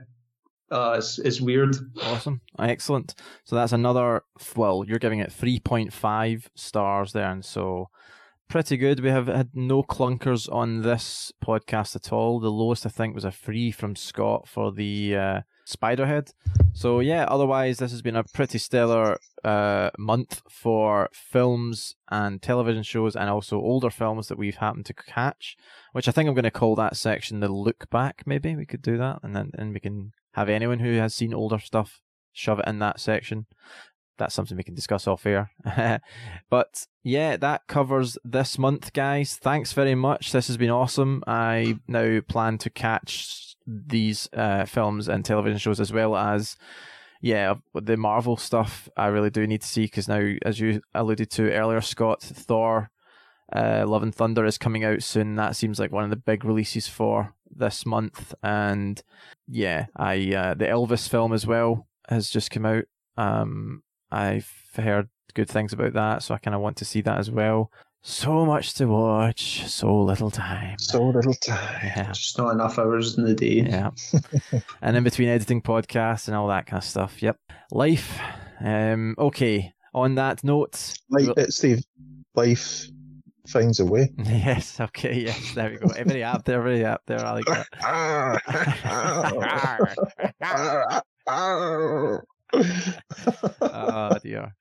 [0.71, 1.75] uh, it's it's weird.
[2.03, 2.41] Awesome.
[2.57, 3.15] Excellent.
[3.45, 4.23] So that's another,
[4.55, 7.29] well, you're giving it 3.5 stars there.
[7.29, 7.89] And so
[8.49, 8.99] pretty good.
[8.99, 12.39] We have had no clunkers on this podcast at all.
[12.39, 16.33] The lowest, I think, was a free from Scott for the uh, Spiderhead.
[16.73, 22.83] So yeah, otherwise this has been a pretty stellar uh, month for films and television
[22.83, 25.55] shows, and also older films that we've happened to catch.
[25.93, 28.23] Which I think I'm going to call that section the look back.
[28.25, 31.33] Maybe we could do that, and then and we can have anyone who has seen
[31.33, 32.01] older stuff
[32.33, 33.45] shove it in that section.
[34.19, 35.49] That's something we can discuss off air.
[36.49, 39.37] but yeah, that covers this month, guys.
[39.37, 40.31] Thanks very much.
[40.31, 41.23] This has been awesome.
[41.25, 46.57] I now plan to catch these uh, films and television shows as well as
[47.21, 48.89] yeah the Marvel stuff.
[48.95, 52.91] I really do need to see because now, as you alluded to earlier, Scott, Thor.
[53.51, 55.35] Uh, Love and Thunder is coming out soon.
[55.35, 59.01] That seems like one of the big releases for this month, and
[59.47, 62.83] yeah, I uh, the Elvis film as well has just come out.
[63.17, 67.17] Um, I've heard good things about that, so I kind of want to see that
[67.17, 67.71] as well.
[68.01, 70.79] So much to watch, so little time.
[70.79, 71.81] So little time.
[71.83, 72.11] Yeah.
[72.13, 73.61] Just not enough hours in the day.
[73.67, 73.91] Yeah.
[74.81, 77.21] and in between editing podcasts and all that kind of stuff.
[77.21, 77.37] Yep.
[77.71, 78.17] Life.
[78.61, 79.73] Um, okay.
[79.93, 80.93] On that note.
[81.09, 81.83] Like, uh, Steve,
[82.35, 82.87] life
[83.47, 84.13] finds a way.
[84.17, 84.79] Yes.
[84.79, 85.19] Okay.
[85.25, 85.53] Yes.
[85.53, 85.89] There we go.
[85.89, 86.59] Every app there.
[86.59, 87.25] Every app there.
[87.25, 87.67] I like that.
[92.53, 94.55] oh dear.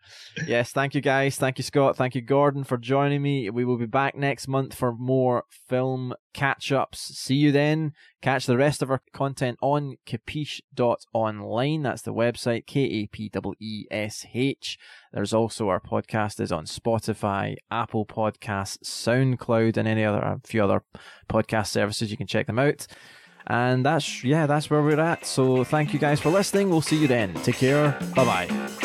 [0.46, 1.36] Yes, thank you guys.
[1.36, 1.96] Thank you, Scott.
[1.96, 3.48] Thank you, Gordon, for joining me.
[3.50, 7.00] We will be back next month for more film catch ups.
[7.18, 7.92] See you then.
[8.20, 11.82] Catch the rest of our content on capiche.online.
[11.82, 14.78] That's the website, K A P E S H.
[15.12, 20.62] There's also our podcast is on Spotify, Apple Podcasts, SoundCloud, and any other, a few
[20.62, 20.82] other
[21.28, 22.10] podcast services.
[22.10, 22.86] You can check them out.
[23.48, 25.24] And that's, yeah, that's where we're at.
[25.24, 26.68] So thank you guys for listening.
[26.68, 27.34] We'll see you then.
[27.34, 27.98] Take care.
[28.14, 28.77] Bye bye.